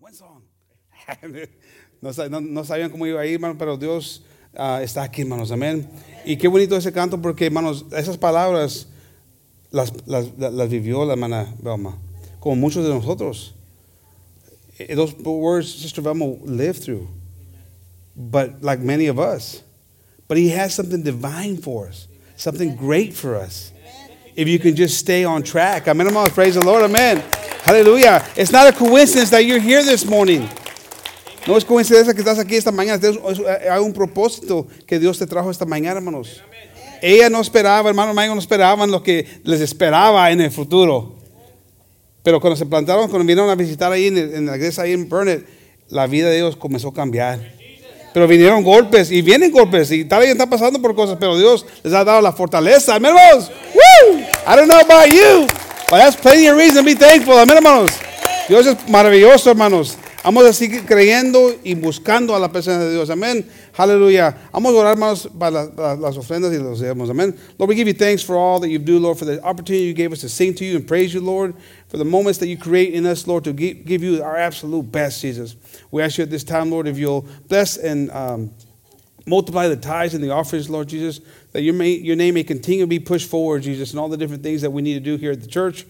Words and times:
Buen 0.00 0.14
song. 0.14 0.42
no, 2.00 2.12
no, 2.30 2.40
no, 2.40 2.64
sabían 2.64 2.88
cómo 2.88 3.04
iba 3.04 3.20
a 3.20 3.26
ir, 3.26 3.34
hermano, 3.34 3.56
pero 3.58 3.76
Dios 3.76 4.22
uh, 4.54 4.80
está 4.80 5.02
aquí, 5.02 5.22
hermanos. 5.22 5.50
Amén. 5.50 5.88
Y 6.24 6.36
qué 6.36 6.46
bonito 6.46 6.76
ese 6.76 6.92
canto 6.92 7.20
porque, 7.20 7.46
hermanos, 7.46 7.84
esas 7.90 8.16
palabras 8.16 8.86
las, 9.72 9.92
las, 10.06 10.26
las 10.38 10.68
vivió 10.68 11.04
la 11.04 11.14
hermana 11.14 11.52
Velma, 11.60 11.98
como 12.38 12.54
muchos 12.54 12.84
de 12.84 12.90
nosotros. 12.90 13.54
Eh, 14.78 14.94
those 14.94 15.14
words 15.14 15.68
Sister 15.68 16.00
Velma 16.00 16.26
lived 16.44 16.84
through, 16.84 17.08
but 18.14 18.62
like 18.62 18.78
many 18.80 19.08
of 19.08 19.18
us. 19.18 19.64
But 20.28 20.36
He 20.38 20.50
has 20.50 20.74
something 20.74 21.02
divine 21.02 21.56
for 21.56 21.88
us, 21.88 22.06
something 22.36 22.76
great 22.76 23.14
for 23.14 23.34
us. 23.34 23.72
If 24.36 24.46
you 24.46 24.60
can 24.60 24.76
just 24.76 24.96
stay 24.96 25.24
on 25.24 25.42
track. 25.42 25.88
Amen. 25.88 26.06
Praise 26.26 26.54
the 26.54 26.64
Lord. 26.64 26.84
Amen. 26.84 27.24
Hallelujah. 27.68 28.24
It's 28.34 28.50
not 28.50 28.66
a 28.66 28.72
coincidence 28.72 29.28
that 29.28 29.44
you're 29.44 29.60
here 29.60 29.82
this 29.84 30.06
morning. 30.06 30.48
No 31.46 31.54
es 31.54 31.66
coincidencia 31.66 32.14
que 32.14 32.20
estás 32.20 32.38
aquí 32.38 32.56
esta 32.56 32.72
mañana. 32.72 32.98
Hay 33.70 33.80
un 33.80 33.92
propósito 33.92 34.66
que 34.86 34.98
Dios 34.98 35.18
te 35.18 35.26
trajo 35.26 35.50
esta 35.50 35.66
mañana, 35.66 35.98
hermanos. 35.98 36.42
Ella 37.02 37.28
no 37.28 37.42
esperaba, 37.42 37.90
hermano 37.90 38.14
no 38.14 38.40
esperaban 38.40 38.90
lo 38.90 39.02
que 39.02 39.26
les 39.44 39.60
esperaba 39.60 40.30
en 40.30 40.40
el 40.40 40.50
futuro. 40.50 41.16
Pero 42.22 42.40
cuando 42.40 42.56
se 42.56 42.64
plantaron, 42.64 43.10
cuando 43.10 43.26
vinieron 43.26 43.50
a 43.50 43.54
visitar 43.54 43.92
ahí 43.92 44.06
en, 44.06 44.46
la 44.46 44.56
iglesia 44.56 44.84
ahí 44.84 44.94
en 44.94 45.06
Burnett, 45.06 45.46
la 45.90 46.06
vida 46.06 46.30
de 46.30 46.38
ellos 46.38 46.56
comenzó 46.56 46.88
a 46.88 46.94
cambiar. 46.94 47.52
Pero 48.14 48.26
vinieron 48.26 48.64
golpes 48.64 49.10
y 49.10 49.20
vienen 49.20 49.52
golpes 49.52 49.90
y 49.92 50.06
tal 50.06 50.20
vez 50.20 50.30
está 50.30 50.48
pasando 50.48 50.80
por 50.80 50.94
cosas, 50.94 51.18
pero 51.20 51.36
Dios 51.36 51.66
les 51.82 51.92
ha 51.92 52.02
dado 52.02 52.22
la 52.22 52.32
fortaleza, 52.32 52.94
hermanos. 52.94 53.50
I 54.46 54.56
don't 54.56 54.68
know 54.68 54.80
about 54.80 55.12
you, 55.12 55.46
but 55.90 55.98
that's 55.98 56.16
plenty 56.16 56.46
of 56.46 56.56
reason 56.56 56.84
to 56.84 56.84
be 56.84 56.94
thankful, 56.94 57.34
Amén, 57.34 57.56
hermanos. 57.56 57.98
Dios 58.48 58.66
es 58.66 58.76
maravilloso, 58.88 59.50
hermanos. 59.50 59.96
Vamos 60.24 60.44
a 60.44 60.52
seguir 60.52 60.84
creyendo 60.84 61.54
y 61.64 61.74
buscando 61.74 62.34
a 62.34 62.38
la 62.38 62.50
presencia 62.50 62.84
de 62.84 62.92
Dios. 62.92 63.08
Amén. 63.08 63.48
Aleluya. 63.76 64.36
Vamos 64.52 64.74
a 64.74 64.76
orar, 64.76 64.92
hermanos, 64.92 65.28
para 65.38 65.96
las 65.96 66.16
ofrendas 66.16 66.52
y 66.52 66.58
los 66.58 66.80
diezmos. 66.80 67.08
Amén. 67.08 67.34
Lord, 67.58 67.70
we 67.70 67.74
give 67.74 67.88
you 67.88 67.94
thanks 67.94 68.22
for 68.22 68.36
all 68.36 68.60
that 68.60 68.68
you 68.68 68.78
do, 68.78 68.98
Lord, 68.98 69.16
for 69.16 69.24
the 69.24 69.42
opportunity 69.42 69.84
you 69.84 69.94
gave 69.94 70.12
us 70.12 70.20
to 70.20 70.28
sing 70.28 70.54
to 70.56 70.64
you 70.64 70.76
and 70.76 70.86
praise 70.86 71.14
you, 71.14 71.20
Lord, 71.20 71.54
for 71.86 71.96
the 71.96 72.04
moments 72.04 72.38
that 72.40 72.48
you 72.48 72.58
create 72.58 72.92
in 72.92 73.06
us, 73.06 73.26
Lord, 73.26 73.44
to 73.44 73.52
give 73.52 74.02
you 74.02 74.22
our 74.22 74.36
absolute 74.36 74.90
best, 74.90 75.22
Jesus. 75.22 75.56
We 75.90 76.02
ask 76.02 76.18
you 76.18 76.24
at 76.24 76.30
this 76.30 76.44
time, 76.44 76.70
Lord, 76.70 76.88
if 76.88 76.98
you'll 76.98 77.26
bless 77.48 77.78
and 77.78 78.10
um, 78.10 78.50
multiply 79.24 79.68
the 79.68 79.76
tithes 79.76 80.14
and 80.14 80.22
the 80.22 80.30
offerings, 80.30 80.68
Lord 80.68 80.88
Jesus, 80.88 81.20
that 81.58 81.62
your, 81.62 81.74
may, 81.74 81.90
your 81.90 82.14
name 82.14 82.34
may 82.34 82.44
continue 82.44 82.84
to 82.84 82.86
be 82.86 83.00
pushed 83.00 83.28
forward, 83.28 83.64
Jesus, 83.64 83.90
and 83.90 83.98
all 83.98 84.08
the 84.08 84.16
different 84.16 84.44
things 84.44 84.62
that 84.62 84.70
we 84.70 84.80
need 84.80 84.94
to 84.94 85.00
do 85.00 85.16
here 85.16 85.32
at 85.32 85.40
the 85.40 85.48
church 85.48 85.84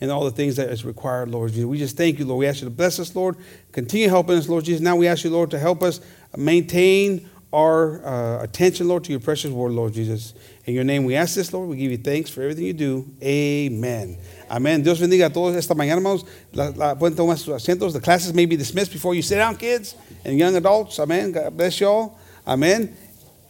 and 0.00 0.10
all 0.10 0.24
the 0.24 0.30
things 0.30 0.56
that 0.56 0.70
is 0.70 0.82
required, 0.82 1.28
Lord 1.28 1.50
Jesus. 1.50 1.66
We 1.66 1.76
just 1.76 1.94
thank 1.94 2.18
you, 2.18 2.24
Lord. 2.24 2.38
We 2.38 2.46
ask 2.46 2.62
you 2.62 2.66
to 2.66 2.74
bless 2.74 2.98
us, 2.98 3.14
Lord. 3.14 3.36
Continue 3.72 4.08
helping 4.08 4.36
us, 4.38 4.48
Lord 4.48 4.64
Jesus. 4.64 4.80
Now 4.80 4.96
we 4.96 5.08
ask 5.08 5.24
you, 5.24 5.30
Lord, 5.30 5.50
to 5.50 5.58
help 5.58 5.82
us 5.82 6.00
maintain 6.38 7.28
our 7.52 8.02
uh, 8.02 8.42
attention, 8.44 8.88
Lord, 8.88 9.04
to 9.04 9.10
your 9.10 9.20
precious 9.20 9.50
word, 9.50 9.72
Lord 9.72 9.92
Jesus. 9.92 10.32
In 10.64 10.72
your 10.72 10.84
name 10.84 11.04
we 11.04 11.16
ask 11.16 11.34
this, 11.34 11.52
Lord. 11.52 11.68
We 11.68 11.76
give 11.76 11.90
you 11.90 11.98
thanks 11.98 12.30
for 12.30 12.40
everything 12.40 12.64
you 12.64 12.72
do. 12.72 13.10
Amen. 13.22 14.16
Amen. 14.50 14.82
Dios 14.82 14.98
bendiga 15.00 15.26
a 15.26 15.30
todos 15.30 15.54
esta 15.54 15.74
mañana, 15.74 15.96
hermanos. 15.96 16.24
La, 16.54 16.72
la, 16.74 16.94
pueden 16.94 17.14
tomar 17.14 17.36
sus 17.36 17.62
asientos. 17.62 17.92
The 17.92 18.00
classes 18.00 18.32
may 18.32 18.46
be 18.46 18.56
dismissed 18.56 18.90
before 18.90 19.14
you 19.14 19.20
sit 19.20 19.36
down, 19.36 19.56
kids 19.56 19.96
and 20.24 20.38
young 20.38 20.56
adults. 20.56 20.98
Amen. 20.98 21.32
God 21.32 21.54
bless 21.54 21.78
y'all. 21.78 22.18
Amen. 22.46 22.96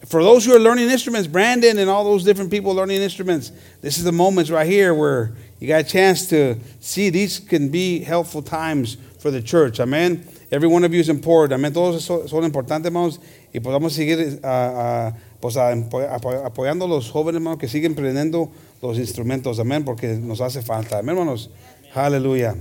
For 0.05 0.23
those 0.23 0.45
who 0.45 0.55
are 0.55 0.61
learning 0.61 0.91
instruments, 0.91 1.27
Brandon 1.27 1.79
and 1.79 1.91
all 1.91 2.05
those 2.05 2.23
different 2.23 2.51
people 2.51 2.73
learning 2.73 3.03
instruments, 3.03 3.51
this 3.81 3.99
is 3.99 4.05
the 4.05 4.13
moments 4.13 4.51
right 4.51 4.67
here 4.67 4.95
where 4.95 5.33
you 5.59 5.67
got 5.67 5.81
a 5.81 5.85
chance 5.85 6.29
to 6.29 6.57
see 6.81 7.11
these 7.11 7.41
can 7.41 7.71
be 7.71 8.01
helpful 8.01 8.43
times 8.43 8.99
for 9.19 9.31
the 9.31 9.43
church. 9.43 9.81
Amen. 9.81 10.29
Every 10.53 10.69
one 10.69 10.85
of 10.85 10.95
you 10.95 11.01
is 11.01 11.09
important. 11.09 11.61
Amén. 11.61 11.73
Todos 11.73 12.05
son 12.05 12.45
importantes, 12.45 12.85
hermanos. 12.85 13.19
Y 13.53 13.59
podamos 13.59 13.95
seguir 13.95 14.39
uh, 14.45 14.47
uh, 14.47 16.45
apoyando 16.45 16.85
a 16.85 16.89
los 16.89 17.11
jóvenes, 17.11 17.37
hermanos, 17.37 17.59
que 17.59 17.69
siguen 17.69 17.95
aprendiendo 17.95 18.51
los 18.81 18.99
instrumentos. 18.99 19.59
Amén. 19.59 19.85
Porque 19.85 20.09
nos 20.21 20.41
hace 20.41 20.63
falta. 20.63 20.99
Amén, 20.99 21.17
hermanos. 21.17 21.49
Aleluya. 21.95 22.55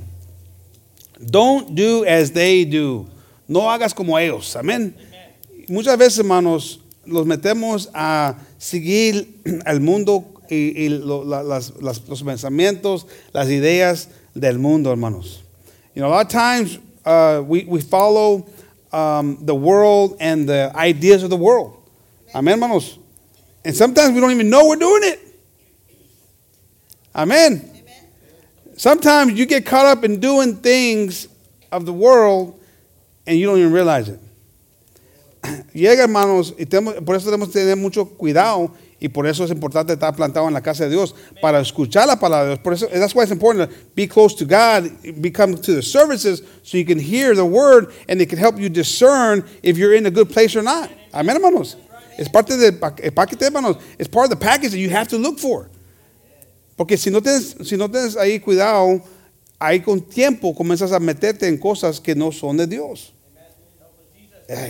Don't 1.20 1.76
do 1.76 2.06
as 2.06 2.32
they 2.32 2.66
do. 2.66 3.08
No 3.48 3.70
hagas 3.70 3.94
como 3.94 4.18
ellos. 4.18 4.56
Amén. 4.56 4.96
Muchas 5.68 5.98
veces, 5.98 6.20
hermanos, 6.20 6.80
los 7.06 7.26
metemos 7.26 7.90
a 7.94 8.36
seguir 8.58 9.42
al 9.66 9.80
mundo 9.80 10.26
y, 10.50 10.86
y 10.86 10.90
lo, 10.90 11.24
la, 11.24 11.44
las, 11.44 11.74
las, 11.82 12.08
los 12.08 12.24
pensamientos, 12.24 13.08
las 13.34 13.50
ideas 13.50 14.10
del 14.34 14.60
mundo, 14.60 14.92
hermanos. 14.92 15.44
You 15.94 16.02
know, 16.02 16.10
a 16.10 16.14
lot 16.14 16.26
of 16.26 16.32
times 16.32 16.80
uh, 17.06 17.42
we, 17.46 17.64
we 17.66 17.82
follow 17.82 18.48
um, 18.92 19.38
the 19.46 19.56
world 19.56 20.18
and 20.20 20.48
the 20.48 20.72
ideas 20.76 21.24
of 21.24 21.30
the 21.30 21.38
world. 21.38 21.78
Amen, 22.34 22.60
hermanos. 22.60 22.98
And 23.64 23.76
sometimes 23.76 24.14
we 24.14 24.22
don't 24.22 24.32
even 24.32 24.50
know 24.50 24.68
we're 24.68 24.76
doing 24.76 25.04
it. 25.04 25.20
Amen. 27.16 27.54
Amen. 27.54 27.84
Sometimes 28.78 29.34
you 29.34 29.46
get 29.46 29.66
caught 29.66 29.86
up 29.86 30.04
in 30.04 30.20
doing 30.20 30.58
things 30.58 31.28
of 31.72 31.86
the 31.86 31.94
world 31.94 32.60
and 33.26 33.38
you 33.38 33.48
don't 33.48 33.58
even 33.58 33.72
realize 33.72 34.10
it. 34.10 34.20
Llega, 35.74 36.04
hermanos, 36.04 36.54
y 36.58 36.66
tenemos, 36.66 36.96
por 36.96 37.16
eso 37.16 37.26
tenemos 37.26 37.50
que 37.50 37.60
tener 37.60 37.78
mucho 37.78 38.06
cuidado 38.06 38.72
Y 39.00 39.10
por 39.10 39.28
eso 39.28 39.44
es 39.44 39.52
importante 39.52 39.94
estar 39.94 40.16
plantado 40.16 40.48
en 40.48 40.54
la 40.54 40.62
casa 40.62 40.86
de 40.86 40.90
Dios 40.90 41.14
para 41.42 41.60
escuchar 41.60 42.08
la 42.08 42.18
palabra 42.18 42.46
de 42.46 42.50
Dios. 42.52 42.60
Por 42.64 42.74
eso, 42.74 42.88
that's 42.88 43.14
why 43.14 43.24
it's 43.24 43.32
important 43.32 43.70
to 43.70 43.78
be 43.94 44.08
close 44.08 44.34
to 44.36 44.46
God, 44.46 44.90
become 45.22 45.56
to 45.56 45.74
the 45.74 45.82
services 45.82 46.42
so 46.64 46.78
you 46.78 46.86
can 46.86 46.98
hear 46.98 47.36
the 47.36 47.46
word 47.46 47.92
and 48.08 48.22
it 48.22 48.30
can 48.30 48.40
help 48.40 48.58
you 48.58 48.70
discern 48.70 49.44
if 49.62 49.78
you're 49.78 49.94
in 49.94 50.06
a 50.06 50.12
good 50.12 50.30
place 50.30 50.56
or 50.56 50.64
not. 50.64 50.90
Amén, 51.14 51.36
hermanos. 51.36 51.76
Es 52.18 52.30
parte 52.30 52.58
del 52.58 52.80
paquete, 52.80 53.44
hermanos. 53.44 53.78
Es 54.00 54.08
part 54.08 54.32
of 54.32 54.40
the 54.40 54.44
package 54.44 54.72
that 54.72 54.80
you 54.80 54.90
have 54.90 55.10
to 55.10 55.18
look 55.18 55.40
for. 55.40 55.70
Porque 56.78 56.98
si 56.98 57.10
no 57.10 57.20
tienes, 57.20 57.68
si 57.68 57.76
no 57.76 57.90
tienes 57.90 58.16
ahí 58.16 58.40
cuidado, 58.40 59.04
ahí 59.60 59.82
con 59.84 60.02
tiempo 60.02 60.56
comienzas 60.56 60.94
a 60.94 61.00
meterte 61.00 61.48
en 61.48 61.58
cosas 61.58 62.00
que 62.00 62.16
no 62.16 62.32
son 62.32 62.56
de 62.58 62.66
Dios. 62.66 63.14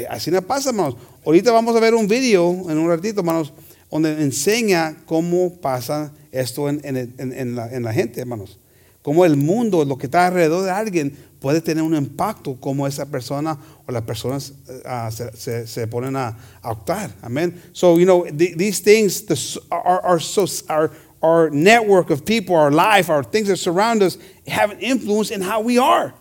Así 0.09 0.31
me 0.31 0.41
pasa, 0.41 0.69
hermanos. 0.69 0.95
Ahorita 1.25 1.51
vamos 1.51 1.75
a 1.75 1.79
ver 1.79 1.93
un 1.93 2.07
video 2.07 2.69
en 2.69 2.77
un 2.77 2.87
ratito, 2.87 3.19
hermanos 3.19 3.53
donde 3.95 4.21
enseña 4.21 4.97
cómo 5.05 5.55
pasa 5.61 6.11
esto 6.31 6.67
en, 6.67 6.81
en, 6.83 7.15
en, 7.17 7.55
la, 7.55 7.73
en, 7.73 7.83
la, 7.83 7.93
gente, 7.93 8.19
hermanos. 8.19 8.59
Cómo 9.01 9.23
el 9.23 9.37
mundo, 9.37 9.85
lo 9.85 9.97
que 9.97 10.07
está 10.07 10.27
alrededor 10.27 10.65
de 10.65 10.71
alguien, 10.71 11.15
puede 11.39 11.61
tener 11.61 11.83
un 11.83 11.95
impacto 11.95 12.55
como 12.59 12.87
esa 12.87 13.05
persona 13.05 13.57
o 13.87 13.91
las 13.91 14.01
personas 14.01 14.51
uh, 14.67 15.11
se, 15.11 15.31
se, 15.37 15.67
se, 15.67 15.87
ponen 15.87 16.15
a, 16.15 16.35
a 16.61 16.71
actuar. 16.71 17.11
Amén. 17.21 17.61
So, 17.71 17.97
you 17.97 18.05
know, 18.05 18.25
the, 18.25 18.55
these 18.55 18.81
things 18.81 19.25
the, 19.27 19.61
are, 19.71 20.01
are 20.01 20.19
so, 20.19 20.45
our, 20.67 20.91
our 21.21 21.49
network 21.51 22.09
of 22.09 22.25
people, 22.25 22.55
our 22.55 22.71
life, 22.71 23.09
our 23.09 23.23
things 23.23 23.47
that 23.47 23.57
surround 23.57 24.01
us 24.01 24.17
have 24.47 24.71
an 24.71 24.79
influence 24.79 25.29
in 25.29 25.41
how 25.41 25.61
we 25.61 25.77
are. 25.77 26.13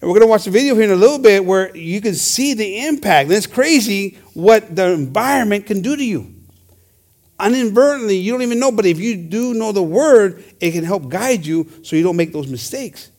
And 0.00 0.08
we're 0.08 0.18
going 0.18 0.26
to 0.26 0.30
watch 0.30 0.46
a 0.46 0.50
video 0.50 0.74
here 0.74 0.84
in 0.84 0.90
a 0.90 0.96
little 0.96 1.18
bit 1.18 1.44
where 1.44 1.76
you 1.76 2.00
can 2.00 2.14
see 2.14 2.54
the 2.54 2.86
impact. 2.86 3.28
And 3.28 3.36
it's 3.36 3.46
crazy 3.46 4.18
what 4.32 4.74
the 4.74 4.92
environment 4.92 5.66
can 5.66 5.82
do 5.82 5.94
to 5.94 6.04
you. 6.04 6.34
Inadvertently, 7.38 8.16
you 8.16 8.32
don't 8.32 8.42
even 8.42 8.58
know, 8.58 8.72
but 8.72 8.86
if 8.86 8.98
you 8.98 9.16
do 9.16 9.54
know 9.54 9.72
the 9.72 9.82
word, 9.82 10.42
it 10.60 10.72
can 10.72 10.84
help 10.84 11.08
guide 11.08 11.44
you 11.44 11.68
so 11.82 11.96
you 11.96 12.02
don't 12.02 12.16
make 12.16 12.32
those 12.32 12.48
mistakes. 12.48 13.10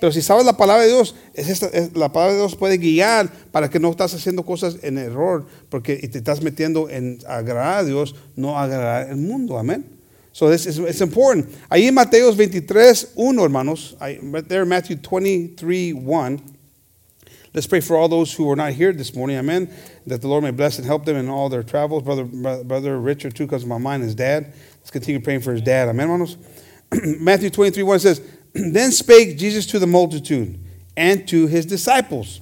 Pero 0.00 0.12
si 0.12 0.20
sabes 0.20 0.44
la 0.44 0.52
palabra 0.52 0.82
de 0.82 0.88
Dios, 0.88 1.14
es 1.34 1.48
esta, 1.48 1.66
es, 1.68 1.96
la 1.96 2.12
palabra 2.12 2.34
de 2.34 2.40
Dios 2.40 2.56
puede 2.56 2.78
guiar 2.78 3.30
para 3.50 3.70
que 3.70 3.78
no 3.78 3.90
estás 3.90 4.12
haciendo 4.12 4.44
cosas 4.44 4.78
en 4.82 4.98
error, 4.98 5.46
porque 5.70 5.96
te 5.96 6.18
estás 6.18 6.42
metiendo 6.42 6.90
en 6.90 7.18
agradar 7.26 7.78
a 7.78 7.84
Dios, 7.84 8.14
no 8.36 8.58
agradar 8.58 9.08
al 9.08 9.16
mundo. 9.16 9.58
Amén. 9.58 9.93
So 10.34 10.48
this 10.48 10.66
is 10.66 10.80
it's 10.80 11.00
important. 11.00 11.46
Ahí 11.70 11.86
en 11.86 11.94
Mateos 11.94 12.34
23, 12.34 13.12
1, 13.14 13.38
hermanos. 13.38 13.94
I, 14.00 14.18
right 14.20 14.46
there, 14.48 14.64
Matthew 14.64 14.96
23, 14.96 15.92
1. 15.92 16.56
Let's 17.54 17.68
pray 17.68 17.78
for 17.78 17.96
all 17.96 18.08
those 18.08 18.34
who 18.34 18.50
are 18.50 18.56
not 18.56 18.72
here 18.72 18.92
this 18.92 19.14
morning. 19.14 19.36
Amen. 19.36 19.72
That 20.08 20.22
the 20.22 20.26
Lord 20.26 20.42
may 20.42 20.50
bless 20.50 20.76
and 20.76 20.84
help 20.84 21.04
them 21.04 21.16
in 21.16 21.28
all 21.28 21.48
their 21.48 21.62
travels. 21.62 22.02
Brother, 22.02 22.24
brother 22.24 22.98
Richard, 22.98 23.36
too, 23.36 23.46
because 23.46 23.64
my 23.64 23.78
mind 23.78 24.02
is 24.02 24.16
dad. 24.16 24.52
Let's 24.80 24.90
continue 24.90 25.20
praying 25.20 25.42
for 25.42 25.52
his 25.52 25.62
dad. 25.62 25.88
Amen, 25.88 26.08
hermanos. 26.08 26.36
Matthew 27.20 27.50
23, 27.50 27.84
1 27.84 27.98
says, 28.00 28.20
Then 28.54 28.90
spake 28.90 29.38
Jesus 29.38 29.66
to 29.66 29.78
the 29.78 29.86
multitude 29.86 30.58
and 30.96 31.28
to 31.28 31.46
his 31.46 31.64
disciples, 31.64 32.40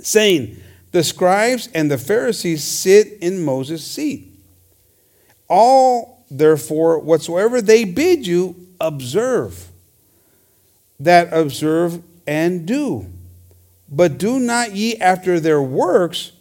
saying, 0.00 0.60
The 0.90 1.04
scribes 1.04 1.68
and 1.72 1.88
the 1.88 1.98
Pharisees 1.98 2.64
sit 2.64 3.18
in 3.20 3.44
Moses' 3.44 3.86
seat. 3.86 4.40
All 5.46 6.15
therefore, 6.30 6.98
whatsoever 6.98 7.60
they 7.60 7.84
bid 7.84 8.26
you, 8.26 8.54
observe. 8.80 9.70
That 11.00 11.32
observe 11.32 12.00
and 12.26 12.66
do. 12.66 13.06
But 13.88 14.18
do 14.18 14.38
not 14.40 14.74
ye 14.74 14.96
after 14.96 15.38
their 15.38 15.60
works, 15.62 16.32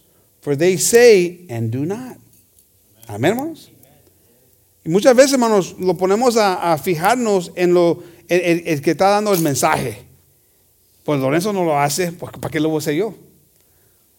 for 0.41 0.55
they 0.55 0.77
say 0.77 1.45
and 1.49 1.71
do 1.71 1.85
not. 1.85 2.17
Amén, 3.07 3.31
hermanos. 3.35 3.69
Y 4.85 4.89
muchas 4.89 5.15
veces, 5.15 5.33
hermanos, 5.33 5.75
lo 5.79 5.93
ponemos 5.95 6.37
a, 6.37 6.73
a 6.73 6.77
fijarnos 6.77 7.51
en 7.55 7.73
lo 7.73 8.03
el, 8.29 8.39
el, 8.41 8.63
el, 8.65 8.81
que 8.81 8.91
está 8.91 9.09
dando 9.09 9.33
el 9.33 9.41
mensaje. 9.41 9.97
Pues 11.03 11.19
Lorenzo 11.19 11.53
no 11.53 11.63
lo 11.63 11.77
hace, 11.77 12.11
pues 12.13 12.31
¿para 12.39 12.51
qué 12.51 12.59
lo 12.59 12.69
voy 12.69 12.77
a 12.77 12.79
hacer 12.79 12.95
yo? 12.95 13.13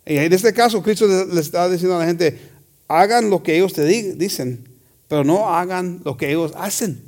Y 0.05 0.19
en 0.19 0.33
este 0.33 0.53
caso, 0.53 0.81
Cristo 0.83 1.07
le, 1.09 1.41
está 1.41 1.69
diciendo 1.69 1.97
a 1.97 2.01
la 2.01 2.07
gente, 2.07 2.39
hagan 2.87 3.29
lo 3.29 3.43
que 3.43 3.57
ellos 3.57 3.73
te 3.73 3.85
di- 3.85 4.13
dicen, 4.13 4.69
pero 5.09 5.25
no 5.25 5.49
hagan 5.49 6.01
lo 6.05 6.17
que 6.17 6.29
ellos 6.31 6.53
hacen. 6.57 7.03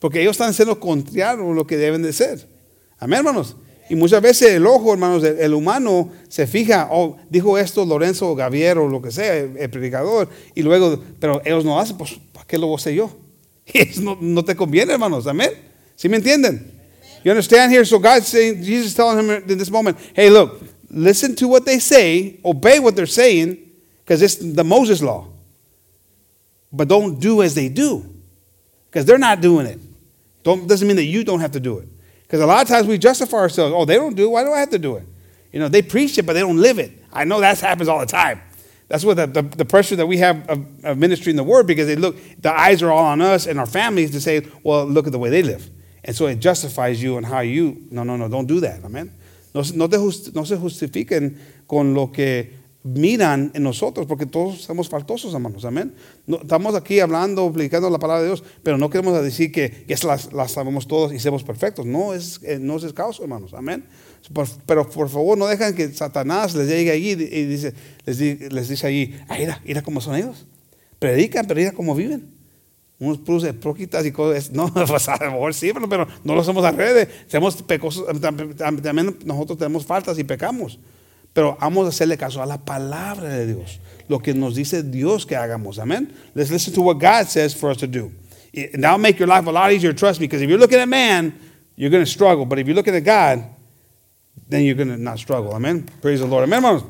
Porque 0.00 0.20
ellos 0.20 0.32
están 0.32 0.50
haciendo 0.50 0.78
contrario 0.78 1.50
a 1.50 1.54
lo 1.54 1.66
que 1.66 1.76
deben 1.76 2.02
de 2.02 2.12
ser. 2.12 2.46
Amén, 2.98 3.18
hermanos. 3.18 3.56
Y 3.88 3.94
muchas 3.94 4.22
veces 4.22 4.52
el 4.52 4.66
ojo, 4.66 4.92
hermanos, 4.92 5.22
el, 5.24 5.38
el 5.38 5.54
humano 5.54 6.10
se 6.28 6.46
fija, 6.46 6.88
oh, 6.90 7.16
dijo 7.28 7.58
esto 7.58 7.84
Lorenzo 7.84 8.30
o 8.30 8.34
Gavier 8.34 8.78
o 8.78 8.88
lo 8.88 9.02
que 9.02 9.10
sea, 9.10 9.36
el, 9.36 9.70
predicador, 9.70 10.28
y 10.54 10.62
luego, 10.62 10.98
pero 11.20 11.42
ellos 11.44 11.64
no 11.64 11.78
hacen, 11.78 11.98
pues, 11.98 12.18
¿para 12.32 12.46
qué 12.46 12.56
lo 12.56 12.66
voy 12.66 12.74
a 12.74 12.76
hacer 12.76 12.94
yo? 12.94 13.10
No, 14.00 14.16
no 14.20 14.44
te 14.44 14.56
conviene, 14.56 14.92
hermanos. 14.92 15.26
Amén. 15.26 15.50
¿Sí 15.96 16.08
me 16.08 16.16
entienden? 16.16 16.70
You 17.24 17.30
understand 17.30 17.72
here? 17.72 17.84
So 17.84 17.98
God's 17.98 18.26
saying, 18.26 18.62
Jesus 18.62 18.88
is 18.88 18.94
telling 18.94 19.18
him 19.18 19.30
in 19.48 19.58
this 19.58 19.70
moment, 19.70 19.96
hey, 20.14 20.28
look, 20.28 20.62
listen 20.90 21.34
to 21.36 21.48
what 21.48 21.64
they 21.64 21.78
say, 21.78 22.38
obey 22.44 22.78
what 22.78 22.94
they're 22.94 23.06
saying, 23.06 23.58
because 24.04 24.22
it's 24.22 24.36
the 24.36 24.64
Moses 24.64 25.02
law. 25.02 25.26
But 26.74 26.88
don't 26.88 27.20
do 27.20 27.40
as 27.42 27.54
they 27.54 27.68
do, 27.68 28.04
because 28.90 29.04
they're 29.04 29.18
not 29.18 29.40
doing 29.40 29.66
it. 29.66 29.78
Don't, 30.42 30.66
doesn't 30.66 30.86
mean 30.86 30.96
that 30.96 31.04
you 31.04 31.24
don't 31.24 31.40
have 31.40 31.52
to 31.52 31.60
do 31.60 31.78
it. 31.78 31.88
Because 32.22 32.40
a 32.40 32.46
lot 32.46 32.62
of 32.62 32.68
times 32.68 32.86
we 32.86 32.98
justify 32.98 33.36
ourselves. 33.38 33.72
Oh, 33.76 33.84
they 33.84 33.94
don't 33.94 34.16
do 34.16 34.24
it. 34.24 34.30
Why 34.30 34.44
do 34.44 34.52
I 34.52 34.58
have 34.58 34.70
to 34.70 34.78
do 34.78 34.96
it? 34.96 35.04
You 35.52 35.60
know, 35.60 35.68
they 35.68 35.82
preach 35.82 36.18
it, 36.18 36.26
but 36.26 36.32
they 36.32 36.40
don't 36.40 36.60
live 36.60 36.80
it. 36.80 36.90
I 37.12 37.24
know 37.24 37.40
that 37.40 37.60
happens 37.60 37.88
all 37.88 38.00
the 38.00 38.06
time. 38.06 38.40
That's 38.88 39.04
what 39.04 39.16
the, 39.16 39.26
the, 39.26 39.42
the 39.42 39.64
pressure 39.64 39.96
that 39.96 40.06
we 40.06 40.18
have 40.18 40.48
of, 40.50 40.84
of 40.84 40.98
ministry 40.98 41.30
in 41.30 41.36
the 41.36 41.44
word 41.44 41.66
because 41.66 41.86
they 41.86 41.96
look, 41.96 42.16
the 42.40 42.52
eyes 42.52 42.82
are 42.82 42.90
all 42.90 43.04
on 43.04 43.22
us 43.22 43.46
and 43.46 43.58
our 43.58 43.66
families 43.66 44.10
to 44.10 44.20
say, 44.20 44.46
well, 44.62 44.84
look 44.84 45.06
at 45.06 45.12
the 45.12 45.18
way 45.18 45.30
they 45.30 45.42
live. 45.42 45.70
And 46.04 46.14
so 46.14 46.26
it 46.26 46.40
justifies 46.40 47.02
you 47.02 47.16
and 47.16 47.24
how 47.24 47.40
you, 47.40 47.86
no, 47.90 48.02
no, 48.02 48.16
no, 48.16 48.28
don't 48.28 48.46
do 48.46 48.60
that. 48.60 48.84
Amen. 48.84 49.12
No, 49.54 49.62
no, 49.74 49.86
te 49.86 49.96
just- 49.96 50.34
no 50.34 50.44
se 50.44 50.56
justifiquen 50.56 51.38
con 51.66 51.94
lo 51.94 52.08
que 52.08 52.52
miran 52.84 53.50
en 53.54 53.62
nosotros, 53.62 54.06
porque 54.06 54.26
todos 54.26 54.60
somos 54.62 54.88
faltosos, 54.90 55.32
hermanos. 55.32 55.64
Amén. 55.64 55.94
No, 56.26 56.36
estamos 56.42 56.74
aquí 56.74 57.00
hablando, 57.00 57.46
aplicando 57.46 57.88
la 57.88 57.98
palabra 57.98 58.22
de 58.22 58.28
Dios, 58.28 58.44
pero 58.62 58.76
no 58.78 58.90
queremos 58.90 59.20
decir 59.22 59.50
que 59.50 59.84
las, 60.04 60.32
las 60.32 60.52
sabemos 60.52 60.86
todos 60.86 61.12
y 61.12 61.18
somos 61.18 61.42
perfectos. 61.42 61.86
No 61.86 62.12
es, 62.14 62.40
eh, 62.42 62.58
no 62.60 62.76
es 62.76 62.84
el 62.84 62.92
caso, 62.94 63.22
hermanos. 63.22 63.54
Amén. 63.54 63.84
Pero 64.66 64.88
por 64.88 65.08
favor, 65.08 65.36
no 65.36 65.46
dejan 65.46 65.74
que 65.74 65.88
Satanás 65.92 66.54
les 66.54 66.68
llegue 66.68 66.90
allí 66.90 67.10
y 67.10 67.14
dice, 67.46 67.72
les, 68.06 68.18
les 68.52 68.68
dice 68.68 68.86
allí, 68.86 69.14
ah, 69.28 69.36
mira, 69.38 69.60
mira 69.64 69.82
cómo 69.82 70.00
son 70.00 70.16
ellos. 70.16 70.46
Predican, 70.98 71.46
pero 71.46 71.58
mira 71.60 71.72
cómo 71.72 71.94
viven. 71.94 72.32
Unos 72.98 73.18
puros 73.18 73.44
hipócritas 73.44 74.04
y 74.06 74.12
cosas. 74.12 74.50
No, 74.52 74.72
pues 74.72 75.08
a 75.08 75.16
lo 75.24 75.32
mejor 75.32 75.52
sí, 75.54 75.70
pero, 75.72 75.88
pero 75.88 76.06
no 76.22 76.34
lo 76.34 76.44
somos 76.44 76.64
al 76.64 76.76
revés. 76.76 77.08
Somos 77.28 77.62
pecosos, 77.62 78.06
tam- 78.20 78.54
tam- 78.54 78.80
también 78.82 79.16
nosotros 79.24 79.58
tenemos 79.58 79.84
faltas 79.86 80.18
y 80.18 80.24
pecamos. 80.24 80.78
Pero 81.34 81.58
vamos 81.60 81.86
a 81.86 81.88
hacerle 81.88 82.16
caso 82.16 82.40
a 82.40 82.46
la 82.46 82.58
palabra 82.58 83.28
de 83.28 83.54
Dios. 83.54 83.80
Lo 84.08 84.20
que 84.20 84.32
nos 84.32 84.54
dice 84.54 84.84
Dios 84.84 85.26
que 85.26 85.34
hagamos. 85.34 85.80
Amén. 85.80 86.12
Let's 86.34 86.50
listen 86.50 86.72
to 86.74 86.80
what 86.80 86.98
God 86.98 87.26
says 87.26 87.52
for 87.52 87.70
us 87.70 87.76
to 87.78 87.88
do. 87.88 88.12
And 88.54 88.84
that'll 88.84 88.98
make 88.98 89.18
your 89.18 89.26
life 89.26 89.46
a 89.46 89.50
lot 89.50 89.72
easier, 89.72 89.92
trust 89.92 90.20
me. 90.20 90.28
Because 90.28 90.42
if 90.42 90.48
you're 90.48 90.58
looking 90.58 90.78
at 90.78 90.88
man, 90.88 91.36
you're 91.74 91.90
going 91.90 92.04
to 92.04 92.10
struggle. 92.10 92.46
But 92.46 92.60
if 92.60 92.68
you're 92.68 92.76
looking 92.76 92.94
at 92.94 93.02
God, 93.02 93.44
then 94.48 94.62
you're 94.62 94.76
going 94.76 94.88
to 94.88 94.96
not 94.96 95.18
struggle. 95.18 95.52
Amen. 95.52 95.88
Praise 96.00 96.20
the 96.20 96.26
Lord. 96.26 96.48
Amén, 96.48 96.62
hermanos. 96.62 96.84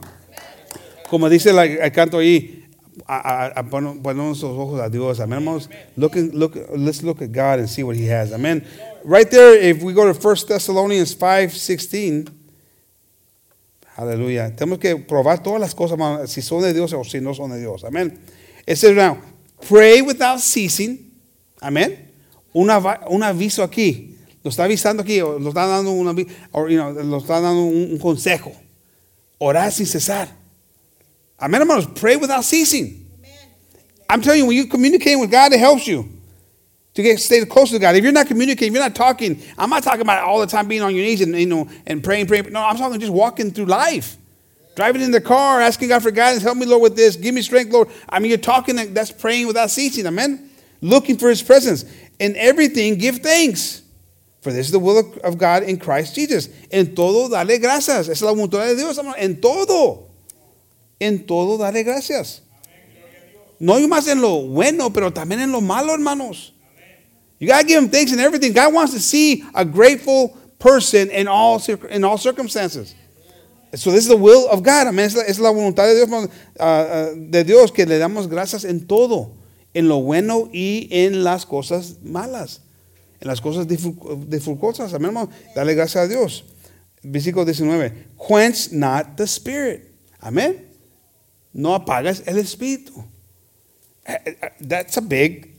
Como 1.08 1.31
dice 1.31 1.46
el 1.46 1.91
canto 1.91 2.19
ahí, 2.19 2.64
a, 3.08 3.62
los 3.62 4.43
ojos 4.43 4.81
a 4.81 4.91
Dios. 4.91 5.20
Amén, 5.20 5.38
hermanos. 5.38 5.70
Look, 5.96 6.17
look, 6.17 6.55
let's 6.76 7.02
look 7.02 7.23
at 7.23 7.32
God 7.32 7.61
and 7.61 7.70
see 7.70 7.82
what 7.82 7.96
He 7.96 8.06
has. 8.08 8.31
Amen. 8.31 8.67
Right 9.05 9.31
there, 9.31 9.55
if 9.58 9.82
we 9.82 9.94
go 9.94 10.12
to 10.12 10.19
1 10.19 10.37
Thessalonians 10.49 11.14
5 11.14 11.52
16. 11.56 12.44
Aleluya. 13.96 14.55
Tenemos 14.55 14.79
que 14.79 14.96
probar 14.96 15.43
todas 15.43 15.61
las 15.61 15.75
cosas, 15.75 15.93
hermano, 15.93 16.26
si 16.26 16.43
son 16.43 16.62
de 16.62 16.73
Dios 16.75 16.93
o 16.93 17.05
si 17.05 17.20
no 17.20 17.32
son 17.35 17.50
de 17.52 17.61
Dios. 17.61 17.85
Amén. 17.85 18.19
Says 18.67 18.96
now, 18.96 19.19
pray 19.69 20.00
without 20.02 20.41
ceasing. 20.41 21.12
Amén. 21.61 22.11
Un 22.52 22.70
aviso 22.70 23.62
aquí. 23.62 24.17
Lo 24.43 24.50
está 24.50 24.64
avisando 24.64 25.02
aquí, 25.02 25.20
o 25.23 25.38
lo 25.38 25.49
está 25.49 25.67
dando 25.67 25.93
un 25.93 26.06
avi- 26.06 26.29
or, 26.52 26.69
you 26.69 26.76
know, 26.76 26.93
lo 26.93 27.19
está 27.19 27.41
dando 27.41 27.62
un, 27.62 27.93
un 27.93 27.99
consejo. 27.99 28.52
Orar 29.38 29.73
sin 29.73 29.87
cesar. 29.87 30.29
Amén, 31.38 31.61
hermanos. 31.62 31.87
Pray 31.94 32.17
without 32.17 32.44
ceasing. 32.44 33.00
I'm 34.08 34.20
telling 34.20 34.41
you, 34.41 34.46
when 34.46 34.56
you 34.56 34.67
communicate 34.67 35.19
with 35.19 35.31
God, 35.31 35.52
it 35.52 35.58
helps 35.61 35.87
you 35.87 36.08
to 36.94 37.02
get 37.02 37.19
stay 37.20 37.44
close 37.44 37.70
to 37.70 37.79
God. 37.79 37.96
If 37.96 38.05
you're 38.05 38.12
not 38.12 38.26
communicating, 38.26 38.73
you're 38.73 38.82
not 38.82 38.94
talking, 38.94 39.43
I'm 39.58 39.70
not 39.70 39.82
talking 39.82 40.02
about 40.02 40.23
all 40.25 40.41
the 40.41 40.46
time 40.46 40.69
being 40.69 40.82
on 40.82 40.94
your 40.94 41.05
knees 41.05 41.20
and 41.20 41.35
you 41.37 41.46
know 41.46 41.69
and 41.87 42.02
praying, 42.02 42.26
praying. 42.26 42.52
No, 42.52 42.61
I'm 42.61 42.76
talking 42.76 43.00
just 43.00 43.12
walking 43.12 43.50
through 43.50 43.67
life. 43.67 44.17
Driving 44.76 45.02
in 45.02 45.11
the 45.12 45.20
car, 45.20 45.61
asking 45.61 45.88
God 45.88 46.02
for 46.02 46.11
guidance, 46.11 46.43
help 46.43 46.56
me, 46.56 46.67
Lord, 46.67 46.82
with 46.82 46.96
this. 46.96 47.14
Give 47.14 47.32
me 47.35 47.43
strength, 47.43 47.73
Lord. 47.73 47.88
I 48.08 48.19
mean, 48.19 48.31
you're 48.31 48.38
talking, 48.38 48.93
that's 48.93 49.12
praying 49.12 49.46
without 49.46 49.70
ceasing, 49.70 50.05
amen? 50.06 50.50
Looking 50.81 51.17
for 51.17 51.29
his 51.29 51.43
presence. 51.43 51.85
In 52.19 52.35
everything, 52.37 52.96
give 52.96 53.19
thanks. 53.19 53.82
For 54.41 54.52
this 54.52 54.67
is 54.67 54.73
the 54.73 54.79
will 54.79 55.14
of- 55.23 55.38
God 55.38 55.62
in 55.62 55.79
Christ 55.79 56.14
Jesus. 56.14 56.49
En 56.70 56.94
todo, 56.94 57.29
dale 57.29 57.58
gracias. 57.58 58.08
Es 58.08 58.20
la 58.20 58.32
voluntad 58.32 58.67
de 58.67 58.75
Dios. 58.75 58.99
En 59.17 59.41
todo. 59.41 60.11
En 61.00 61.25
todo, 61.26 61.56
dale 61.56 61.82
gracias. 61.82 62.41
No 63.61 63.75
hay 63.75 63.87
más 63.87 64.06
en 64.08 64.20
lo 64.20 64.43
bueno, 64.49 64.93
pero 64.93 65.12
también 65.12 65.41
en 65.41 65.52
lo 65.52 65.61
malo, 65.61 65.94
hermanos. 65.94 66.54
You 67.38 67.48
gotta 67.48 67.66
give 67.66 67.82
him 67.82 67.90
thanks 67.90 68.12
in 68.12 68.20
everything. 68.20 68.52
God 68.52 68.72
wants 68.72 68.92
to 68.94 69.00
see 69.00 69.44
a 69.54 69.64
grateful 69.64 70.36
person 70.58 71.10
in 71.10 71.26
all 71.28 71.60
in 71.90 72.04
all 72.04 72.16
circumstances. 72.19 72.94
So 73.75 73.90
this 73.90 74.04
is 74.04 74.08
the 74.08 74.16
will 74.16 74.48
of 74.50 74.62
God. 74.62 74.86
Amén. 74.86 75.06
Es 75.26 75.38
la, 75.40 75.50
voluntad 75.50 75.86
de 75.88 76.06
Dios, 76.06 76.28
ah, 76.60 77.10
de 77.16 77.42
Dios 77.44 77.72
que 77.72 77.84
le 77.86 77.98
damos 77.98 78.28
gracias 78.28 78.64
en 78.64 78.86
todo, 78.86 79.32
en 79.75 79.88
lo 79.88 79.98
bueno 80.00 80.48
y 80.52 80.86
en 80.92 81.25
las 81.25 81.44
cosas 81.44 81.96
malas, 82.02 82.60
en 83.20 83.26
las 83.26 83.40
cosas 83.40 83.66
dificu- 83.66 84.25
dificultosas. 84.28 84.94
Amén. 84.94 85.28
Dale 85.56 85.75
gracias 85.75 86.04
a 86.04 86.08
Dios. 86.08 86.44
Versículo 87.02 87.44
19. 87.44 87.92
Quench 88.28 88.70
not 88.72 89.16
the 89.16 89.25
spirit. 89.26 89.92
Amén. 90.20 90.69
No 91.52 91.75
apagas 91.75 92.22
el 92.26 92.38
espíritu. 92.38 93.04
Eh, 94.06 94.19
eh, 94.25 94.50
That's 94.60 94.96
a 94.96 95.00
big 95.00 95.54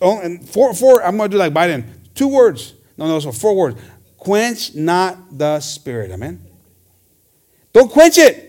Oh, 0.00 0.20
and 0.20 0.48
four, 0.48 0.74
four, 0.74 1.04
I'm 1.04 1.16
going 1.16 1.30
to 1.30 1.34
do 1.34 1.38
like 1.38 1.52
Biden. 1.52 1.84
Two 2.14 2.28
words. 2.28 2.74
No, 2.96 3.06
no, 3.06 3.20
so 3.20 3.32
four 3.32 3.56
words. 3.56 3.80
Quench 4.18 4.74
not 4.74 5.36
the 5.36 5.60
spirit. 5.60 6.10
Amen. 6.10 6.40
Don't 7.72 7.90
quench 7.90 8.18
it. 8.18 8.48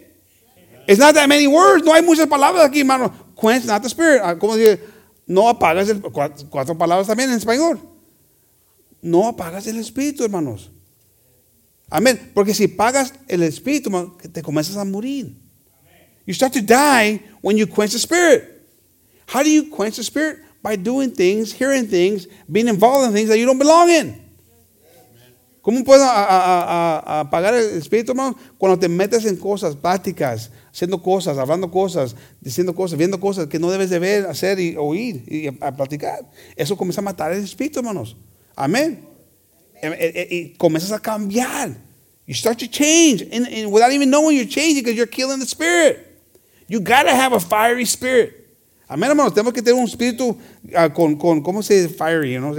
It's 0.88 1.00
not 1.00 1.14
that 1.16 1.28
many 1.30 1.48
words. 1.48 1.84
No 1.84 1.94
hay 1.94 2.02
muchas 2.02 2.28
palabras 2.28 2.70
aquí, 2.70 2.80
hermano. 2.80 3.10
Quench 3.36 3.66
not 3.66 3.82
the 3.82 3.90
spirit. 3.90 4.22
Ah, 4.24 4.36
¿Cómo 4.36 4.56
dice? 4.56 4.80
No 5.28 5.44
apagas 5.44 5.90
el. 5.90 6.02
Cuatro, 6.02 6.78
palabras 6.78 7.08
también 7.08 7.30
en 7.30 7.40
español. 7.40 7.80
No 9.02 9.28
apagas 9.28 9.66
el 9.68 9.78
espíritu, 9.80 10.24
hermanos. 10.24 10.70
Amén. 11.90 12.32
Porque 12.34 12.54
si 12.54 12.66
apagas 12.66 13.14
el 13.28 13.44
espíritu, 13.44 13.90
te 14.32 14.42
comienzas 14.42 14.78
a 14.78 14.86
morir. 14.86 15.36
You 16.26 16.34
start 16.34 16.54
to 16.54 16.62
die 16.62 17.22
when 17.42 17.58
you 17.58 17.68
quench 17.68 17.94
the 17.94 18.00
spirit. 18.00 18.50
How 19.28 19.44
do 19.44 19.50
you 19.50 19.70
quench 19.70 19.96
the 19.96 20.04
spirit? 20.04 20.40
By 20.64 20.78
doing 20.78 21.12
things, 21.12 21.54
hearing 21.54 21.88
things, 21.88 22.28
being 22.50 22.68
involved 22.68 23.08
in 23.08 23.14
things 23.14 23.30
that 23.30 23.38
you 23.38 23.46
don't 23.46 23.60
belong 23.60 23.90
in. 23.90 24.24
¿Cómo 25.62 25.84
puedo 25.86 26.04
apagar 26.04 27.54
el 27.54 27.78
espíritu, 27.78 28.12
hermano? 28.12 28.38
Cuando 28.58 28.78
te 28.78 28.90
metes 28.90 29.24
en 29.26 29.38
cosas 29.38 29.78
prácticas, 29.78 30.52
haciendo 30.74 31.02
cosas, 31.02 31.38
hablando 31.38 31.72
cosas, 31.72 32.18
diciendo 32.42 32.76
cosas, 32.76 32.98
viendo 32.98 33.18
cosas 33.18 33.48
que 33.48 33.60
no 33.60 33.72
debes 33.72 33.90
de 33.90 33.98
ver, 34.00 34.26
hacer 34.26 34.60
y 34.60 34.76
oír 34.76 35.24
y 35.26 35.48
a, 35.48 35.54
a 35.62 35.72
platicar. 35.74 36.30
Eso 36.58 36.76
comienza 36.76 37.00
a 37.00 37.04
matar 37.06 37.32
el 37.32 37.44
espíritu, 37.44 37.80
hermanos. 37.80 38.18
Amén. 38.58 39.06
Y 39.82 40.50
comienzas 40.58 40.92
a 40.92 41.00
cambiar. 41.00 41.78
You 42.26 42.34
start 42.34 42.60
to 42.60 42.68
change 42.68 43.22
and, 43.32 43.48
and 43.48 43.72
without 43.72 43.92
even 43.92 44.10
knowing 44.10 44.36
you're 44.36 44.46
changing 44.46 44.84
because 44.84 44.96
you're 44.96 45.08
killing 45.08 45.40
the 45.40 45.46
spirit. 45.46 46.22
You 46.68 46.82
got 46.82 47.04
to 47.04 47.12
have 47.12 47.34
a 47.34 47.40
fiery 47.40 47.86
spirit. 47.86 48.43
Amén, 48.94 49.10
hermanos. 49.10 49.34
Tenemos 49.34 49.54
que 49.54 49.62
tener 49.64 49.82
un 49.82 49.90
espíritu 49.90 50.38
ah, 50.76 50.94
con, 50.94 51.16
con, 51.16 51.42
¿cómo 51.42 51.64
se 51.64 51.82
dice 51.82 51.96
fiery? 51.96 52.38
No 52.38 52.54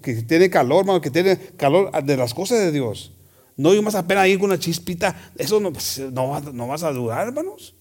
que 0.00 0.14
tiene 0.22 0.48
calor, 0.48 0.82
hermano, 0.82 1.00
que 1.00 1.10
tiene 1.10 1.36
calor 1.56 1.90
de 2.04 2.16
las 2.16 2.32
cosas 2.32 2.60
de 2.60 2.70
Dios. 2.70 3.10
No 3.56 3.74
yo 3.74 3.82
más 3.82 3.96
apenas 3.96 4.28
ir 4.28 4.38
con 4.38 4.50
una 4.50 4.58
chispita. 4.60 5.32
Eso 5.36 5.58
no, 5.58 5.72
pues, 5.72 5.98
no, 6.12 6.28
va- 6.28 6.52
no 6.52 6.68
vas 6.68 6.84
a 6.84 6.92
durar, 6.92 7.26
hermanos. 7.26 7.74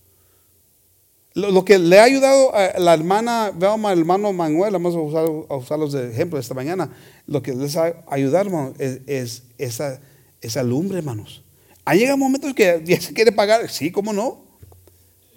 Lo, 1.36 1.64
que 1.64 1.78
le 1.78 2.00
ha 2.00 2.04
ayudado 2.06 2.56
a 2.56 2.80
la 2.80 2.96
hermana, 2.96 3.52
Velma, 3.56 3.94
el 3.94 4.00
hermano 4.00 4.34
Manuel, 4.34 4.74
vamos 4.74 4.96
a, 4.96 5.00
usar, 5.00 5.26
a 5.50 5.56
usarlos 5.56 5.92
de 5.92 6.12
ejemplo 6.12 6.40
esta 6.40 6.56
mañana. 6.56 6.90
Lo 7.28 7.44
que 7.44 7.54
les 7.54 7.78
ha 7.78 7.94
ayudado, 8.08 8.48
hermano, 8.48 8.74
es, 8.80 9.02
es 9.06 9.44
esa, 9.60 10.02
esa 10.42 10.64
lumbre, 10.64 10.98
hermanos. 10.98 11.44
Ha 11.86 11.94
llegado 11.94 12.18
momentos 12.18 12.56
que 12.56 12.82
ya 12.84 13.00
se 13.00 13.14
quiere 13.14 13.32
pagar, 13.32 13.70
sí, 13.70 13.92
cómo 13.92 14.14
no. 14.14 14.49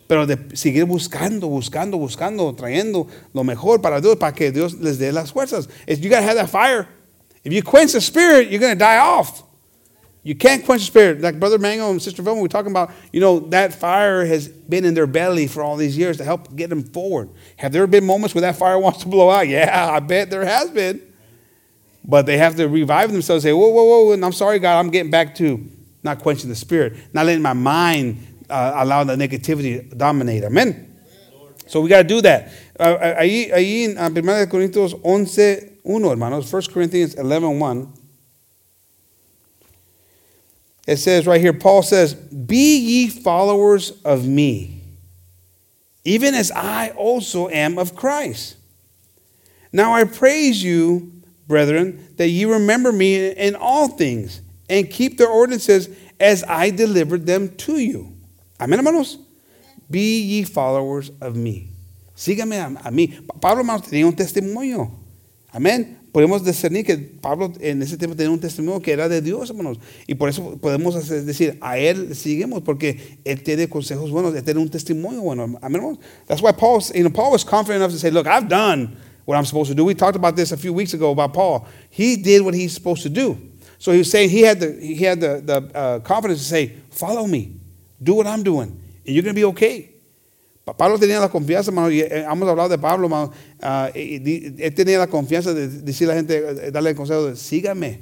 Pero 0.09 0.27
de 0.27 0.37
seguir 0.57 0.85
buscando, 0.85 1.49
buscando, 1.49 1.97
buscando, 1.97 2.55
trayendo 2.55 3.07
lo 3.33 3.45
mejor 3.45 3.81
para 3.81 4.01
Dios, 4.01 4.17
para 4.17 4.33
que 4.33 4.51
Dios 4.51 4.75
les 4.75 4.99
dé 4.99 5.13
las 5.13 5.33
fuerzas. 5.33 5.69
It's- 5.87 6.01
you 6.01 6.11
got 6.11 6.21
to 6.21 6.27
have 6.27 6.37
that 6.37 6.51
fire. 6.51 6.87
If 7.45 7.53
you 7.53 7.63
quench 7.63 7.93
the 7.93 8.01
spirit, 8.01 8.51
you're 8.51 8.61
to 8.61 8.75
die 8.75 8.99
off. 8.99 9.43
You 10.25 10.37
can't 10.37 10.65
quench 10.65 10.83
the 10.83 10.87
spirit. 10.87 11.21
Like 11.21 11.41
Brother 11.41 11.59
Mango 11.59 11.91
and 11.91 12.01
Sister 12.01 12.23
Velma, 12.23 12.41
we're 12.41 12.47
talking 12.47 12.71
about, 12.71 12.93
you 13.13 13.21
know, 13.21 13.41
that 13.51 13.75
fire 13.75 14.25
has 14.25 14.47
been 14.47 14.85
in 14.85 14.95
their 14.95 15.09
belly 15.09 15.49
for 15.49 15.63
all 15.63 15.77
these 15.77 15.99
years 15.99 16.17
to 16.19 16.25
help 16.25 16.55
get 16.55 16.71
them 16.71 16.85
forward. 16.85 17.29
Have 17.57 17.73
there 17.73 17.87
been 17.89 18.05
moments 18.05 18.33
where 18.35 18.43
that 18.43 18.57
fire 18.57 18.79
wants 18.79 19.01
to 19.01 19.09
blow 19.09 19.31
out? 19.31 19.49
Yeah, 19.49 19.91
I 19.93 19.99
bet 19.99 20.31
there 20.31 20.45
has 20.45 20.71
been. 20.71 21.01
But 22.05 22.27
they 22.27 22.39
have 22.39 22.57
to 22.57 22.69
revive 22.69 23.11
themselves 23.13 23.43
say, 23.45 23.53
whoa, 23.53 23.69
whoa, 23.69 23.85
whoa, 23.85 24.13
and 24.13 24.25
I'm 24.25 24.33
sorry, 24.33 24.59
God, 24.59 24.79
I'm 24.79 24.91
getting 24.91 25.11
back 25.11 25.35
to 25.37 25.65
not 26.05 26.21
quenching 26.21 26.49
the 26.49 26.57
spirit, 26.57 26.95
not 27.13 27.27
letting 27.27 27.43
my 27.43 27.53
mind 27.53 28.19
uh, 28.53 28.85
allow 28.85 29.05
the 29.05 29.17
negativity 29.17 29.89
to 29.89 29.97
dominate. 29.97 30.45
Amen. 30.45 30.93
So 31.67 31.81
we 31.81 31.89
got 31.89 32.03
to 32.03 32.09
do 32.09 32.21
that. 32.21 32.53
Uh, 32.79 32.97
ahí, 33.19 33.51
ahí 33.51 33.85
en 33.85 33.97
1 33.97 34.47
Corintios 34.47 35.01
11, 35.03 35.79
1, 35.83 36.03
hermanos, 36.03 36.53
1 36.53 36.63
Corinthians 36.73 37.15
11, 37.15 37.59
1. 37.59 37.93
It 40.87 40.97
says 40.97 41.27
right 41.27 41.41
here, 41.41 41.53
Paul 41.53 41.83
says, 41.83 42.15
Be 42.15 42.79
ye 42.79 43.09
followers 43.09 43.93
of 44.05 44.27
me, 44.27 44.83
even 46.05 46.35
as 46.35 46.51
I 46.51 46.91
also 46.91 47.49
am 47.49 47.79
of 47.79 47.95
Christ. 47.95 48.57
Now 49.73 49.95
I 49.95 50.05
praise 50.05 50.63
you, 50.63 51.23
brethren, 51.47 52.15
that 52.17 52.29
ye 52.29 52.45
remember 52.45 52.93
me 52.93 53.31
in 53.31 53.55
all 53.55 53.89
things, 53.89 54.43
and 54.69 54.91
keep 54.91 55.19
the 55.19 55.27
ordinances 55.27 55.89
as 56.19 56.45
I 56.45 56.71
delivered 56.71 57.27
them 57.27 57.55
to 57.57 57.79
you. 57.79 58.13
Amen, 58.63 58.79
hermanos. 58.79 59.19
Be 59.89 60.23
ye 60.23 60.45
followers 60.45 61.11
of 61.21 61.35
me. 61.35 61.69
Sígame 62.15 62.59
a, 62.59 62.67
a 62.67 62.91
mí. 62.91 63.09
Pablo, 63.41 63.61
hermanos, 63.61 63.89
tenía 63.89 64.07
un 64.07 64.15
testimonio. 64.15 64.91
Amén. 65.53 65.99
podemos 66.13 66.45
discernir 66.45 66.85
que 66.85 66.97
Pablo 66.97 67.53
en 67.61 67.83
ese 67.83 67.97
tiempo 67.97 68.15
tenía 68.15 68.31
un 68.31 68.39
testimonio 68.39 68.81
que 68.81 68.93
era 68.93 69.09
de 69.09 69.23
Dios, 69.23 69.49
hermanos. 69.51 69.79
Y 70.07 70.15
por 70.15 70.29
eso 70.29 70.59
podemos 70.59 70.95
hacer, 70.95 71.25
decir, 71.25 71.59
a 71.61 71.79
él 71.79 72.15
seguimos, 72.15 72.63
porque 72.63 73.19
él 73.25 73.43
tiene 73.43 73.69
consejos 73.69 74.11
buenos, 74.11 74.35
él 74.35 74.45
tiene 74.45 74.61
un 74.61 74.69
testimonio 74.69 75.23
bueno. 75.23 75.59
Amén, 75.63 75.99
That's 76.27 76.43
why 76.43 76.53
Paul, 76.53 76.83
you 76.95 77.03
know, 77.03 77.11
Paul 77.11 77.33
was 77.33 77.45
confident 77.45 77.83
enough 77.83 77.93
to 77.93 77.99
say, 77.99 78.11
look, 78.11 78.27
I've 78.27 78.49
done 78.49 78.97
what 79.25 79.37
I'm 79.37 79.47
supposed 79.47 79.71
to 79.71 79.75
do. 79.75 79.85
We 79.85 79.95
talked 79.95 80.17
about 80.17 80.37
this 80.37 80.53
a 80.53 80.57
few 80.57 80.75
weeks 80.75 80.93
ago 80.93 81.11
about 81.13 81.33
Paul. 81.33 81.67
He 81.89 82.17
did 82.17 82.43
what 82.43 82.55
he's 82.55 82.75
supposed 82.75 83.03
to 83.05 83.09
do. 83.09 83.39
So 83.79 83.91
he 83.91 83.99
was 83.99 84.11
saying 84.11 84.31
he 84.31 84.43
had 84.43 84.61
the, 84.61 84.73
he 84.81 85.03
had 85.03 85.21
the, 85.21 85.41
the 85.43 85.77
uh, 85.77 85.99
confidence 86.01 86.41
to 86.41 86.45
say, 86.45 86.77
follow 86.91 87.27
me, 87.27 87.59
do 88.03 88.15
what 88.15 88.27
I'm 88.27 88.43
doing, 88.43 88.71
and 88.71 89.15
you're 89.15 89.23
going 89.23 89.35
to 89.35 89.41
be 89.41 89.45
okay. 89.45 89.93
Pablo 90.65 90.97
tenía 90.99 91.19
la 91.19 91.29
confianza, 91.29 91.71
hermano, 91.71 91.91
y 91.91 92.01
eh, 92.01 92.25
hemos 92.25 92.49
hablado 92.49 92.69
de 92.69 92.79
Pablo, 92.79 93.07
hermano, 93.07 93.33
uh, 93.63 93.91
él 93.95 94.75
tenía 94.75 94.99
la 94.99 95.09
confianza 95.09 95.53
de 95.53 95.67
decir 95.69 96.09
a 96.09 96.13
la 96.13 96.15
gente, 96.15 96.39
eh, 96.39 96.71
darle 96.71 96.91
el 96.91 96.97
consejo 96.97 97.27
de, 97.27 97.37
sígame, 97.37 98.01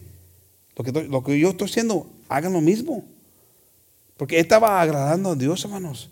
lo 0.77 0.85
que, 0.85 0.93
lo 0.93 1.25
que 1.25 1.39
yo 1.39 1.51
estoy 1.51 1.69
haciendo, 1.69 2.07
hagan 2.29 2.53
lo 2.53 2.61
mismo. 2.61 3.07
Porque 4.19 4.37
él 4.37 4.43
estaba 4.43 4.81
agradando 4.81 5.31
a 5.31 5.35
Dios, 5.35 5.65
hermanos. 5.65 6.11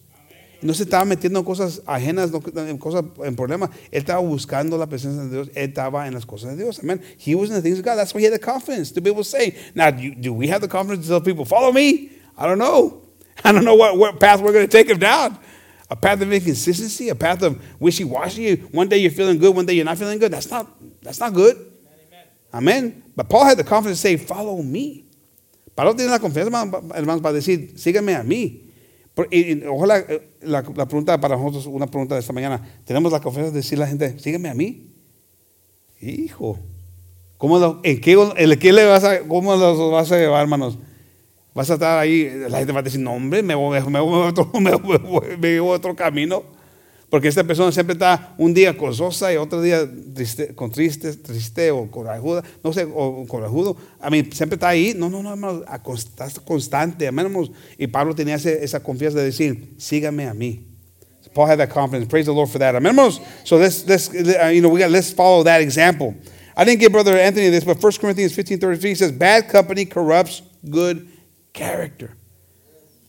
No 0.63 0.75
se 0.75 0.85
estaba 0.85 1.05
metiendo 1.05 1.39
en 1.39 1.45
cosas 1.45 1.83
ajenas, 1.87 2.31
en 2.57 2.79
cosas, 2.79 3.05
en 3.23 3.37
problemas. 3.37 3.71
Él 3.91 3.99
estaba 3.99 4.21
buscando 4.21 4.77
la 4.77 4.87
presencia 4.87 5.23
de 5.23 5.29
Dios. 5.29 5.49
Él 5.55 5.69
estaba 5.69 6.09
en 6.09 6.15
las 6.15 6.27
cosas 6.27 6.57
de 6.57 6.65
Dios. 6.65 6.81
Amen. 6.81 7.01
He 7.25 7.35
was 7.35 7.51
in 7.51 7.55
the 7.55 7.63
things 7.63 7.79
of 7.79 7.85
God. 7.85 7.97
That's 7.97 8.13
why 8.15 8.23
he 8.23 8.27
had 8.27 8.33
the 8.33 8.41
confidence 8.41 8.93
to 8.95 9.01
be 9.01 9.11
able 9.11 9.23
to 9.23 9.29
say. 9.29 9.55
Now, 9.75 9.91
do, 9.91 10.15
do 10.15 10.33
we 10.33 10.49
have 10.49 10.61
the 10.61 10.69
confidence 10.69 11.07
to 11.07 11.13
tell 11.13 11.21
people, 11.21 11.45
follow 11.45 11.71
me? 11.71 12.11
I 12.37 12.47
don't 12.47 12.59
know. 12.59 13.03
I 13.45 13.53
don't 13.53 13.65
know 13.65 13.75
what, 13.75 13.97
what 13.97 14.21
path 14.21 14.41
we're 14.41 14.53
going 14.53 14.67
to 14.67 14.71
take 14.71 14.89
him 14.89 14.99
down. 14.99 15.39
A 15.91 15.97
path 15.97 16.21
of 16.21 16.31
inconsistency, 16.31 17.09
a 17.09 17.15
path 17.15 17.43
of 17.43 17.63
wishy-washy. 17.81 18.57
One 18.73 18.89
day 18.89 18.99
you're 18.99 19.11
feeling 19.11 19.39
good, 19.39 19.55
one 19.55 19.65
day 19.65 19.73
you're 19.73 19.85
not 19.85 19.97
feeling 19.97 20.19
good. 20.19 20.33
That's 20.33 20.51
not, 20.51 20.67
that's 21.01 21.19
not 21.19 21.33
good. 21.33 21.57
Amen. 21.57 22.27
Amen. 22.53 23.03
But 23.17 23.29
Paul 23.29 23.47
had 23.47 23.57
the 23.57 23.65
confidence 23.65 24.03
to 24.03 24.09
say, 24.09 24.17
follow 24.17 24.63
me. 24.63 25.07
Pablo 25.75 25.95
tiene 25.95 26.11
la 26.11 26.19
confianza, 26.19 26.51
hermanos, 26.95 27.23
para 27.23 27.33
decir, 27.33 27.79
síganme 27.79 28.15
a 28.15 28.23
mí. 28.23 28.69
Ojalá 29.69 29.99
eh, 29.99 30.31
la, 30.43 30.63
la, 30.63 30.87
pregunta 30.87 31.21
para 31.21 31.37
nosotros, 31.37 31.67
una 31.67 31.87
pregunta 31.87 32.15
de 32.15 32.21
esta 32.21 32.33
mañana, 32.33 32.61
¿tenemos 32.85 33.11
la 33.11 33.21
confianza 33.21 33.51
de 33.51 33.59
decirle 33.59 33.85
a 33.85 33.87
la 33.87 33.91
gente, 33.91 34.19
sígueme 34.19 34.49
a 34.49 34.55
mí? 34.55 34.93
Hijo, 36.01 36.59
¿cómo 37.37 37.59
lo, 37.59 37.81
en 37.83 38.01
qué, 38.01 38.13
en 38.13 38.59
qué 38.59 38.73
le 38.73 38.85
vas 38.85 39.05
a, 39.05 39.21
cómo 39.21 39.57
los 39.57 39.91
vas 39.91 40.13
a 40.13 40.19
llevar, 40.19 40.43
hermanos? 40.43 40.79
Vas 41.55 41.71
a 41.71 41.75
estar 41.75 41.99
ahí, 41.99 42.31
la 42.49 42.59
gente 42.59 42.73
va 42.73 42.81
a 42.81 42.83
decir, 42.83 43.01
no, 43.01 43.13
hombre, 43.13 43.43
me 43.43 43.55
voy, 43.55 43.81
me 43.89 44.01
voy, 44.01 44.33
voy 45.39 45.59
otro 45.59 45.97
camino. 45.97 46.59
Porque 47.11 47.29
esta 47.29 47.43
persona 47.43 47.73
siempre 47.73 47.95
está 47.95 48.35
un 48.37 48.53
día 48.53 48.73
gozosa 48.75 49.33
y 49.33 49.37
otro 49.37 49.63
día 49.63 49.89
triste, 50.15 50.55
con 50.55 50.71
triste, 50.71 51.15
triste 51.15 51.71
o 51.71 51.91
corajuda, 51.91 52.45
no 52.63 52.73
sé, 52.73 52.87
o 52.95 53.25
corajudo. 53.27 53.77
A 53.99 54.11
mí 54.11 54.29
siempre 54.31 54.57
está 54.57 54.69
ahí. 54.69 54.93
No, 54.95 55.09
no, 55.09 55.23
no, 55.23 55.31
hermano, 55.31 55.65
estás 55.95 56.39
constante. 56.41 57.11
Y 57.79 57.87
Pablo 57.87 58.15
tenía 58.15 58.35
esa 58.35 58.81
confianza 58.81 59.19
de 59.19 59.25
decir, 59.25 59.75
sígame 59.79 60.27
a 60.27 60.35
mí. 60.35 60.67
Paul 61.35 61.49
had 61.49 61.59
that 61.59 61.71
confidence. 61.71 62.09
Praise 62.09 62.27
the 62.27 62.33
Lord 62.33 62.49
for 62.49 62.59
that. 62.59 62.75
Hermanos, 62.75 63.21
so 63.45 63.57
let's, 63.57 63.87
let's 63.87 64.09
uh, 64.09 64.51
you 64.53 64.61
know, 64.61 64.69
we 64.69 64.81
got, 64.81 64.91
let's 64.91 65.13
follow 65.13 65.43
that 65.45 65.61
example. 65.61 66.15
I 66.57 66.65
didn't 66.65 66.81
give 66.81 66.91
Brother 66.93 67.17
Anthony 67.17 67.49
this, 67.49 67.65
but 67.65 67.83
1 67.83 67.93
Corinthians 68.01 68.35
15 68.35 68.59
33 68.59 68.95
says, 68.95 69.13
Bad 69.13 69.49
company 69.49 69.85
corrupts 69.85 70.43
good 70.69 71.09
character. 71.59 72.11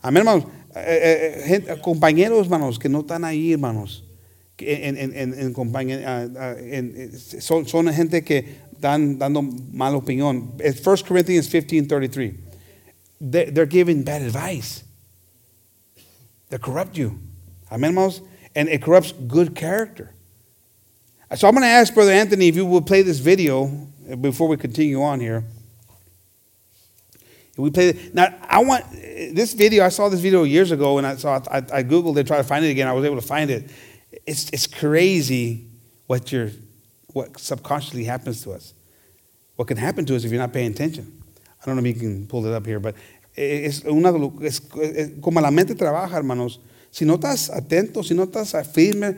Amén, 0.02 0.22
hermanos. 0.22 0.46
Eh, 0.76 1.44
eh, 1.46 1.64
eh, 1.68 1.82
compañeros, 1.82 2.46
hermanos, 2.46 2.80
que 2.80 2.90
no 2.90 3.02
están 3.02 3.24
ahí, 3.24 3.54
hermanos. 3.54 4.04
En, 4.58 4.98
en, 4.98 5.14
en, 5.16 5.56
ah, 6.06 6.56
en 6.60 7.18
son, 7.18 7.66
son, 7.66 7.88
gente 7.94 8.24
que 8.24 8.58
están 8.74 9.18
dando 9.18 9.42
mala 9.42 9.98
opinión. 9.98 10.54
1 10.60 11.04
Corinthians 11.08 11.48
15 11.48 11.88
33. 11.88 12.34
They're, 13.22 13.52
they're 13.52 13.70
giving 13.70 14.04
bad 14.04 14.22
advice. 14.22 14.84
They 16.50 16.58
corrupt 16.58 16.98
you. 16.98 17.20
Amén, 17.70 17.92
hermanos. 17.92 18.22
And 18.56 18.68
it 18.68 18.82
corrupts 18.82 19.14
good 19.28 19.56
character. 19.56 20.14
So 21.36 21.48
I'm 21.48 21.54
going 21.54 21.64
to 21.64 21.68
ask 21.68 21.94
Brother 21.94 22.12
Anthony 22.12 22.48
if 22.48 22.56
you 22.56 22.66
will 22.66 22.82
play 22.82 23.04
this 23.04 23.20
video 23.20 23.68
before 24.20 24.48
we 24.48 24.58
continue 24.58 25.02
on 25.04 25.20
here. 25.20 25.44
We 27.60 27.72
played 27.72 28.16
Now, 28.16 28.34
I 28.48 28.64
want 28.64 28.90
this 28.92 29.54
video. 29.54 29.84
I 29.84 29.90
saw 29.90 30.08
this 30.10 30.22
video 30.22 30.44
years 30.44 30.72
ago, 30.72 30.98
and 30.98 31.06
I 31.06 31.16
saw 31.18 31.42
I, 31.52 31.58
I 31.58 31.84
googled 31.84 32.18
it, 32.18 32.26
tried 32.26 32.38
to 32.38 32.44
find 32.44 32.64
it 32.64 32.70
again. 32.70 32.88
I 32.88 32.94
was 32.94 33.06
able 33.06 33.18
to 33.18 33.28
find 33.28 33.50
it. 33.52 33.70
It's 34.26 34.50
it's 34.52 34.66
crazy 34.66 35.68
what 36.08 36.32
your 36.32 36.52
what 37.14 37.38
subconsciously 37.40 38.06
happens 38.06 38.42
to 38.44 38.52
us. 38.52 38.74
What 39.56 39.68
can 39.68 39.78
happen 39.78 40.06
to 40.06 40.16
us 40.16 40.24
if 40.24 40.32
you're 40.32 40.42
not 40.42 40.54
paying 40.54 40.72
attention. 40.72 41.22
I 41.62 41.66
don't 41.66 41.76
know 41.76 41.82
if 41.82 41.96
you 41.96 42.02
can 42.02 42.28
pull 42.28 42.46
it 42.46 42.54
up 42.54 42.66
here, 42.66 42.80
but 42.80 42.96
es 43.36 43.84
una 43.86 44.14
es, 44.42 44.62
como 45.22 45.42
la 45.42 45.52
mente 45.52 45.76
trabaja, 45.76 46.16
hermanos. 46.16 46.60
Si 46.92 47.06
no 47.06 47.18
estás 47.18 47.50
atento, 47.50 48.04
si 48.04 48.14
no 48.14 48.24
estás 48.24 48.56
firme, 48.68 49.16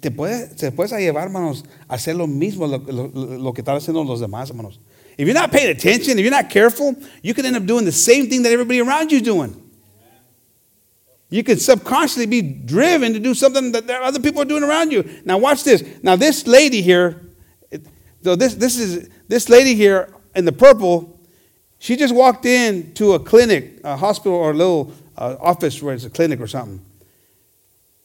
te 0.00 0.10
puedes, 0.10 0.56
te 0.56 0.70
puedes 0.70 0.92
llevar, 0.92 1.24
hermanos, 1.24 1.64
a 1.88 1.94
hacer 1.94 2.14
lo 2.14 2.26
mismo 2.26 2.66
lo, 2.66 2.78
lo, 2.78 3.08
lo 3.38 3.52
que 3.52 3.62
están 3.62 3.76
haciendo 3.76 4.04
los 4.04 4.20
demás, 4.20 4.50
hermanos. 4.50 4.78
If 5.18 5.26
you're 5.26 5.34
not 5.34 5.50
paying 5.50 5.68
attention, 5.68 6.12
if 6.12 6.20
you're 6.20 6.30
not 6.30 6.48
careful, 6.48 6.94
you 7.22 7.34
could 7.34 7.44
end 7.44 7.56
up 7.56 7.66
doing 7.66 7.84
the 7.84 7.92
same 7.92 8.30
thing 8.30 8.44
that 8.44 8.52
everybody 8.52 8.80
around 8.80 9.10
you 9.10 9.18
is 9.18 9.24
doing. 9.24 9.68
You 11.28 11.42
could 11.42 11.60
subconsciously 11.60 12.26
be 12.26 12.40
driven 12.40 13.12
to 13.12 13.18
do 13.18 13.34
something 13.34 13.72
that 13.72 13.90
other 13.90 14.20
people 14.20 14.40
are 14.40 14.46
doing 14.46 14.62
around 14.62 14.92
you. 14.92 15.20
Now 15.24 15.36
watch 15.36 15.64
this. 15.64 15.84
Now 16.02 16.14
this 16.16 16.46
lady 16.46 16.80
here, 16.80 17.20
so 18.22 18.36
this 18.36 18.54
this 18.54 18.78
is 18.78 19.10
this 19.26 19.48
lady 19.48 19.74
here 19.74 20.14
in 20.34 20.44
the 20.44 20.52
purple. 20.52 21.20
She 21.80 21.96
just 21.96 22.14
walked 22.14 22.46
in 22.46 22.94
to 22.94 23.12
a 23.12 23.20
clinic, 23.20 23.80
a 23.84 23.96
hospital, 23.96 24.38
or 24.38 24.52
a 24.52 24.54
little 24.54 24.92
uh, 25.16 25.36
office 25.40 25.82
where 25.82 25.94
it's 25.94 26.04
a 26.04 26.10
clinic 26.10 26.40
or 26.40 26.46
something, 26.46 26.84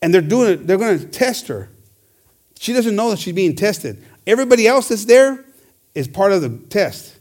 and 0.01 0.13
they're 0.13 0.21
doing 0.21 0.53
it. 0.53 0.67
They're 0.67 0.77
going 0.77 0.99
to 0.99 1.05
test 1.05 1.47
her. 1.47 1.69
She 2.59 2.73
doesn't 2.73 2.95
know 2.95 3.11
that 3.11 3.19
she's 3.19 3.33
being 3.33 3.55
tested. 3.55 4.03
Everybody 4.27 4.67
else 4.67 4.89
that's 4.89 5.05
there 5.05 5.45
is 5.95 6.07
part 6.07 6.31
of 6.31 6.41
the 6.41 6.49
test. 6.69 7.19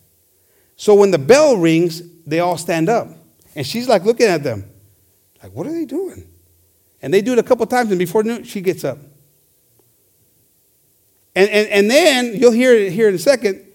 So 0.77 0.95
when 0.95 1.11
the 1.11 1.19
bell 1.19 1.57
rings, 1.57 2.03
they 2.25 2.41
all 2.41 2.57
stand 2.57 2.89
up. 2.89 3.09
And 3.55 3.67
she's 3.67 3.89
like 3.89 4.05
looking 4.05 4.27
at 4.27 4.43
them, 4.43 4.65
like, 5.43 5.53
what 5.53 5.67
are 5.67 5.73
they 5.73 5.85
doing? 5.85 6.29
And 7.03 7.13
they 7.13 7.21
do 7.21 7.33
it 7.33 7.39
a 7.39 7.43
couple 7.43 7.67
times, 7.67 7.91
and 7.91 7.99
before 7.99 8.23
noon, 8.23 8.45
she 8.45 8.61
gets 8.61 8.85
up. 8.85 8.99
And, 11.35 11.49
and, 11.51 11.69
and 11.69 11.91
then 11.91 12.35
you'll 12.37 12.53
hear 12.53 12.75
it 12.75 12.93
here 12.93 13.09
in 13.09 13.15
a 13.15 13.19
second, 13.19 13.67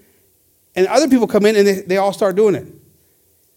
and 0.75 0.87
other 0.87 1.07
people 1.07 1.27
come 1.27 1.45
in 1.45 1.55
and 1.55 1.67
they, 1.67 1.81
they 1.81 1.97
all 1.97 2.13
start 2.13 2.35
doing 2.35 2.55
it. 2.55 2.67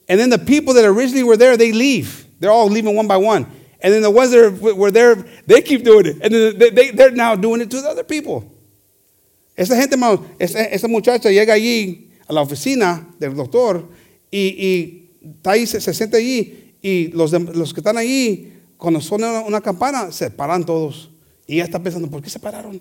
And 0.09 0.19
then 0.19 0.31
the 0.31 0.39
people 0.39 0.75
that 0.75 0.85
originally 0.85 1.23
were 1.23 1.37
there, 1.37 1.57
they 1.57 1.73
leave. 1.73 2.27
They're 2.41 2.51
all 2.51 2.69
leaving 2.69 2.97
one 2.97 3.07
by 3.07 3.19
one. 3.19 3.47
And 3.81 3.95
then 3.95 4.03
the 4.03 4.11
ones 4.11 4.31
that 4.33 4.59
were 4.61 4.91
there, 4.91 5.15
they 5.47 5.63
keep 5.63 5.85
doing 5.85 6.07
it. 6.07 6.17
And 6.23 6.35
then 6.35 6.59
they, 6.59 6.71
they, 6.71 6.91
they're 6.91 7.11
now 7.11 7.37
doing 7.37 7.61
it 7.61 7.71
to 7.71 7.81
the 7.81 7.89
other 7.89 8.05
people. 8.05 8.50
Esa 9.61 9.77
gente, 9.77 9.95
esa, 10.39 10.65
esa 10.65 10.89
muchacha 10.89 11.31
llega 11.31 11.53
allí 11.53 12.09
a 12.27 12.33
la 12.33 12.41
oficina 12.41 13.07
del 13.19 13.35
doctor 13.35 13.91
y, 14.31 14.39
y 14.39 15.11
está 15.37 15.51
ahí, 15.51 15.67
se, 15.67 15.83
se, 15.83 15.93
sienta 15.93 16.17
allí 16.17 16.73
y 16.81 17.09
los, 17.09 17.31
los 17.31 17.75
que 17.75 17.81
están 17.81 17.99
allí, 17.99 18.55
cuando 18.79 19.03
suena 19.03 19.41
una 19.41 19.61
campana, 19.61 20.13
se 20.13 20.31
paran 20.31 20.65
todos. 20.65 21.11
Y 21.47 21.57
ella 21.57 21.65
está 21.65 21.79
pensando, 21.79 22.09
¿por 22.09 22.23
qué 22.23 22.31
se 22.31 22.39
pararon? 22.39 22.81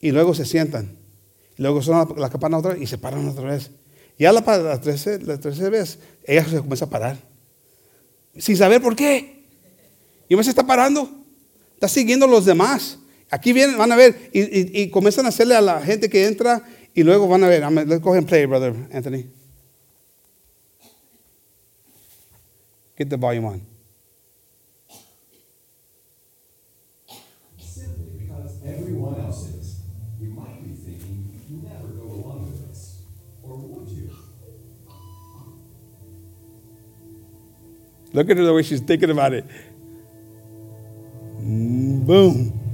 Y 0.00 0.12
luego 0.12 0.32
se 0.32 0.44
sientan. 0.44 0.96
Luego 1.56 1.82
suena 1.82 2.06
la, 2.16 2.30
campana 2.30 2.58
otra 2.58 2.74
vez 2.74 2.82
y 2.82 2.86
se 2.86 2.96
paran 2.96 3.26
otra 3.26 3.50
vez. 3.50 3.72
Ya 4.20 4.30
la, 4.30 4.42
la, 4.42 4.80
tercera, 4.80 5.24
la 5.24 5.40
tercera 5.40 5.70
vez, 5.70 5.98
ella 6.22 6.44
se 6.44 6.58
comienza 6.58 6.84
a 6.84 6.88
parar. 6.88 7.18
Sin 8.38 8.56
saber 8.56 8.80
por 8.80 8.94
qué. 8.94 9.42
Y 10.28 10.36
me 10.36 10.44
se 10.44 10.50
está 10.50 10.64
parando. 10.64 11.10
Está 11.74 11.88
siguiendo 11.88 12.26
a 12.26 12.28
los 12.28 12.44
demás. 12.44 13.00
Aquí 13.30 13.52
vienen, 13.52 13.76
van 13.76 13.90
a 13.92 13.96
ver, 13.96 14.30
y, 14.32 14.40
y- 14.42 14.70
y 14.82 14.90
comienzan 14.90 15.26
a 15.26 15.30
hacerle 15.30 15.56
a 15.56 15.60
la 15.60 15.80
gente 15.80 16.08
que 16.08 16.26
entra, 16.26 16.62
y 16.94 17.02
luego 17.02 17.26
van 17.28 17.42
a 17.44 17.48
ver. 17.48 17.62
I'm- 17.62 17.74
Let's 17.74 18.00
go 18.00 18.10
ahead 18.10 18.18
and 18.22 18.28
play, 18.28 18.46
brother 18.46 18.72
Anthony. 18.92 19.26
Get 22.96 23.10
the 23.10 23.16
volume 23.16 23.44
on. 23.46 23.62
Simply 27.58 28.06
because 28.26 28.52
everyone 28.64 29.20
else 29.20 29.48
is. 29.50 29.80
You 30.20 30.30
might 30.30 30.62
be 30.62 30.72
thinking, 30.74 31.28
never 31.62 31.88
go 31.88 32.04
along 32.14 32.46
with 32.46 32.68
this. 32.68 33.00
Or 33.42 33.56
would 33.58 33.88
you? 33.90 34.10
Look 38.14 38.30
at 38.30 38.36
her 38.38 38.44
the 38.44 38.54
way 38.54 38.62
she's 38.62 38.80
thinking 38.80 39.10
about 39.10 39.34
it. 39.34 39.44
Mm, 41.42 42.06
Boom. 42.06 42.65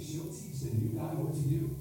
She'll 0.00 0.24
teach 0.24 0.60
the 0.60 0.74
new 0.76 0.98
guy 0.98 1.14
what 1.16 1.32
to 1.34 1.40
do? 1.48 1.79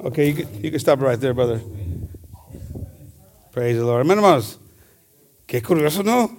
Okay, 0.00 0.28
you 0.28 0.34
can, 0.34 0.64
you 0.64 0.70
can 0.70 0.78
stop 0.78 1.00
right 1.00 1.20
there, 1.20 1.34
brother. 1.34 1.60
Praise 3.50 3.76
the 3.76 3.84
Lord. 3.84 4.06
Hermanos, 4.06 4.56
qué 5.46 5.60
curioso, 5.60 6.04
¿no? 6.04 6.30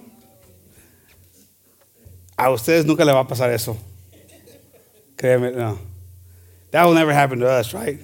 A 2.38 2.44
ustedes 2.50 2.86
nunca 2.86 3.04
le 3.04 3.12
va 3.12 3.20
a 3.20 3.24
pasar 3.24 3.52
eso. 3.52 3.76
Créeme, 5.14 5.54
no. 5.54 5.78
That 6.70 6.86
will 6.86 6.94
never 6.94 7.12
happen 7.12 7.40
to 7.40 7.48
us, 7.48 7.74
right? 7.74 7.98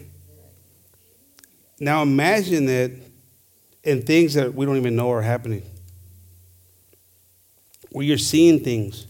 Now 1.81 2.03
imagine 2.03 2.69
it 2.69 2.93
in 3.83 4.03
things 4.03 4.35
that 4.35 4.55
we 4.55 4.67
don't 4.67 4.77
even 4.77 4.95
know 4.95 5.11
are 5.11 5.23
happening. 5.23 5.63
Where 7.93 8.05
you're 8.05 8.19
seeing 8.19 8.61
things 8.61 9.07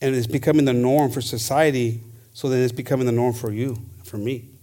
and 0.00 0.14
it's 0.14 0.26
becoming 0.26 0.64
the 0.64 0.72
norm 0.72 1.10
for 1.10 1.20
society, 1.20 2.00
so 2.32 2.48
then 2.48 2.62
it's 2.62 2.72
becoming 2.72 3.04
the 3.04 3.12
norm 3.12 3.34
for 3.34 3.52
you, 3.52 3.76
for 4.02 4.16
me. 4.16 4.55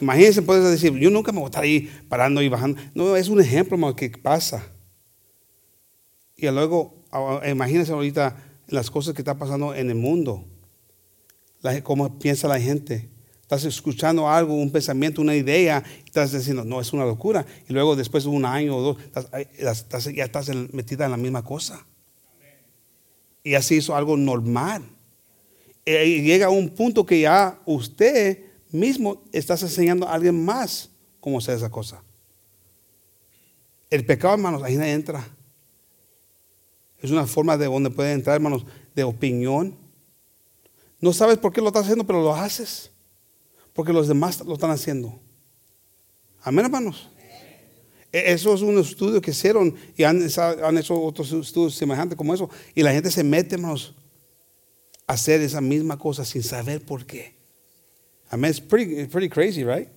Imagínense, 0.00 0.42
puedes 0.42 0.70
decir, 0.70 0.92
yo 0.98 1.10
nunca 1.10 1.32
me 1.32 1.38
voy 1.38 1.46
a 1.46 1.48
estar 1.48 1.64
ahí 1.64 1.90
parando 2.08 2.40
y 2.42 2.48
bajando. 2.48 2.80
No, 2.94 3.16
es 3.16 3.28
un 3.28 3.40
ejemplo 3.40 3.76
más 3.76 3.94
que 3.94 4.10
pasa. 4.10 4.64
Y 6.36 6.46
luego, 6.48 7.04
ah, 7.10 7.40
imagínense 7.48 7.92
ahorita 7.92 8.36
las 8.68 8.90
cosas 8.90 9.14
que 9.14 9.22
están 9.22 9.38
pasando 9.38 9.74
en 9.74 9.90
el 9.90 9.96
mundo. 9.96 10.44
Cómo 11.82 12.18
piensa 12.18 12.46
la 12.46 12.60
gente. 12.60 13.10
Estás 13.42 13.64
escuchando 13.64 14.28
algo, 14.28 14.54
un 14.54 14.70
pensamiento, 14.70 15.20
una 15.20 15.34
idea, 15.34 15.82
y 16.04 16.06
estás 16.06 16.32
diciendo, 16.32 16.64
no, 16.64 16.80
es 16.80 16.92
una 16.92 17.04
locura. 17.04 17.44
Y 17.68 17.72
luego, 17.72 17.96
después 17.96 18.24
de 18.24 18.30
un 18.30 18.44
año 18.44 18.76
o 18.76 18.82
dos, 18.82 18.96
ya 20.14 20.24
estás 20.24 20.48
metida 20.72 21.06
en 21.06 21.10
la 21.10 21.16
misma 21.16 21.42
cosa. 21.42 21.84
Y 23.42 23.54
así 23.54 23.76
hizo 23.76 23.96
algo 23.96 24.16
normal. 24.16 24.82
Eh, 25.86 26.06
Y 26.06 26.22
llega 26.22 26.50
un 26.50 26.68
punto 26.68 27.06
que 27.06 27.20
ya 27.20 27.58
usted 27.64 28.47
mismo 28.70 29.22
estás 29.32 29.62
enseñando 29.62 30.06
a 30.08 30.14
alguien 30.14 30.44
más 30.44 30.90
cómo 31.20 31.38
hacer 31.38 31.56
esa 31.56 31.70
cosa. 31.70 32.02
El 33.90 34.04
pecado, 34.04 34.34
hermanos, 34.34 34.62
ahí 34.62 34.76
no 34.76 34.84
entra. 34.84 35.26
Es 37.00 37.10
una 37.10 37.26
forma 37.26 37.56
de 37.56 37.66
donde 37.66 37.90
puede 37.90 38.12
entrar, 38.12 38.36
hermanos, 38.36 38.66
de 38.94 39.04
opinión. 39.04 39.76
No 41.00 41.12
sabes 41.12 41.38
por 41.38 41.52
qué 41.52 41.60
lo 41.60 41.68
estás 41.68 41.84
haciendo, 41.84 42.04
pero 42.06 42.22
lo 42.22 42.34
haces. 42.34 42.90
Porque 43.72 43.92
los 43.92 44.08
demás 44.08 44.44
lo 44.44 44.54
están 44.54 44.70
haciendo. 44.72 45.18
Amén, 46.42 46.64
hermanos. 46.64 47.08
E- 48.12 48.32
Eso 48.32 48.52
es 48.54 48.62
un 48.62 48.78
estudio 48.78 49.20
que 49.20 49.30
hicieron 49.30 49.74
y 49.96 50.02
han, 50.02 50.20
han 50.64 50.78
hecho 50.78 51.00
otros 51.00 51.30
estudios 51.32 51.74
semejantes 51.76 52.18
como 52.18 52.34
eso. 52.34 52.50
Y 52.74 52.82
la 52.82 52.92
gente 52.92 53.10
se 53.10 53.22
mete, 53.22 53.54
hermanos, 53.54 53.94
a 55.06 55.12
hacer 55.12 55.40
esa 55.40 55.60
misma 55.60 55.96
cosa 55.98 56.24
sin 56.24 56.42
saber 56.42 56.84
por 56.84 57.06
qué. 57.06 57.37
I 58.30 58.36
mean, 58.36 58.46
it's 58.46 58.60
pretty, 58.60 58.96
it's 58.96 59.10
pretty 59.10 59.28
crazy, 59.28 59.64
right? 59.64 59.88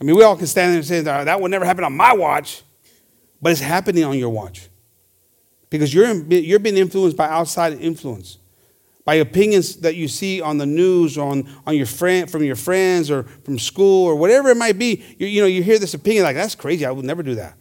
I 0.00 0.04
mean, 0.04 0.16
we 0.16 0.22
all 0.24 0.36
can 0.36 0.46
stand 0.46 0.70
there 0.70 0.78
and 0.78 0.86
say 0.86 1.00
that, 1.00 1.40
would 1.40 1.50
never 1.50 1.64
happen 1.64 1.84
on 1.84 1.96
my 1.96 2.12
watch, 2.12 2.62
but 3.40 3.52
it's 3.52 3.60
happening 3.60 4.04
on 4.04 4.18
your 4.18 4.30
watch. 4.30 4.68
Because 5.70 5.92
you're, 5.94 6.12
you're 6.32 6.58
being 6.58 6.76
influenced 6.76 7.16
by 7.16 7.28
outside 7.28 7.72
influence, 7.80 8.38
by 9.04 9.14
opinions 9.14 9.76
that 9.76 9.96
you 9.96 10.08
see 10.08 10.40
on 10.40 10.58
the 10.58 10.66
news 10.66 11.16
or 11.16 11.30
on, 11.30 11.48
on 11.66 11.76
your 11.76 11.86
friend, 11.86 12.30
from 12.30 12.42
your 12.42 12.56
friends 12.56 13.10
or 13.10 13.24
from 13.44 13.58
school 13.58 14.06
or 14.06 14.16
whatever 14.16 14.50
it 14.50 14.56
might 14.56 14.78
be. 14.78 15.04
You, 15.18 15.26
you 15.26 15.40
know, 15.40 15.46
you 15.46 15.62
hear 15.62 15.78
this 15.78 15.94
opinion 15.94 16.24
like, 16.24 16.36
that's 16.36 16.54
crazy, 16.54 16.84
I 16.84 16.90
would 16.90 17.04
never 17.04 17.22
do 17.22 17.36
that. 17.36 17.56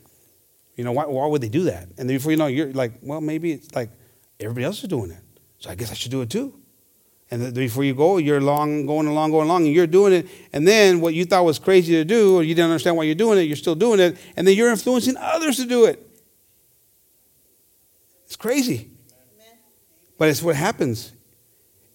You 0.76 0.84
know, 0.84 0.92
why, 0.92 1.06
why 1.06 1.28
would 1.28 1.42
they 1.42 1.50
do 1.50 1.66
that? 1.66 1.84
And 1.98 2.10
then 2.10 2.18
before 2.18 2.32
you 2.32 2.38
know, 2.38 2.48
you're 2.48 2.74
like, 2.74 2.94
well, 3.02 3.22
maybe 3.22 3.52
it's 3.52 3.74
like 3.76 3.92
everybody 4.40 4.66
else 4.66 4.82
is 4.84 4.90
doing 4.90 5.12
it. 5.12 5.22
So 5.60 5.70
I 5.70 5.76
guess 5.76 5.92
I 5.92 5.94
should 5.94 6.12
do 6.12 6.22
it 6.22 6.30
too. 6.30 6.60
And 7.34 7.52
before 7.52 7.84
you 7.84 7.96
go, 7.96 8.18
you're 8.20 8.40
long, 8.40 8.86
going 8.86 9.08
along, 9.08 9.32
going 9.32 9.48
along, 9.48 9.66
and 9.66 9.74
you're 9.74 9.88
doing 9.88 10.14
it. 10.14 10.28
And 10.54 10.68
then 10.68 11.02
what 11.02 11.16
you 11.16 11.26
thought 11.26 11.44
was 11.44 11.58
crazy 11.58 11.94
to 11.94 12.06
do, 12.06 12.36
or 12.38 12.44
you 12.44 12.54
didn't 12.54 12.70
understand 12.70 12.96
why 12.96 13.06
you're 13.06 13.16
doing 13.16 13.40
it, 13.40 13.44
you're 13.48 13.56
still 13.56 13.74
doing 13.74 14.00
it. 14.00 14.18
And 14.38 14.48
then 14.48 14.56
you're 14.56 14.70
influencing 14.70 15.18
others 15.18 15.58
to 15.58 15.66
do 15.66 15.86
it. 15.86 16.08
It's 18.28 18.36
crazy. 18.36 18.92
But 20.20 20.30
it's 20.30 20.44
what 20.44 20.56
happens. 20.56 21.12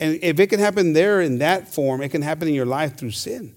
And 0.01 0.19
if 0.23 0.41
it 0.41 0.49
can 0.49 0.59
happen 0.59 0.93
there 0.93 1.21
in 1.21 1.39
that 1.39 1.73
form, 1.73 2.03
it 2.03 2.09
can 2.09 2.23
happen 2.23 2.49
in 2.49 2.55
your 2.55 2.67
life 2.67 2.97
through 2.97 3.13
sin. 3.13 3.55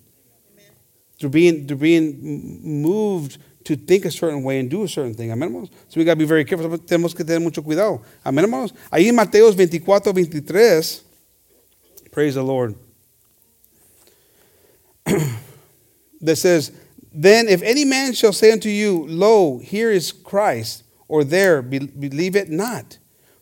Through 1.19 1.31
being, 1.31 1.67
through 1.67 1.77
being 1.77 2.61
moved 2.61 3.39
to 3.63 3.75
think 3.75 4.05
a 4.05 4.11
certain 4.11 4.43
way 4.43 4.59
and 4.59 4.69
do 4.69 4.83
a 4.83 4.87
certain 4.87 5.15
thing. 5.15 5.31
Amén, 5.31 5.47
hermanos. 5.47 5.69
So 5.87 5.99
we 5.99 6.05
got 6.05 6.13
to 6.13 6.19
be 6.19 6.25
very 6.25 6.45
careful. 6.45 6.77
Tenemos 6.77 7.15
que 7.15 7.25
tener 7.25 7.41
mucho 7.41 7.63
cuidado. 7.63 8.03
Amén, 8.23 8.43
hermanos. 8.43 8.71
Ahí 8.91 9.07
en 9.07 9.15
Mateos 9.15 9.55
24, 9.55 10.13
23, 10.13 11.05
praise 12.11 12.35
the 12.35 12.43
Lord. 12.43 12.75
that 16.21 16.35
says, 16.35 16.71
Then 17.13 17.47
if 17.47 17.61
any 17.61 17.85
man 17.85 18.13
shall 18.13 18.33
say 18.33 18.51
unto 18.51 18.69
you, 18.69 19.05
Lo, 19.07 19.59
here 19.59 19.91
is 19.91 20.11
Christ, 20.11 20.83
or 21.07 21.23
there, 21.23 21.61
be- 21.61 21.79
believe 21.79 22.35
it 22.35 22.49
not. 22.49 22.97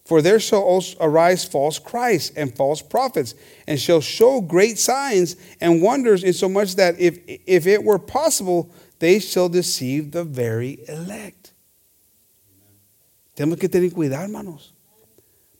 For 0.05 0.23
there 0.23 0.39
shall 0.39 0.81
arise 0.99 1.45
false 1.45 1.77
Christs 1.77 2.35
and 2.35 2.55
false 2.55 2.81
prophets, 2.81 3.35
and 3.67 3.79
shall 3.79 4.01
show 4.01 4.41
great 4.41 4.79
signs 4.79 5.35
and 5.61 5.83
wonders, 5.83 6.23
insomuch 6.23 6.75
that 6.77 6.99
if, 6.99 7.19
if 7.27 7.67
it 7.67 7.83
were 7.83 7.99
possible, 7.99 8.71
they 8.97 9.19
shall 9.19 9.49
deceive 9.49 10.11
the 10.11 10.23
very 10.23 10.79
elect. 10.87 11.53
Tenemos 13.35 13.59
que 13.59 13.69
tener 13.69 13.89
cuidado, 13.91 14.23
hermanos. 14.23 14.73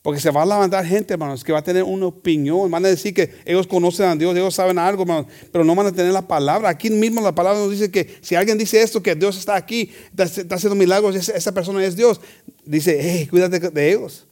Porque 0.01 0.21
se 0.21 0.31
va 0.31 0.43
a 0.43 0.45
levantar 0.45 0.85
gente, 0.85 1.13
hermanos, 1.13 1.43
que 1.43 1.51
va 1.51 1.59
a 1.59 1.63
tener 1.63 1.83
una 1.83 2.05
opinión. 2.05 2.71
Van 2.71 2.85
a 2.85 2.88
decir 2.88 3.13
que 3.13 3.35
ellos 3.45 3.67
conocen 3.67 4.05
a 4.05 4.15
Dios, 4.15 4.35
ellos 4.35 4.55
saben 4.55 4.79
algo, 4.79 5.01
hermanos, 5.03 5.25
pero 5.51 5.65
no 5.65 5.75
van 5.75 5.88
a 5.88 5.91
tener 5.91 6.13
la 6.13 6.25
palabra. 6.25 6.69
Aquí 6.69 6.89
mismo 6.89 7.19
la 7.19 7.35
palabra 7.35 7.59
nos 7.59 7.71
dice 7.71 7.91
que 7.91 8.17
si 8.21 8.35
alguien 8.35 8.57
dice 8.57 8.81
esto, 8.81 9.03
que 9.03 9.13
Dios 9.15 9.38
está 9.38 9.55
aquí, 9.55 9.91
está, 10.17 10.55
haciendo 10.55 10.75
milagros, 10.75 11.15
esa, 11.15 11.51
persona 11.51 11.83
es 11.83 11.97
Dios. 11.97 12.21
Dice, 12.63 12.97
hey, 13.01 13.27
cuídate 13.27 13.59
de 13.59 13.91
ellos. 13.91 14.25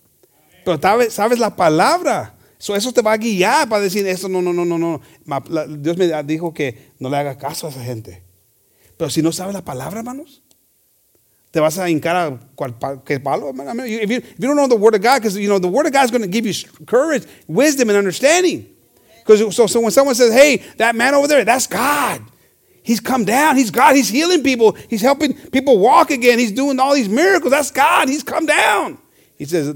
Pero 0.63 0.79
sabes, 1.09 1.39
la 1.39 1.55
palabra. 1.55 2.33
So, 2.57 2.75
eso 2.75 2.91
te 2.91 3.01
va 3.01 3.13
a 3.13 3.17
guiar 3.17 3.67
para 3.67 3.81
decir 3.81 4.07
eso. 4.07 4.29
No, 4.29 4.41
no, 4.41 4.53
no, 4.53 4.65
no, 4.65 4.77
no. 4.77 5.01
Dios 5.77 5.97
me 5.97 6.23
dijo 6.23 6.53
que 6.53 6.91
no 6.97 7.09
le 7.09 7.17
haga 7.17 7.37
caso 7.37 7.67
a 7.67 7.69
esa 7.69 7.83
gente. 7.83 8.23
Pero 8.95 9.09
si 9.09 9.21
no 9.21 9.31
sabes 9.31 9.53
la 9.53 9.63
palabra, 9.63 9.99
hermanos, 9.99 10.43
te 11.51 11.59
vas 11.59 11.77
a 11.77 11.87
hincar 11.87 12.39
a 12.57 13.19
palo. 13.19 13.53
If, 13.53 14.09
you, 14.09 14.17
if 14.17 14.39
you 14.39 14.47
don't 14.47 14.55
know 14.55 14.67
the 14.67 14.75
Word 14.75 14.95
of 14.95 15.01
God, 15.01 15.19
because 15.19 15.37
you 15.37 15.49
know 15.49 15.59
the 15.59 15.67
Word 15.67 15.85
of 15.85 15.93
God 15.93 16.05
is 16.05 16.11
going 16.11 16.21
to 16.21 16.27
give 16.27 16.45
you 16.45 16.53
courage, 16.85 17.23
wisdom, 17.47 17.89
and 17.89 17.97
understanding. 17.97 18.73
Because 19.19 19.55
so, 19.55 19.67
so 19.67 19.81
when 19.81 19.91
someone 19.91 20.15
says, 20.15 20.33
"Hey, 20.33 20.57
that 20.77 20.95
man 20.95 21.13
over 21.13 21.27
there, 21.27 21.43
that's 21.43 21.67
God," 21.67 22.21
He's 22.87 23.01
come 23.01 23.25
down. 23.25 23.57
He's 23.57 23.69
God. 23.69 23.97
He's 23.97 24.07
healing 24.07 24.43
people. 24.43 24.71
He's 24.89 25.01
helping 25.01 25.33
people 25.33 25.77
walk 25.77 26.09
again. 26.09 26.39
He's 26.39 26.53
doing 26.53 26.79
all 26.79 26.95
these 26.95 27.09
miracles. 27.09 27.51
That's 27.51 27.69
God. 27.69 28.07
He's 28.07 28.23
come 28.23 28.45
down. 28.45 28.97
He 29.37 29.43
says. 29.43 29.73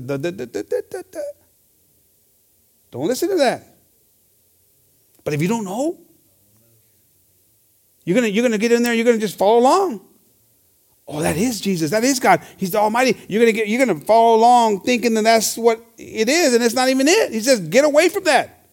Don't 2.92 3.08
listen 3.08 3.28
to 3.28 3.36
that. 3.36 3.64
But 5.26 5.34
if 5.34 5.42
you 5.42 5.50
don't 5.50 5.66
know, 5.66 6.00
you're 8.06 8.16
gonna 8.16 8.28
you're 8.28 8.44
gonna 8.44 8.58
get 8.58 8.72
in 8.72 8.82
there. 8.82 8.94
You're 8.94 9.04
gonna 9.04 9.18
just 9.18 9.38
follow 9.38 9.60
along. 9.60 10.02
Oh, 11.14 11.22
that 11.22 11.36
is 11.36 11.60
Jesus. 11.60 11.92
That 11.92 12.06
is 12.06 12.22
God. 12.22 12.42
He's 12.56 12.72
the 12.72 12.78
Almighty. 12.80 13.20
You're 13.28 13.42
gonna 13.42 13.52
get. 13.52 13.68
You're 13.68 13.86
gonna 13.86 14.00
follow 14.00 14.38
along 14.38 14.82
thinking 14.82 15.14
that 15.16 15.24
that's 15.24 15.58
what 15.58 15.84
it 15.98 16.30
is, 16.30 16.54
and 16.54 16.64
it's 16.64 16.74
not 16.74 16.88
even 16.88 17.06
it. 17.06 17.34
He 17.34 17.42
says, 17.42 17.60
get 17.60 17.84
away 17.84 18.08
from 18.08 18.24
that. 18.24 18.66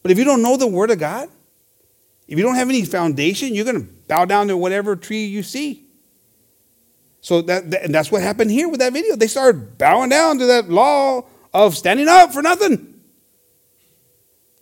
But 0.00 0.12
if 0.12 0.18
you 0.18 0.24
don't 0.24 0.40
know 0.40 0.56
the 0.56 0.68
Word 0.68 0.92
of 0.92 1.00
God, 1.00 1.28
if 2.28 2.38
you 2.38 2.44
don't 2.44 2.54
have 2.54 2.68
any 2.68 2.84
foundation, 2.84 3.56
you're 3.56 3.64
gonna 3.64 3.86
bow 4.06 4.24
down 4.24 4.46
to 4.48 4.56
whatever 4.56 4.94
tree 4.94 5.24
you 5.24 5.42
see. 5.42 5.84
So 7.20 7.42
that, 7.42 7.72
that 7.72 7.82
and 7.82 7.92
that's 7.92 8.12
what 8.12 8.22
happened 8.22 8.52
here 8.52 8.68
with 8.68 8.78
that 8.78 8.92
video. 8.92 9.16
They 9.16 9.26
started 9.26 9.78
bowing 9.78 10.10
down 10.10 10.38
to 10.38 10.46
that 10.46 10.70
law 10.70 11.26
of 11.52 11.76
standing 11.76 12.06
up 12.06 12.32
for 12.32 12.40
nothing. 12.40 12.97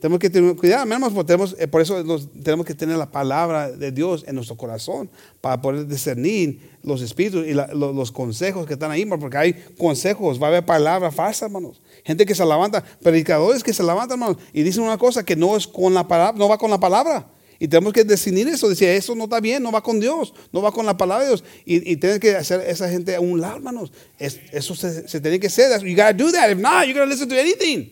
Tenemos 0.07 0.21
que 0.21 0.31
tener 0.31 0.55
cuidado, 0.55 0.87
tenemos, 1.27 1.57
eh, 1.59 1.67
por 1.67 1.81
eso 1.81 2.01
los- 2.05 2.29
tenemos 2.45 2.65
que 2.65 2.75
tener 2.75 2.97
la 2.97 3.11
palabra 3.11 3.73
de 3.73 3.91
Dios 3.91 4.23
en 4.29 4.37
nuestro 4.37 4.57
corazón 4.57 5.11
para 5.41 5.61
poder 5.61 5.85
discernir 5.89 6.61
los 6.85 7.03
espíritus 7.03 7.45
y 7.45 7.55
la- 7.55 7.67
lo- 7.75 7.93
los 7.93 8.13
consejos 8.13 8.69
que 8.69 8.75
están 8.75 8.93
ahí, 8.93 9.05
porque 9.05 9.37
hay 9.37 9.53
consejos, 9.77 10.41
va 10.41 10.47
a 10.47 10.51
haber 10.51 10.65
palabras 10.65 11.13
falsas, 11.13 11.49
hermanos. 11.49 11.83
Gente 12.05 12.25
que 12.25 12.37
se 12.37 12.47
levanta, 12.47 12.85
predicadores 13.03 13.65
que 13.65 13.73
se 13.73 13.83
levantan, 13.83 14.13
hermanos, 14.21 14.37
y 14.53 14.63
dicen 14.63 14.85
una 14.85 14.97
cosa 14.97 15.25
que 15.25 15.35
no 15.35 15.57
es 15.57 15.67
con 15.67 15.93
la 15.93 16.07
palabra, 16.07 16.39
no 16.39 16.49
va 16.49 16.57
con 16.57 16.71
la 16.71 16.79
palabra. 16.79 17.27
Y 17.59 17.67
tenemos 17.67 17.93
que 17.93 18.05
definir 18.05 18.47
eso, 18.47 18.69
decir, 18.69 18.87
eso 18.91 19.17
no 19.17 19.25
está 19.25 19.41
bien, 19.41 19.61
no 19.61 19.73
va 19.73 19.83
con 19.83 19.99
Dios, 19.99 20.33
no 20.53 20.63
va 20.63 20.71
con 20.71 20.87
la 20.87 20.97
palabra 20.97 21.25
de 21.25 21.31
Dios. 21.31 21.43
Y, 21.65 21.91
y 21.91 21.97
tienes 21.97 22.21
que 22.21 22.37
hacer 22.37 22.61
esa 22.61 22.89
gente 22.89 23.17
a 23.17 23.21
un 23.21 23.41
lado, 23.41 23.57
hermanos. 23.57 23.91
Es- 24.21 24.39
eso 24.53 24.77
se, 24.77 25.09
se 25.09 25.21
tiene 25.21 25.41
que 25.41 25.49
hacer. 25.49 25.83
You 25.83 25.97
got 25.97 26.17
to 26.17 26.25
do 26.27 26.31
that. 26.31 26.49
If 26.53 26.59
not, 26.59 26.85
you're 26.87 27.01
to 27.01 27.07
listen 27.07 27.29
to 27.29 27.35
anything. 27.35 27.91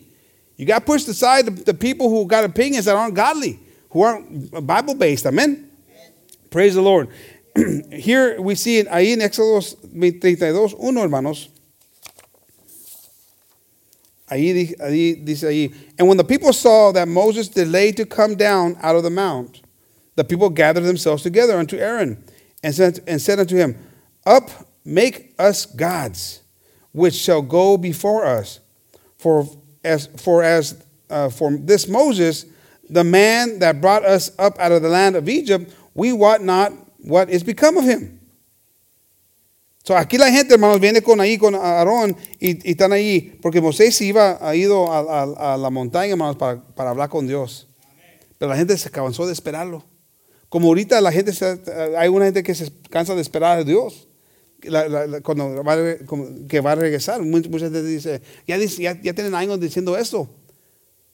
You 0.57 0.65
got 0.65 0.85
pushed 0.85 1.07
aside 1.07 1.45
the, 1.45 1.51
the 1.51 1.73
people 1.73 2.09
who 2.09 2.25
got 2.25 2.43
opinions 2.43 2.85
that 2.85 2.95
aren't 2.95 3.13
godly, 3.13 3.59
who 3.89 4.01
aren't 4.01 4.65
Bible 4.65 4.95
based. 4.95 5.25
Amen. 5.25 5.69
Praise 6.49 6.75
the 6.75 6.81
Lord. 6.81 7.09
Here 7.91 8.39
we 8.39 8.55
see 8.55 8.79
it, 8.79 8.87
ahí 8.87 9.13
en 9.13 9.19
Éxodo 9.19 9.61
32, 9.61 10.73
1, 10.73 10.95
hermanos. 10.97 11.49
Ahí, 14.29 14.75
ahí 14.79 15.23
dice 15.23 15.43
ahí, 15.43 15.73
and 15.99 16.07
when 16.07 16.17
the 16.17 16.23
people 16.23 16.51
saw 16.51 16.91
that 16.91 17.07
Moses 17.07 17.47
delayed 17.47 17.95
to 17.97 18.05
come 18.05 18.35
down 18.35 18.75
out 18.81 18.95
of 18.95 19.03
the 19.03 19.09
mount, 19.09 19.61
the 20.15 20.23
people 20.23 20.49
gathered 20.49 20.83
themselves 20.83 21.21
together 21.21 21.57
unto 21.57 21.77
Aaron 21.77 22.23
and 22.63 22.73
said, 22.73 23.01
and 23.05 23.21
said 23.21 23.39
unto 23.39 23.55
him, 23.55 23.77
Up, 24.25 24.49
make 24.83 25.35
us 25.37 25.65
gods, 25.65 26.41
which 26.91 27.13
shall 27.13 27.41
go 27.41 27.77
before 27.77 28.25
us. 28.25 28.59
For 29.17 29.47
as 29.85 30.07
for 30.17 30.43
as 30.43 30.75
uh, 31.09 31.29
for 31.29 31.51
this 31.57 31.87
Moses, 31.87 32.45
the 32.89 33.03
man 33.03 33.59
that 33.59 33.79
brought 33.79 34.03
us 34.03 34.31
up 34.39 34.59
out 34.59 34.71
of 34.71 34.81
the 34.81 34.89
land 34.89 35.15
of 35.15 35.29
Egypt, 35.29 35.71
we 35.93 36.11
wot 36.11 36.41
not 36.41 36.71
what 37.03 37.29
is 37.29 37.43
become 37.43 37.77
of 37.77 37.85
him. 37.85 38.19
So 39.83 39.93
aquí 39.95 40.17
la 40.17 40.31
gente, 40.31 40.55
hermanos, 40.55 40.79
viene 40.79 41.01
con 41.03 41.19
ahí 41.21 41.37
con 41.37 41.53
Aarón 41.53 42.17
y, 42.39 42.57
y 42.67 42.71
están 42.71 42.91
ahí 42.91 43.37
porque 43.41 43.61
Moisés 43.61 44.01
iba 44.01 44.39
ha 44.41 44.55
ido 44.55 44.91
a, 44.91 45.21
a- 45.21 45.53
a 45.53 45.57
la 45.57 45.69
montaña, 45.69 46.13
hermanos, 46.13 46.37
para, 46.37 46.59
para 46.73 46.89
hablar 46.89 47.09
con 47.09 47.27
Dios. 47.27 47.67
Pero 48.39 48.49
la 48.49 48.57
gente 48.57 48.75
se 48.77 48.89
cansó 48.89 49.27
de 49.27 49.33
esperarlo. 49.33 49.85
Como 50.49 50.69
ahorita 50.69 50.99
la 51.01 51.11
gente, 51.11 51.33
se- 51.33 51.59
hay 51.97 52.09
una 52.09 52.25
gente 52.25 52.41
que 52.41 52.55
se 52.55 52.71
cansa 52.89 53.13
de 53.13 53.21
esperar 53.21 53.59
a 53.59 53.63
Dios. 53.63 54.07
La- 54.63 54.87
la- 54.87 55.19
cuando 55.19 55.61
va, 55.63 55.75
que 56.47 56.59
va 56.61 56.71
a 56.71 56.75
regresar. 56.75 57.21
Mucha, 57.21 57.49
mucha 57.49 57.65
gente 57.65 57.83
dice, 57.83 58.21
ya, 58.47 58.55
ya, 58.57 58.95
ya 59.01 59.13
tienen 59.13 59.33
años 59.33 59.59
diciendo 59.59 59.95
eso. 59.97 60.27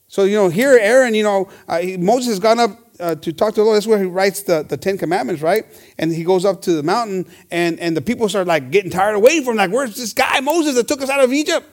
So, 0.08 0.24
you 0.24 0.36
know, 0.36 0.48
here 0.48 0.78
Aaron, 0.78 1.14
you 1.14 1.22
know, 1.22 1.48
uh, 1.68 1.78
he- 1.80 1.96
Moses 1.96 2.28
has 2.28 2.38
gone 2.38 2.60
up 2.60 2.78
uh, 3.00 3.14
to 3.16 3.32
talk 3.32 3.54
to 3.54 3.60
the 3.60 3.64
Lord. 3.64 3.76
That's 3.76 3.86
where 3.86 3.98
he 3.98 4.04
writes 4.06 4.42
the, 4.42 4.62
the 4.62 4.76
Ten 4.76 4.96
Commandments, 4.96 5.42
right? 5.42 5.64
And 5.98 6.12
he 6.12 6.22
goes 6.24 6.44
up 6.44 6.62
to 6.62 6.72
the 6.72 6.82
mountain, 6.82 7.26
and, 7.50 7.78
and 7.80 7.96
the 7.96 8.02
people 8.02 8.28
start 8.28 8.46
like 8.46 8.70
getting 8.70 8.90
tired 8.90 9.16
of 9.16 9.22
waiting 9.22 9.44
for 9.44 9.50
him. 9.50 9.56
Like, 9.56 9.72
where's 9.72 9.96
this 9.96 10.12
guy, 10.12 10.40
Moses, 10.40 10.74
that 10.76 10.86
took 10.86 11.02
us 11.02 11.10
out 11.10 11.20
of 11.24 11.32
Egypt? 11.32 11.66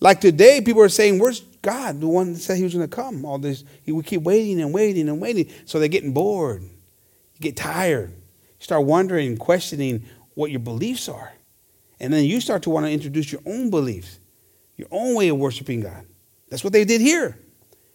Like 0.00 0.20
today, 0.20 0.60
people 0.60 0.82
are 0.82 0.90
saying, 0.90 1.18
where's 1.18 1.40
God, 1.62 2.00
the 2.00 2.06
one 2.06 2.34
that 2.34 2.38
said 2.40 2.58
he 2.58 2.64
was 2.64 2.74
going 2.74 2.88
to 2.88 2.94
come? 2.94 3.24
All 3.24 3.38
this, 3.38 3.64
he, 3.82 3.92
we 3.92 4.02
keep 4.02 4.22
waiting 4.22 4.60
and 4.60 4.72
waiting 4.72 5.08
and 5.08 5.20
waiting. 5.20 5.48
So 5.64 5.78
they're 5.78 5.88
getting 5.88 6.12
bored. 6.12 6.62
You 6.62 7.40
get 7.40 7.56
tired. 7.56 8.10
You 8.10 8.64
start 8.64 8.84
wondering, 8.84 9.36
questioning 9.38 10.04
what 10.36 10.50
your 10.50 10.60
beliefs 10.60 11.08
are. 11.08 11.32
And 11.98 12.12
then 12.12 12.24
you 12.24 12.40
start 12.40 12.62
to 12.62 12.70
want 12.70 12.86
to 12.86 12.92
introduce 12.92 13.32
your 13.32 13.40
own 13.44 13.70
beliefs, 13.70 14.20
your 14.76 14.88
own 14.92 15.16
way 15.16 15.28
of 15.30 15.38
worshiping 15.38 15.80
God. 15.80 16.06
That's 16.48 16.62
what 16.62 16.72
they 16.72 16.84
did 16.84 17.00
here. 17.00 17.38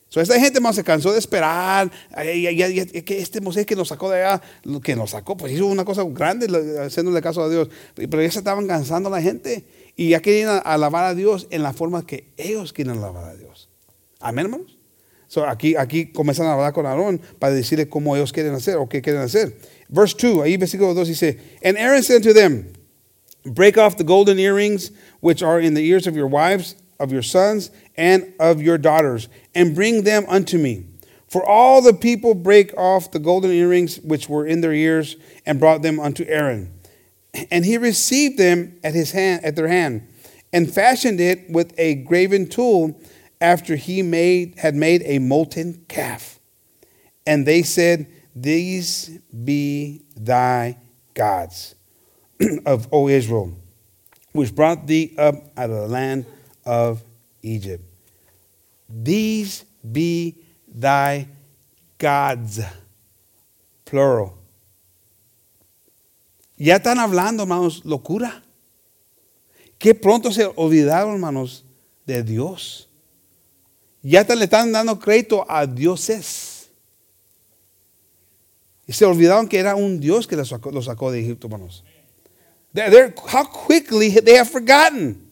So 0.10 0.20
esta 0.20 0.38
gente 0.38 0.60
más 0.60 0.76
se 0.76 0.84
cansó 0.84 1.14
de 1.14 1.20
esperar. 1.20 1.90
Que 2.14 3.20
este 3.22 3.40
Moisés 3.40 3.66
que 3.66 3.78
nos 3.78 3.88
sacó 3.88 4.10
de 4.10 4.24
allá, 4.24 4.42
que 4.84 4.96
nos 4.96 5.12
sacó, 5.12 5.38
pues 5.38 5.54
hizo 5.54 5.66
una 5.68 5.86
cosa 5.86 6.04
grande 6.04 6.48
haciéndole 6.80 7.22
caso 7.22 7.44
a 7.44 7.50
Dios. 7.50 7.70
Pero 7.96 8.22
ya 8.22 8.30
se 8.30 8.40
estaban 8.40 8.68
cansando 8.68 9.10
la 9.10 9.22
gente 9.22 9.64
y 9.96 10.10
ya 10.10 10.22
querían 10.22 10.62
alabar 10.66 11.06
a 11.06 11.16
Dios 11.16 11.48
en 11.50 11.64
la 11.64 11.72
forma 11.72 12.06
que 12.06 12.34
ellos 12.36 12.74
quieren 12.74 12.98
alabar 12.98 13.24
a 13.24 13.36
Dios. 13.36 13.70
Amén, 14.20 14.46
hermanos. 14.48 14.78
So 15.28 15.48
aquí, 15.48 15.78
aquí 15.78 16.12
comienzan 16.12 16.48
a 16.48 16.54
hablar 16.54 16.74
con 16.74 16.86
Aarón 16.86 17.22
para 17.40 17.54
decirle 17.54 17.88
cómo 17.88 18.18
ellos 18.18 18.34
quieren 18.34 18.54
hacer 18.54 18.76
o 18.76 18.90
qué 18.90 19.02
quieren 19.02 19.22
hacer. 19.22 19.56
Verse 19.92 20.14
2, 20.14 20.38
ahí 20.38 20.58
versículo 20.58 20.96
2 20.96 21.06
dice, 21.06 21.40
And 21.62 21.78
Aaron 21.78 22.02
said 22.02 22.24
to 22.24 22.34
them, 22.34 22.74
Break 23.46 23.78
off 23.78 23.98
the 23.98 24.04
golden 24.04 24.40
earrings 24.40 24.92
which 25.20 25.44
are 25.44 25.60
in 25.60 25.74
the 25.74 25.86
ears 25.86 26.08
of 26.08 26.16
your 26.16 26.28
wives, 26.28 26.76
of 27.00 27.12
your 27.12 27.24
sons, 27.24 27.72
and 27.98 28.34
of 28.40 28.62
your 28.62 28.78
daughters, 28.78 29.28
and 29.54 29.76
bring 29.76 30.04
them 30.04 30.26
unto 30.28 30.58
me. 30.58 30.86
For 31.28 31.46
all 31.46 31.82
the 31.82 31.94
people 31.94 32.36
break 32.36 32.76
off 32.78 33.12
the 33.12 33.20
golden 33.20 33.52
earrings 33.52 34.00
which 34.02 34.30
were 34.30 34.46
in 34.46 34.62
their 34.62 34.74
ears, 34.74 35.16
and 35.46 35.60
brought 35.60 35.82
them 35.82 36.00
unto 36.00 36.26
Aaron. 36.26 36.72
And 37.50 37.66
he 37.66 37.78
received 37.78 38.38
them 38.38 38.78
at 38.84 38.94
his 38.94 39.12
hand 39.12 39.44
at 39.44 39.56
their 39.56 39.68
hand, 39.68 40.08
and 40.54 40.72
fashioned 40.72 41.20
it 41.20 41.50
with 41.50 41.74
a 41.78 41.96
graven 41.96 42.48
tool, 42.48 43.00
after 43.40 43.76
he 43.76 44.04
made 44.04 44.60
had 44.60 44.76
made 44.76 45.02
a 45.06 45.18
molten 45.18 45.84
calf. 45.88 46.40
And 47.26 47.46
they 47.46 47.64
said, 47.64 48.08
These 48.36 49.20
be 49.32 50.04
thy 50.16 50.78
gods 51.14 51.76
of 52.66 52.88
O 52.92 53.10
Israel, 53.10 53.54
which 54.32 54.56
brought 54.56 54.88
thee 54.88 55.14
up 55.18 55.36
out 55.58 55.70
of 55.70 55.82
the 55.82 55.88
land 55.88 56.26
of 56.66 57.04
Egypt. 57.42 57.84
These 58.88 59.66
be 59.90 60.36
thy 60.68 61.28
gods, 61.98 62.62
plural. 63.86 64.38
Ya 66.58 66.76
están 66.76 67.00
hablando, 67.00 67.44
hermanos, 67.44 67.84
locura. 67.84 68.44
Qué 69.80 69.96
pronto 69.96 70.32
se 70.32 70.46
olvidaron, 70.46 71.16
hermanos, 71.16 71.64
de 72.06 72.22
Dios. 72.22 72.88
Ya 74.04 74.24
te 74.24 74.36
le 74.36 74.46
están 74.46 74.72
dando 74.72 75.00
crédito 75.00 75.46
a 75.50 75.66
dioses. 75.66 76.51
Y 78.92 78.94
se 78.94 79.06
olvidaron 79.06 79.48
que 79.48 79.58
era 79.58 79.74
un 79.78 80.02
Dios 80.02 80.28
que 80.28 80.36
los 80.36 80.50
sacó, 80.50 80.70
los 80.70 80.84
sacó 80.84 81.14
de 81.14 81.22
Egipto, 81.22 81.48
hermanos. 81.48 81.82
They're, 82.74 82.90
they're- 82.90 83.14
how 83.26 83.46
quickly 83.46 84.10
they 84.10 84.36
have 84.36 84.50
forgotten. 84.50 85.30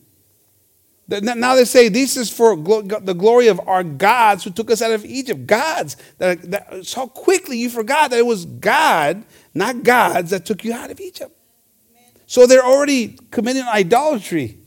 Now 1.09 1.55
they 1.55 1.65
say 1.65 1.89
this 1.89 2.15
is 2.15 2.29
for 2.29 2.55
the 2.55 3.13
glory 3.13 3.47
of 3.49 3.59
our 3.67 3.83
gods 3.83 4.45
who 4.45 4.51
took 4.51 4.71
us 4.71 4.81
out 4.81 4.91
of 4.91 5.03
Egypt. 5.03 5.45
Gods. 5.45 5.97
That, 6.19 6.41
that, 6.51 6.85
so 6.85 7.07
quickly 7.07 7.57
you 7.57 7.69
forgot 7.69 8.11
that 8.11 8.19
it 8.19 8.25
was 8.25 8.45
God, 8.45 9.25
not 9.53 9.83
gods, 9.83 10.29
that 10.29 10.45
took 10.45 10.63
you 10.63 10.71
out 10.71 10.89
of 10.89 11.01
Egypt. 11.01 11.35
So 12.27 12.47
they're 12.47 12.63
already 12.63 13.17
committing 13.29 13.63
idolatry 13.63 14.57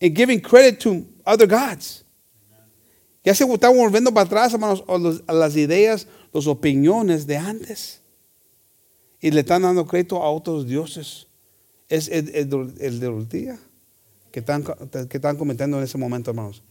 and 0.00 0.14
giving 0.14 0.40
credit 0.40 0.78
to 0.82 1.04
other 1.26 1.48
gods. 1.48 2.03
Ya 3.24 3.34
se 3.34 3.44
están 3.44 3.74
volviendo 3.76 4.12
para 4.12 4.26
atrás, 4.26 4.52
hermanos, 4.52 4.84
a, 5.26 5.32
las 5.32 5.56
ideas, 5.56 6.06
las 6.32 6.46
opiniones 6.46 7.26
de 7.26 7.38
antes. 7.38 8.02
Y 9.20 9.30
le 9.30 9.40
están 9.40 9.62
dando 9.62 9.86
crédito 9.86 10.22
a 10.22 10.30
otros 10.30 10.66
dioses. 10.66 11.26
Es 11.88 12.08
el, 12.08 12.28
el- 12.34 12.74
el 12.80 13.00
que 14.30 14.40
están, 14.40 14.62
que 14.62 15.16
en 15.78 15.84
ese 15.84 15.96
momento, 15.96 16.30
hermanos. 16.30 16.62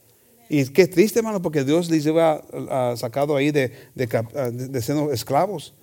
Y 0.50 0.60
es 0.60 0.72
triste, 0.92 1.20
hermanos, 1.20 1.42
porque 1.42 1.64
Dios 1.64 1.90
les 1.90 2.06
iba 2.06 2.44
ah, 2.70 2.94
sacado 2.98 3.36
ahí 3.36 3.50
de, 3.50 3.72
de, 3.96 4.08
ah, 4.36 4.52
esclavos. 5.12 5.74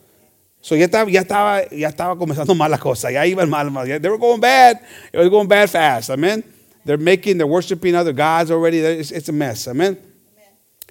So 0.60 0.76
ya 0.76 0.84
estaba, 0.84 1.10
ya 1.10 1.22
estaba, 1.22 1.68
ya 1.70 1.88
estaba 1.88 2.16
comenzando 2.16 2.54
mal 2.54 2.70
la 2.70 2.78
cosa. 2.78 3.10
Ya 3.10 3.26
iban 3.26 3.48
mal, 3.50 3.70
mal. 3.70 3.86
They 3.86 4.08
were 4.10 4.18
going 4.18 4.40
bad. 4.40 4.80
It 5.12 5.18
was 5.18 5.30
going 5.30 5.48
bad 5.48 5.68
fast. 5.68 6.10
Amen. 6.10 6.44
They're 6.84 6.98
making, 6.98 7.38
they're 7.38 7.46
worshiping 7.46 7.96
other 7.96 8.12
gods 8.12 8.50
already. 8.50 8.78
It's, 8.78 9.10
it's 9.10 9.28
a 9.28 9.32
mess. 9.32 9.66
Amen. 9.66 9.96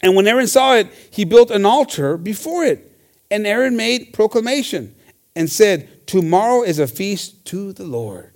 And 0.01 0.15
when 0.15 0.27
Aaron 0.27 0.47
saw 0.47 0.75
it, 0.75 0.87
he 1.11 1.25
built 1.25 1.51
an 1.51 1.65
altar 1.65 2.17
before 2.17 2.63
it. 2.63 2.85
And 3.29 3.45
Aaron 3.45 3.75
made 3.75 4.13
proclamation 4.13 4.95
and 5.35 5.49
said, 5.49 6.07
Tomorrow 6.07 6.63
is 6.63 6.79
a 6.79 6.87
feast 6.87 7.45
to 7.45 7.73
the 7.73 7.83
Lord. 7.83 8.31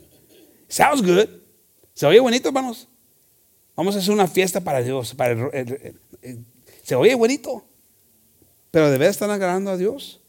Sounds 0.67 1.01
good. 1.01 1.41
Se 1.95 2.05
oye 2.07 2.19
bonito, 2.19 2.49
hermanos. 2.49 2.85
Vamos 3.77 3.95
a 3.95 3.99
hacer 3.99 4.11
una 4.13 4.27
fiesta 4.27 4.63
para 4.63 4.83
Dios. 4.83 5.13
Para 5.13 5.33
el- 5.33 5.49
el- 5.53 5.95
el- 6.23 6.45
se 6.83 6.95
oye 6.95 7.15
bonito. 7.15 7.63
Pero 8.71 8.91
de 8.91 8.97
verdad 8.97 9.13
están 9.15 9.29
agradando 9.29 9.73
a 9.73 9.77
Dios. 9.77 10.19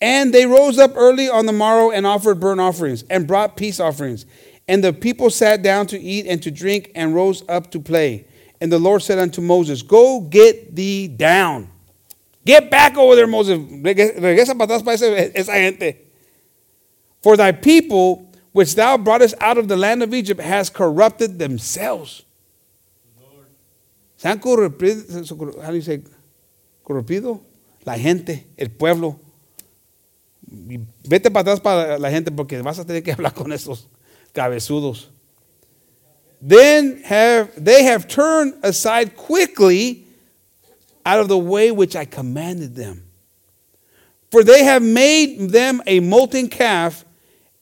And 0.00 0.32
they 0.32 0.46
rose 0.46 0.78
up 0.78 0.92
early 0.96 1.28
on 1.28 1.46
the 1.46 1.52
morrow 1.52 1.90
and 1.90 2.06
offered 2.06 2.38
burnt 2.38 2.60
offerings 2.60 3.04
and 3.10 3.26
brought 3.26 3.56
peace 3.56 3.80
offerings. 3.80 4.24
And 4.68 4.84
the 4.84 4.92
people 4.92 5.28
sat 5.30 5.62
down 5.62 5.86
to 5.88 5.98
eat 5.98 6.26
and 6.26 6.42
to 6.42 6.50
drink 6.50 6.92
and 6.94 7.14
rose 7.14 7.42
up 7.48 7.70
to 7.72 7.80
play. 7.80 8.26
And 8.60 8.72
the 8.72 8.78
Lord 8.78 9.02
said 9.02 9.18
unto 9.18 9.40
Moses, 9.40 9.82
Go 9.82 10.20
get 10.20 10.74
thee 10.74 11.08
down. 11.08 11.70
Get 12.44 12.70
back 12.70 12.96
over 12.96 13.14
there, 13.14 13.26
Moses. 13.26 13.58
Regresa 13.58 14.56
para 14.56 14.66
atrás 14.66 14.84
para 14.84 14.94
esa 14.94 15.52
gente. 15.52 15.96
For 17.22 17.36
thy 17.36 17.52
people, 17.52 18.30
which 18.52 18.74
thou 18.74 18.96
broughtest 18.96 19.34
out 19.40 19.58
of 19.58 19.68
the 19.68 19.76
land 19.76 20.02
of 20.02 20.14
Egypt, 20.14 20.40
has 20.40 20.70
corrupted 20.70 21.38
themselves. 21.38 22.24
Se 24.16 24.28
han 24.28 24.40
corrompido, 24.40 25.62
how 25.62 25.70
do 25.70 25.76
you 25.76 25.82
say, 25.82 26.02
corrompido? 26.82 27.40
La 27.84 27.96
gente, 27.96 28.46
el 28.56 28.70
pueblo. 28.70 29.20
Vete 31.06 31.30
para 31.30 31.52
atrás 31.52 31.60
para 31.60 31.98
la 31.98 32.10
gente 32.10 32.32
porque 32.32 32.60
vas 32.62 32.78
a 32.78 32.84
tener 32.84 33.02
que 33.02 33.12
hablar 33.12 33.34
con 33.34 33.52
esos 33.52 33.88
cabezudos. 34.32 35.10
Then 36.40 37.02
have 37.02 37.52
they 37.62 37.84
have 37.84 38.06
turned 38.06 38.54
aside 38.62 39.16
quickly 39.16 40.06
out 41.04 41.20
of 41.20 41.28
the 41.28 41.38
way 41.38 41.70
which 41.70 41.96
I 41.96 42.04
commanded 42.04 42.76
them. 42.76 43.04
For 44.30 44.44
they 44.44 44.64
have 44.64 44.82
made 44.82 45.50
them 45.50 45.82
a 45.86 46.00
molten 46.00 46.48
calf 46.48 47.04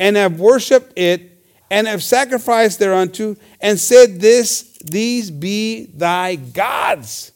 and 0.01 0.17
have 0.17 0.41
worshipped 0.41 0.93
it 0.99 1.45
and 1.71 1.87
have 1.87 2.03
sacrificed 2.03 2.79
thereunto 2.79 3.37
and 3.61 3.79
said 3.79 4.21
this 4.21 4.77
these 4.85 5.31
be 5.31 5.87
thy 5.87 6.37
gods, 6.37 7.33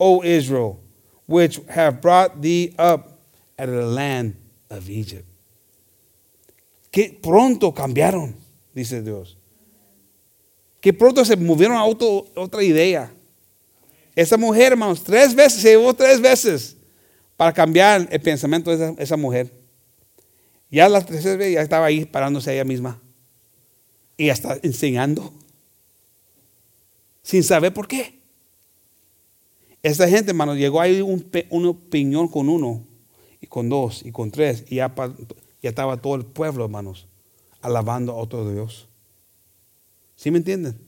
O 0.00 0.22
Israel, 0.22 0.80
which 1.26 1.60
have 1.68 2.00
brought 2.00 2.40
thee 2.40 2.74
up 2.78 3.20
out 3.58 3.68
of 3.68 3.74
the 3.74 3.86
land 3.86 4.36
of 4.70 4.88
Egypt. 4.88 5.26
Que 6.90 7.18
pronto 7.22 7.72
cambiaron, 7.72 8.34
dice 8.74 9.00
Dios. 9.02 9.36
Que 10.82 10.92
pronto 10.92 11.24
se 11.24 11.36
movieron 11.36 11.76
a 11.76 11.84
otro- 11.84 12.26
otra 12.34 12.62
idea. 12.62 13.10
Esa 14.16 14.36
mujer, 14.36 14.72
hermanos, 14.72 15.02
tres 15.02 15.34
veces, 15.34 15.62
se 15.62 15.70
llevó 15.70 15.94
tres 15.94 16.20
veces 16.20 16.76
para 17.36 17.52
cambiar 17.52 18.08
el 18.10 18.20
pensamiento 18.20 18.68
de 18.70 18.76
esa, 18.76 18.94
esa 19.02 19.16
mujer. 19.16 19.50
Ya 20.70 20.88
la 20.88 21.00
tercera 21.04 21.36
vez 21.36 21.54
ya 21.54 21.62
estaba 21.62 21.86
ahí 21.86 22.04
parándose 22.04 22.52
ella 22.52 22.64
misma. 22.64 23.00
Y 24.16 24.26
ya 24.26 24.32
está 24.32 24.58
enseñando. 24.62 25.32
Sin 27.22 27.44
saber 27.44 27.72
por 27.72 27.86
qué. 27.86 28.18
Esta 29.82 30.08
gente, 30.08 30.32
hermano, 30.32 30.56
llegó 30.56 30.80
ahí 30.80 31.00
un, 31.00 31.30
una 31.50 32.28
con 32.30 32.48
uno, 32.48 32.84
y 33.40 33.46
con 33.46 33.68
dos, 33.68 34.04
y 34.04 34.12
con 34.12 34.30
tres, 34.30 34.64
y 34.68 34.76
ya, 34.76 34.92
ya 35.62 35.70
estaba 35.70 35.96
todo 35.96 36.14
el 36.16 36.24
pueblo, 36.24 36.64
hermanos, 36.64 37.06
alabando 37.60 38.12
a 38.12 38.16
otro 38.16 38.50
Dios. 38.50 38.88
¿Sí 40.22 40.30
me 40.30 40.38
entienden? 40.38 40.78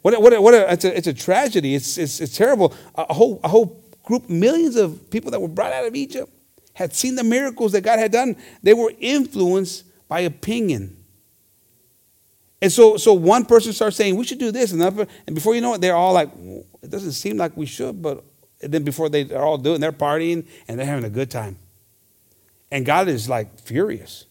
What 0.00 0.22
what 0.22 0.42
what 0.42 0.54
a, 0.54 0.72
it's, 0.72 0.84
a, 0.86 0.96
it's 0.96 1.06
a 1.06 1.12
tragedy. 1.12 1.74
It's, 1.74 1.98
it's, 1.98 2.18
it's 2.18 2.34
terrible. 2.34 2.72
A, 2.94 3.12
whole, 3.12 3.40
a 3.44 3.48
whole 3.48 3.84
group, 4.02 4.30
millions 4.30 4.76
of 4.76 5.10
people 5.10 5.30
that 5.32 5.40
were 5.40 5.48
brought 5.48 5.72
out 5.72 5.84
of 5.84 5.94
Egypt 5.94 6.32
had 6.72 6.94
seen 6.94 7.14
the 7.14 7.24
miracles 7.24 7.72
that 7.72 7.82
God 7.82 7.98
had 7.98 8.10
done. 8.10 8.36
They 8.62 8.72
were 8.72 8.92
influenced 8.98 9.84
by 10.08 10.20
opinion. 10.20 10.96
And 12.62 12.72
so, 12.72 12.96
so 12.96 13.12
one 13.12 13.44
person 13.44 13.74
starts 13.74 13.96
saying, 13.96 14.16
we 14.16 14.24
should 14.24 14.38
do 14.38 14.50
this. 14.50 14.72
And, 14.72 14.80
another, 14.80 15.06
and 15.26 15.34
before 15.34 15.54
you 15.54 15.60
know 15.60 15.74
it, 15.74 15.80
they're 15.82 15.94
all 15.94 16.14
like, 16.14 16.30
"Well, 16.34 16.64
it 16.82 16.88
doesn't 16.88 17.12
seem 17.12 17.36
like 17.36 17.54
we 17.54 17.66
should. 17.66 18.00
But 18.00 18.24
then 18.60 18.82
before 18.82 19.10
they, 19.10 19.24
they're 19.24 19.44
all 19.44 19.58
doing, 19.58 19.80
they're 19.80 19.92
partying 19.92 20.46
and 20.66 20.78
they're 20.78 20.86
having 20.86 21.04
a 21.04 21.10
good 21.10 21.30
time. 21.30 21.58
And 22.70 22.86
God 22.86 23.08
is 23.08 23.28
like 23.28 23.60
furious. 23.60 24.24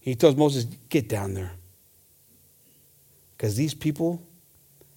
He 0.00 0.14
tells 0.14 0.36
Moses, 0.36 0.64
get 0.64 1.08
down 1.08 1.32
there. 1.32 1.55
Because 3.36 3.56
these 3.56 3.74
people 3.74 4.22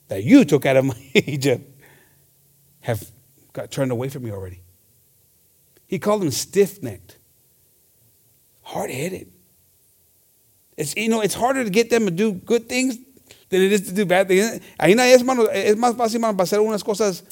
that 0.08 0.24
you 0.24 0.46
took 0.46 0.66
out 0.66 0.78
of 0.78 0.86
my 0.92 0.96
Egypt 1.14 1.64
have 2.82 3.04
got 3.54 3.70
turned 3.72 3.92
away 3.92 4.10
from 4.10 4.24
me 4.24 4.32
already. 4.32 4.62
He 5.88 6.00
called 6.00 6.22
them 6.22 6.32
stiff 6.32 6.82
necked, 6.84 7.18
hard 8.62 8.92
headed. 8.92 9.32
It's, 10.78 10.96
you 10.96 11.10
know, 11.10 11.22
it's 11.22 11.34
harder 11.34 11.64
to 11.64 11.70
get 11.70 11.90
them 11.90 12.06
to 12.06 12.12
do 12.12 12.32
good 12.32 12.70
things 12.70 12.98
than 13.50 13.62
it 13.62 13.72
is 13.72 13.82
to 13.88 13.94
do 13.94 14.06
bad 14.06 14.28
things. 14.28 14.62
Ahí 14.80 14.96
no 14.96 15.04
es, 15.04 15.24
mano, 15.24 15.46
es 15.48 15.76
más 15.76 15.96
fácil 15.96 16.20
mano, 16.22 16.42
hacer 16.42 16.60
unas 16.60 16.84
cosas 16.84 17.24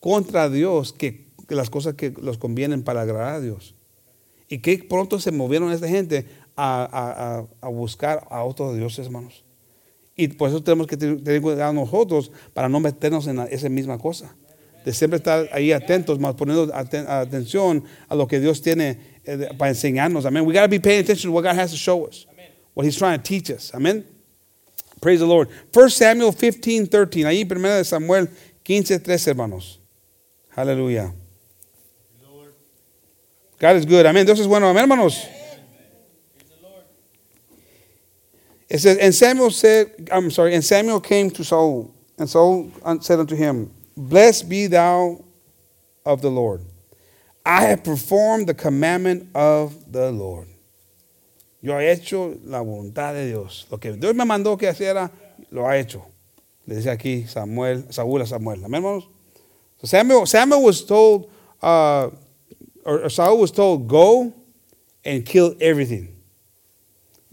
contra 0.00 0.48
Dios 0.48 0.92
que 0.92 1.26
las 1.50 1.68
cosas 1.68 1.94
que 1.94 2.10
los 2.10 2.38
convienen 2.38 2.82
para 2.82 3.02
agradar 3.02 3.34
a 3.34 3.40
Dios. 3.40 3.74
Y 4.48 4.58
que 4.58 4.78
pronto 4.78 5.18
se 5.18 5.32
movieron 5.32 5.70
esta 5.72 5.88
gente 5.88 6.26
a, 6.56 6.84
a- 6.84 7.38
a- 7.40 7.46
a 7.60 7.68
buscar 7.68 8.26
a 8.30 8.44
otros 8.44 8.76
dioses, 8.76 9.06
hermanos. 9.06 9.43
Y 10.16 10.28
por 10.28 10.48
eso 10.48 10.62
tenemos 10.62 10.86
que 10.86 10.96
tener 10.96 11.40
cuidado 11.42 11.72
nosotros 11.72 12.30
para 12.52 12.68
no 12.68 12.78
meternos 12.80 13.26
en 13.26 13.38
esa 13.50 13.68
misma 13.68 13.98
cosa. 13.98 14.34
De 14.84 14.92
siempre 14.92 15.16
estar 15.16 15.48
ahí 15.52 15.72
atentos, 15.72 16.18
más 16.20 16.34
poniendo 16.34 16.72
aten- 16.72 17.08
atención 17.08 17.82
a 18.08 18.14
lo 18.14 18.26
que 18.26 18.38
Dios 18.38 18.60
tiene 18.60 18.98
eh, 19.24 19.48
para 19.58 19.70
enseñarnos. 19.70 20.26
Amén. 20.26 20.44
We 20.46 20.52
got 20.52 20.62
to 20.62 20.68
be 20.68 20.78
paying 20.78 21.00
attention 21.00 21.30
to 21.30 21.34
what 21.34 21.42
God 21.42 21.58
has 21.58 21.70
to 21.70 21.76
show 21.76 22.06
us, 22.06 22.26
what 22.74 22.84
He's 22.86 22.96
trying 22.96 23.18
to 23.18 23.22
teach 23.22 23.50
us. 23.50 23.72
Amén. 23.74 24.04
Praise 25.00 25.20
the 25.20 25.26
Lord. 25.26 25.48
1 25.72 25.90
Samuel 25.90 26.32
15, 26.32 26.86
13. 26.86 27.24
Ahí, 27.26 27.44
primero 27.44 27.76
de 27.76 27.84
Samuel 27.84 28.28
15, 28.62 28.98
13, 29.00 29.30
hermanos. 29.30 29.80
Aleluya. 30.54 31.12
God 33.58 33.76
is 33.76 33.86
good. 33.86 34.04
Amén. 34.06 34.26
Dios 34.26 34.38
es 34.40 34.46
bueno. 34.46 34.68
Amén, 34.68 34.82
hermanos. 34.82 35.26
It 38.74 38.80
says, 38.80 38.98
and 38.98 39.14
Samuel 39.14 39.52
said, 39.52 40.08
I'm 40.10 40.32
sorry, 40.32 40.52
and 40.52 40.64
Samuel 40.64 40.98
came 40.98 41.30
to 41.30 41.44
Saul 41.44 41.94
And 42.18 42.28
Saul 42.28 42.72
said 43.02 43.20
unto 43.20 43.36
him, 43.36 43.70
Blessed 43.96 44.48
be 44.48 44.66
thou 44.66 45.24
of 46.04 46.22
the 46.22 46.28
Lord. 46.28 46.60
I 47.46 47.66
have 47.66 47.84
performed 47.84 48.48
the 48.48 48.54
commandment 48.54 49.30
of 49.32 49.92
the 49.92 50.10
Lord. 50.10 50.48
Yo 51.62 51.78
he 51.78 51.86
hecho 51.86 52.36
la 52.42 52.58
voluntad 52.64 53.12
de 53.12 53.28
Dios. 53.28 53.64
Lo 53.70 53.78
que 53.78 53.92
Dios 53.92 54.12
me 54.12 54.24
mandó 54.24 54.58
que 54.58 54.68
hiciera, 54.68 55.08
lo 55.52 55.62
ha 55.68 55.76
hecho. 55.76 56.04
Le 56.66 56.74
dice 56.74 56.90
aquí 56.90 57.28
Samuel, 57.28 57.84
Saúl 57.92 58.22
a 58.22 58.26
Samuel. 58.26 58.64
Amén, 58.64 58.82
hermanos. 58.82 59.04
So 59.78 59.86
Samuel, 59.86 60.26
Samuel 60.26 60.64
was 60.64 60.84
told, 60.84 61.30
uh, 61.62 62.10
or, 62.84 63.04
or 63.04 63.08
Saul 63.08 63.38
was 63.38 63.52
told, 63.52 63.86
go 63.86 64.34
and 65.04 65.24
kill 65.24 65.54
everything. 65.60 66.13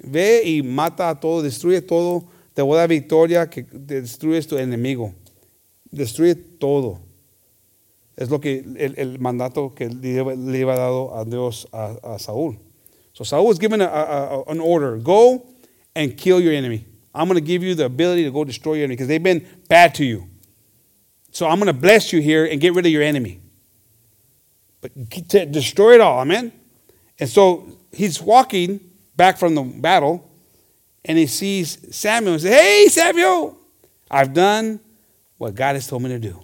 Ve 0.03 0.43
y 0.45 0.63
mata 0.63 1.09
a 1.09 1.19
todo, 1.19 1.41
destruye 1.41 1.81
todo. 1.81 2.27
Te 2.53 2.61
voy 2.61 2.75
a 2.75 2.81
dar 2.81 2.89
victoria 2.89 3.49
que 3.49 3.63
destruyes 3.63 4.47
tu 4.47 4.57
enemigo. 4.57 5.13
Destruye 5.91 6.35
todo. 6.35 6.99
Es 8.17 8.29
lo 8.29 8.39
que 8.39 8.59
el, 8.77 8.95
el 8.97 9.19
mandato 9.19 9.73
que 9.73 9.89
le, 9.89 10.59
iba 10.59 10.75
dado 10.75 11.15
a 11.15 11.25
Dios 11.25 11.67
a, 11.71 11.97
a 12.03 12.19
Saúl. 12.19 12.59
So 13.13 13.23
Saul 13.23 13.45
was 13.45 13.59
given 13.59 13.81
a, 13.81 13.85
a, 13.85 14.43
an 14.43 14.59
order: 14.59 14.97
go 14.97 15.45
and 15.95 16.17
kill 16.17 16.39
your 16.39 16.53
enemy. 16.53 16.85
I'm 17.13 17.27
going 17.27 17.39
to 17.39 17.45
give 17.45 17.63
you 17.63 17.75
the 17.75 17.85
ability 17.85 18.23
to 18.23 18.31
go 18.31 18.43
destroy 18.43 18.75
your 18.75 18.83
enemy 18.83 18.95
because 18.95 19.07
they've 19.07 19.21
been 19.21 19.45
bad 19.67 19.95
to 19.95 20.05
you. 20.05 20.27
So 21.31 21.47
I'm 21.47 21.59
going 21.59 21.67
to 21.67 21.79
bless 21.79 22.13
you 22.13 22.21
here 22.21 22.45
and 22.45 22.59
get 22.59 22.73
rid 22.73 22.85
of 22.85 22.91
your 22.91 23.03
enemy. 23.03 23.41
But 24.81 24.91
destroy 25.51 25.95
it 25.95 26.01
all, 26.01 26.19
amen. 26.19 26.51
And 27.19 27.29
so 27.29 27.77
he's 27.91 28.21
walking 28.21 28.90
back 29.21 29.37
from 29.37 29.53
the 29.53 29.61
battle, 29.61 30.19
and 31.05 31.15
he 31.15 31.27
sees 31.27 31.77
Samuel 31.91 32.33
and 32.33 32.41
says, 32.41 32.59
"Hey, 32.59 32.89
Samuel, 32.89 33.55
I've 34.09 34.33
done 34.33 34.79
what 35.37 35.53
God 35.53 35.75
has 35.75 35.85
told 35.85 36.01
me 36.01 36.09
to 36.09 36.17
do." 36.17 36.41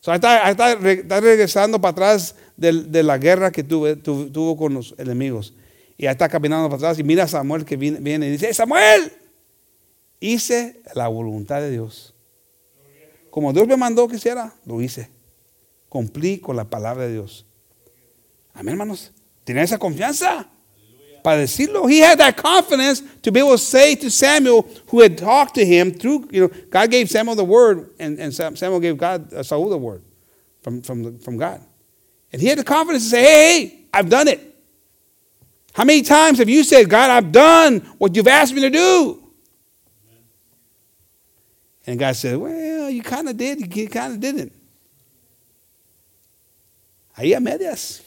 So 0.00 0.10
ahí 0.10 0.18
está, 0.18 1.20
regresando 1.20 1.78
para 1.80 1.92
atrás 1.92 2.34
de, 2.56 3.02
la 3.02 3.18
guerra 3.18 3.50
que 3.50 3.62
tuvo 3.62 4.56
con 4.56 4.72
los 4.72 4.94
enemigos. 4.96 5.52
Y 5.98 6.06
ahí 6.06 6.12
está 6.12 6.30
caminando 6.30 6.68
para 6.70 6.78
atrás 6.78 6.98
y 6.98 7.04
mira 7.04 7.24
a 7.24 7.28
Samuel 7.28 7.66
que 7.66 7.76
viene, 7.76 8.00
viene 8.00 8.28
y 8.28 8.30
dice, 8.30 8.46
"Hey, 8.46 8.54
Samuel, 8.54 9.12
hice 10.20 10.80
la 10.94 11.08
voluntad 11.08 11.60
de 11.60 11.70
Dios. 11.70 12.14
Como 13.30 13.52
Dios 13.52 13.66
me 13.66 13.76
mandó 13.76 14.08
que 14.08 14.16
hiciera, 14.16 14.54
lo 14.64 14.80
hice. 14.80 15.10
Cumplí 15.90 16.38
con 16.38 16.56
la 16.56 16.64
palabra 16.64 17.04
de 17.04 17.12
Dios. 17.12 17.44
Amén, 18.54 18.72
hermanos. 18.72 19.12
Tiene 19.44 19.62
esa 19.62 19.78
confianza 19.78 20.50
para 21.28 21.42
decirlo. 21.42 21.90
He 21.90 21.98
had 21.98 22.18
that 22.20 22.38
confidence 22.38 23.02
to 23.22 23.30
be 23.30 23.40
able 23.40 23.52
to 23.52 23.58
say 23.58 23.94
to 23.96 24.10
Samuel, 24.10 24.66
who 24.88 25.00
had 25.00 25.18
talked 25.18 25.56
to 25.56 25.64
him 25.64 25.92
through, 25.92 26.28
you 26.30 26.42
know, 26.42 26.54
God 26.70 26.90
gave 26.90 27.10
Samuel 27.10 27.36
the 27.36 27.44
word, 27.44 27.90
and, 27.98 28.18
and 28.18 28.34
Samuel 28.34 28.80
gave 28.80 28.96
God 28.96 29.30
uh, 29.34 29.42
Saul 29.42 29.68
the 29.68 29.76
word 29.76 30.02
from, 30.62 30.80
from, 30.80 31.18
from 31.18 31.36
God. 31.36 31.60
And 32.32 32.40
he 32.40 32.48
had 32.48 32.56
the 32.56 32.64
confidence 32.64 33.04
to 33.04 33.10
say, 33.10 33.22
hey, 33.22 33.66
hey, 33.66 33.78
I've 33.92 34.08
done 34.08 34.28
it. 34.28 34.40
How 35.74 35.84
many 35.84 36.00
times 36.00 36.38
have 36.38 36.48
you 36.48 36.64
said, 36.64 36.88
God, 36.88 37.10
I've 37.10 37.30
done 37.30 37.80
what 37.98 38.16
you've 38.16 38.26
asked 38.26 38.54
me 38.54 38.62
to 38.62 38.70
do? 38.70 39.22
And 41.86 41.98
God 41.98 42.16
said, 42.16 42.38
well, 42.38 42.88
you 42.88 43.02
kind 43.02 43.28
of 43.28 43.36
did, 43.36 43.76
you 43.76 43.88
kind 43.88 44.14
of 44.14 44.20
didn't. 44.20 44.52
Ahí 47.18 47.36
a 47.36 47.40
medias. 47.40 48.02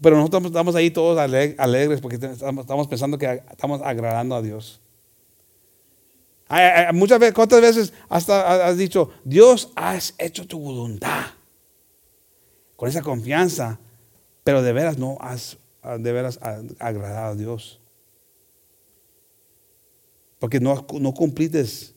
Pero 0.00 0.16
nosotros 0.16 0.44
estamos 0.46 0.74
ahí 0.74 0.90
todos 0.90 1.18
ale- 1.18 1.54
alegres 1.58 2.00
porque 2.00 2.16
estamos 2.16 2.86
pensando 2.88 3.16
que 3.18 3.42
estamos 3.50 3.80
agradando 3.82 4.34
a 4.34 4.42
Dios. 4.42 4.80
Muchas 6.92 7.18
veces, 7.18 7.34
¿cuántas 7.34 7.60
veces 7.60 7.92
hasta 8.08 8.66
has 8.66 8.76
dicho, 8.76 9.10
Dios, 9.24 9.72
has 9.74 10.14
hecho 10.18 10.46
tu 10.46 10.60
voluntad? 10.60 11.24
Con 12.76 12.88
esa 12.88 13.02
confianza, 13.02 13.80
pero 14.44 14.62
de 14.62 14.72
veras 14.72 14.98
no 14.98 15.16
has 15.20 15.58
de 15.98 16.12
veras 16.12 16.38
agradado 16.78 17.32
a 17.32 17.34
Dios. 17.34 17.80
Porque 20.38 20.60
no, 20.60 20.86
no 21.00 21.14
cumplites 21.14 21.94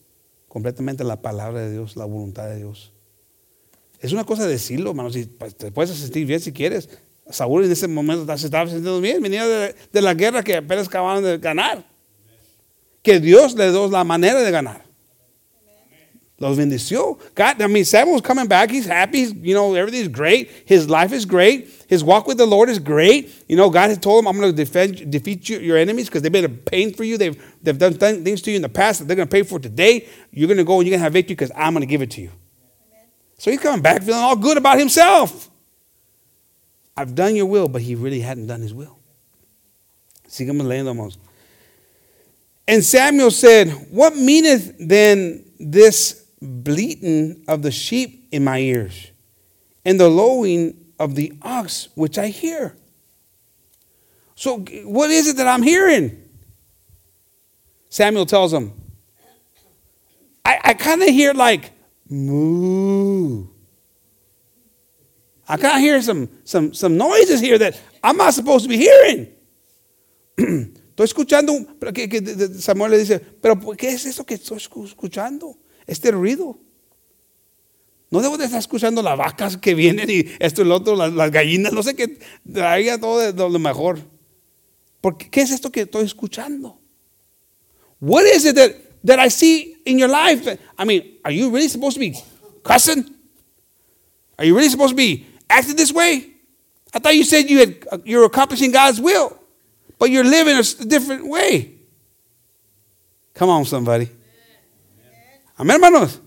completamente 0.48 1.04
la 1.04 1.20
palabra 1.20 1.60
de 1.60 1.72
Dios, 1.72 1.96
la 1.96 2.06
voluntad 2.06 2.48
de 2.48 2.56
Dios. 2.56 2.92
Es 4.00 4.12
una 4.12 4.24
cosa 4.24 4.46
decirlo, 4.46 4.90
hermano. 4.90 5.10
Si, 5.10 5.26
pues, 5.26 5.54
te 5.54 5.70
puedes 5.70 5.90
sentir 5.90 6.26
bien 6.26 6.40
si 6.40 6.52
quieres. 6.52 6.88
Saúl 7.30 7.64
en 7.64 7.72
ese 7.72 7.88
momento 7.88 8.26
se 8.36 8.46
estaba 8.46 8.68
sintiendo 8.68 9.00
bien. 9.00 9.22
Venía 9.22 9.46
de, 9.46 9.74
de 9.92 10.02
la 10.02 10.14
guerra 10.14 10.42
que 10.42 10.56
apenas 10.56 10.88
acababan 10.88 11.22
de 11.22 11.38
ganar. 11.38 11.84
Que 13.02 13.18
Dios 13.20 13.54
le 13.54 13.70
dio 13.70 13.88
la 13.88 14.04
manera 14.04 14.40
de 14.40 14.50
ganar. 14.50 14.90
Los 16.40 16.56
bendició. 16.56 17.18
God, 17.34 17.60
I 17.60 17.66
mean, 17.66 17.84
Samuel's 17.84 18.22
coming 18.22 18.46
back. 18.46 18.70
He's 18.70 18.86
happy. 18.86 19.18
He's, 19.18 19.34
you 19.34 19.54
know, 19.54 19.74
everything's 19.74 20.08
great. 20.08 20.50
His 20.64 20.88
life 20.88 21.12
is 21.12 21.26
great. 21.26 21.68
His 21.86 22.02
walk 22.02 22.26
with 22.26 22.38
the 22.38 22.46
Lord 22.46 22.70
is 22.70 22.78
great. 22.78 23.44
You 23.46 23.56
know, 23.56 23.68
God 23.68 23.90
has 23.90 23.98
told 23.98 24.24
him, 24.24 24.28
I'm 24.28 24.38
going 24.40 24.50
to 24.50 24.56
defend, 24.56 25.10
defeat 25.10 25.50
you, 25.50 25.58
your 25.58 25.76
enemies 25.76 26.06
because 26.06 26.22
they've 26.22 26.32
been 26.32 26.46
a 26.46 26.48
pain 26.48 26.94
for 26.94 27.04
you. 27.04 27.18
They've, 27.18 27.36
they've 27.62 27.76
done 27.76 27.92
th- 27.92 28.24
things 28.24 28.40
to 28.42 28.50
you 28.50 28.56
in 28.56 28.62
the 28.62 28.70
past 28.70 29.00
that 29.00 29.04
they're 29.04 29.16
going 29.16 29.28
to 29.28 29.30
pay 29.30 29.42
for 29.42 29.58
today. 29.58 30.08
You're 30.30 30.48
going 30.48 30.56
to 30.56 30.64
go 30.64 30.78
and 30.78 30.86
you're 30.86 30.92
going 30.92 31.00
to 31.00 31.04
have 31.04 31.12
victory 31.12 31.34
because 31.34 31.52
I'm 31.54 31.74
going 31.74 31.82
to 31.82 31.86
give 31.86 32.00
it 32.00 32.10
to 32.12 32.22
you. 32.22 32.30
So 33.36 33.50
he's 33.50 33.60
coming 33.60 33.82
back 33.82 34.02
feeling 34.02 34.22
all 34.22 34.36
good 34.36 34.56
about 34.56 34.78
himself. 34.78 35.49
I've 37.00 37.14
done 37.14 37.34
your 37.34 37.46
will, 37.46 37.66
but 37.66 37.80
he 37.80 37.94
really 37.94 38.20
hadn't 38.20 38.46
done 38.46 38.60
his 38.60 38.74
will. 38.74 38.98
Sigamos 40.28 40.66
leyendo. 40.66 41.16
And 42.68 42.84
Samuel 42.84 43.30
said, 43.30 43.70
What 43.90 44.16
meaneth 44.16 44.76
then 44.78 45.50
this 45.58 46.26
bleating 46.42 47.42
of 47.48 47.62
the 47.62 47.70
sheep 47.70 48.28
in 48.30 48.44
my 48.44 48.58
ears, 48.58 49.12
and 49.82 49.98
the 49.98 50.10
lowing 50.10 50.76
of 50.98 51.14
the 51.14 51.32
ox 51.40 51.88
which 51.94 52.18
I 52.18 52.26
hear? 52.28 52.76
So, 54.34 54.58
what 54.84 55.08
is 55.08 55.26
it 55.26 55.38
that 55.38 55.48
I'm 55.48 55.62
hearing? 55.62 56.22
Samuel 57.88 58.26
tells 58.26 58.52
him, 58.52 58.74
I, 60.44 60.60
I 60.62 60.74
kind 60.74 61.02
of 61.02 61.08
hear 61.08 61.32
like 61.32 61.72
moo. 62.10 63.46
I 65.50 65.56
of 65.76 65.80
hear 65.80 66.00
some, 66.00 66.28
some, 66.44 66.72
some 66.72 66.96
noises 66.96 67.40
here 67.40 67.58
that 67.58 67.74
I'm 68.04 68.16
not 68.16 68.34
supposed 68.34 68.64
to 68.64 68.68
be 68.68 68.76
hearing. 68.78 69.28
Estoy 70.36 71.04
escuchando, 71.06 71.52
Samuel 72.58 72.92
le 72.92 72.98
dice, 72.98 73.18
pero 73.18 73.58
¿por 73.58 73.76
¿qué 73.76 73.88
es 73.88 74.04
eso 74.06 74.24
que 74.24 74.34
estoy 74.34 74.58
escu- 74.58 74.84
escuchando? 74.84 75.56
Este 75.86 76.10
ruido. 76.12 76.58
No 78.10 78.20
debo 78.20 78.36
de 78.36 78.44
estar 78.44 78.60
escuchando 78.60 79.02
las 79.02 79.16
vacas 79.16 79.56
que 79.56 79.74
vienen 79.74 80.08
y 80.10 80.24
esto 80.38 80.62
y 80.62 80.66
lo 80.66 80.76
otro, 80.76 80.94
las, 80.94 81.30
gallinas, 81.30 81.72
no 81.72 81.82
sé 81.82 81.94
qué, 81.94 82.18
traiga 82.52 82.98
todo 82.98 83.48
lo 83.48 83.58
mejor. 83.58 83.98
¿qué 85.30 85.40
es 85.40 85.50
esto 85.50 85.70
que 85.72 85.82
estoy 85.82 86.04
escuchando? 86.04 86.78
What 88.00 88.24
is 88.26 88.44
it 88.44 88.56
that, 88.56 88.72
that 89.04 89.18
I 89.18 89.30
see 89.30 89.80
in 89.86 89.98
your 89.98 90.10
life? 90.10 90.58
I 90.78 90.84
mean, 90.84 91.18
are 91.24 91.34
you 91.34 91.50
really 91.50 91.68
supposed 91.68 91.94
to 91.94 92.00
be 92.00 92.14
cussing? 92.62 93.04
Are 94.38 94.46
you 94.46 94.54
really 94.54 94.70
supposed 94.70 94.90
to 94.90 94.96
be 94.96 95.26
acting 95.50 95.76
this 95.76 95.92
way? 95.92 96.32
I 96.94 96.98
thought 96.98 97.14
you 97.14 97.24
said 97.24 97.48
you 97.50 97.58
had, 97.60 97.76
you're 98.04 98.24
accomplishing 98.24 98.72
God's 98.72 99.00
will, 99.00 99.36
but 99.98 100.10
you're 100.10 100.24
living 100.24 100.56
a 100.56 100.84
different 100.86 101.26
way. 101.26 101.76
Come 103.34 103.50
on, 103.50 103.64
somebody. 103.64 104.08
Amén, 105.56 105.74
hermanos. 105.76 106.20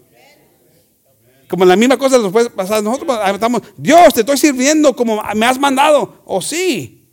Como 1.50 1.66
la 1.66 1.76
misma 1.76 1.98
cosa 1.98 2.18
nos 2.18 2.32
puede 2.32 2.50
pasar 2.50 2.80
a 2.80 2.82
nosotros. 2.82 3.20
Estamos, 3.34 3.62
Dios, 3.78 4.14
te 4.14 4.22
estoy 4.22 4.38
sirviendo 4.38 4.96
como 4.96 5.22
me 5.36 5.46
has 5.46 5.60
mandado. 5.60 6.22
O 6.26 6.42
sí. 6.42 7.08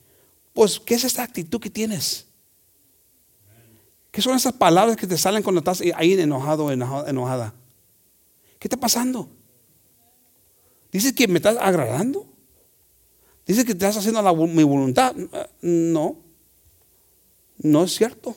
Pues, 0.53 0.81
¿qué 0.81 0.95
es 0.95 1.05
esta 1.05 1.23
actitud 1.23 1.61
que 1.61 1.71
tienes? 1.71 2.27
¿Qué 4.11 4.23
son 4.23 4.35
esas 4.37 4.53
palabras 4.53 4.97
que 4.97 5.07
te 5.07 5.17
salen 5.19 5.43
cuando 5.43 5.59
estás 5.61 5.83
ahí 5.95 6.13
enojado 6.15 6.67
o 6.67 6.71
enoja- 6.73 7.09
enojada? 7.09 7.55
¿Qué 8.59 8.67
está 8.67 8.77
pasando? 8.77 9.29
¿Dices 10.91 11.13
que 11.13 11.29
me 11.29 11.39
estás 11.39 11.57
agradando? 11.59 12.27
¿Dices 13.47 13.65
que 13.65 13.73
estás 13.73 13.97
haciendo 13.97 14.23
la 14.23 14.33
mi 14.33 14.63
voluntad? 14.63 15.15
No. 15.63 16.19
No 17.63 17.85
es 17.85 17.95
cierto. 17.95 18.37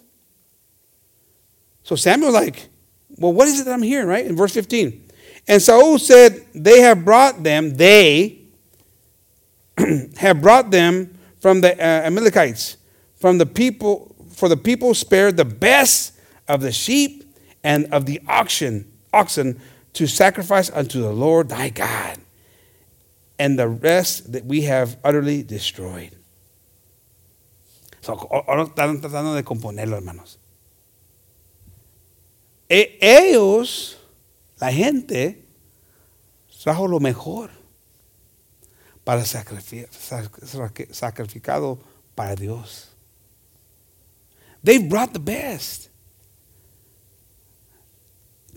So 1.84 1.96
Samuel's 1.96 2.34
like, 2.34 2.70
well, 3.18 3.34
what 3.34 3.48
is 3.48 3.60
it 3.60 3.66
that 3.66 3.74
I'm 3.74 3.84
hearing, 3.84 4.08
right? 4.08 4.26
In 4.26 4.36
verse 4.36 4.54
15. 4.54 5.04
And 5.48 5.62
Saul 5.62 6.00
said, 6.00 6.46
They 6.54 6.82
have 6.82 7.04
brought 7.04 7.44
them, 7.44 7.76
they 7.76 8.40
have 10.18 10.42
brought 10.42 10.72
them 10.72 11.18
from 11.40 11.62
the 11.62 11.74
uh, 11.74 12.08
Amalekites, 12.08 12.78
from 13.16 13.38
the 13.38 13.46
people, 13.46 14.16
for 14.32 14.48
the 14.48 14.58
people 14.58 14.94
spared 14.94 15.38
the 15.38 15.46
best 15.46 16.14
of 16.48 16.62
the 16.62 16.72
sheep 16.72 17.36
and 17.64 17.86
of 17.94 18.06
the 18.06 18.22
oxen, 18.28 18.92
oxen 19.12 19.60
to 19.94 20.08
sacrifice 20.08 20.70
unto 20.72 21.02
the 21.02 21.12
Lord 21.12 21.50
thy 21.50 21.70
God, 21.70 22.18
and 23.40 23.58
the 23.58 23.68
rest 23.68 24.32
that 24.32 24.46
we 24.46 24.62
have 24.64 24.98
utterly 25.04 25.44
destroyed. 25.44 26.16
So, 28.02 28.14
ahora 28.14 28.64
están 28.66 29.00
tratando 29.02 29.34
de 29.34 29.44
componerlo, 29.44 29.96
hermanos. 29.96 30.38
E- 32.70 32.98
ellos, 33.02 33.98
la 34.60 34.72
gente, 34.72 35.46
trajo 36.64 36.88
lo 36.88 37.00
mejor 37.00 37.50
para 39.04 39.22
sacrifi- 39.24 39.88
sac- 39.90 40.92
sacrificado 40.94 41.80
para 42.16 42.36
Dios. 42.36 42.90
They 44.64 44.78
brought 44.80 45.14
the 45.14 45.20
best. 45.20 45.90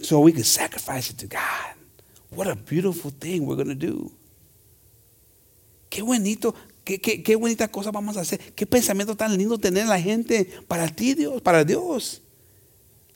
So 0.03 0.21
we 0.21 0.33
could 0.33 0.47
sacrifice 0.47 1.11
it 1.11 1.19
to 1.19 1.27
God. 1.27 1.75
What 2.31 2.47
a 2.47 2.55
beautiful 2.55 3.11
thing 3.11 3.47
we're 3.47 3.57
going 3.57 3.69
to 3.69 3.75
do. 3.75 4.13
Qué 5.89 6.03
bonito, 6.03 6.55
qué, 6.85 7.01
qué, 7.01 7.23
qué 7.23 7.37
bonita 7.37 7.69
cosa 7.69 7.91
vamos 7.91 8.17
a 8.17 8.21
hacer. 8.21 8.39
Qué 8.55 8.67
pensamiento 8.67 9.17
tan 9.17 9.37
lindo 9.37 9.59
tener 9.59 9.87
la 9.87 10.01
gente 10.01 10.45
para 10.67 10.89
ti, 10.89 11.15
Dios, 11.15 11.41
para 11.43 11.65
Dios. 11.65 12.23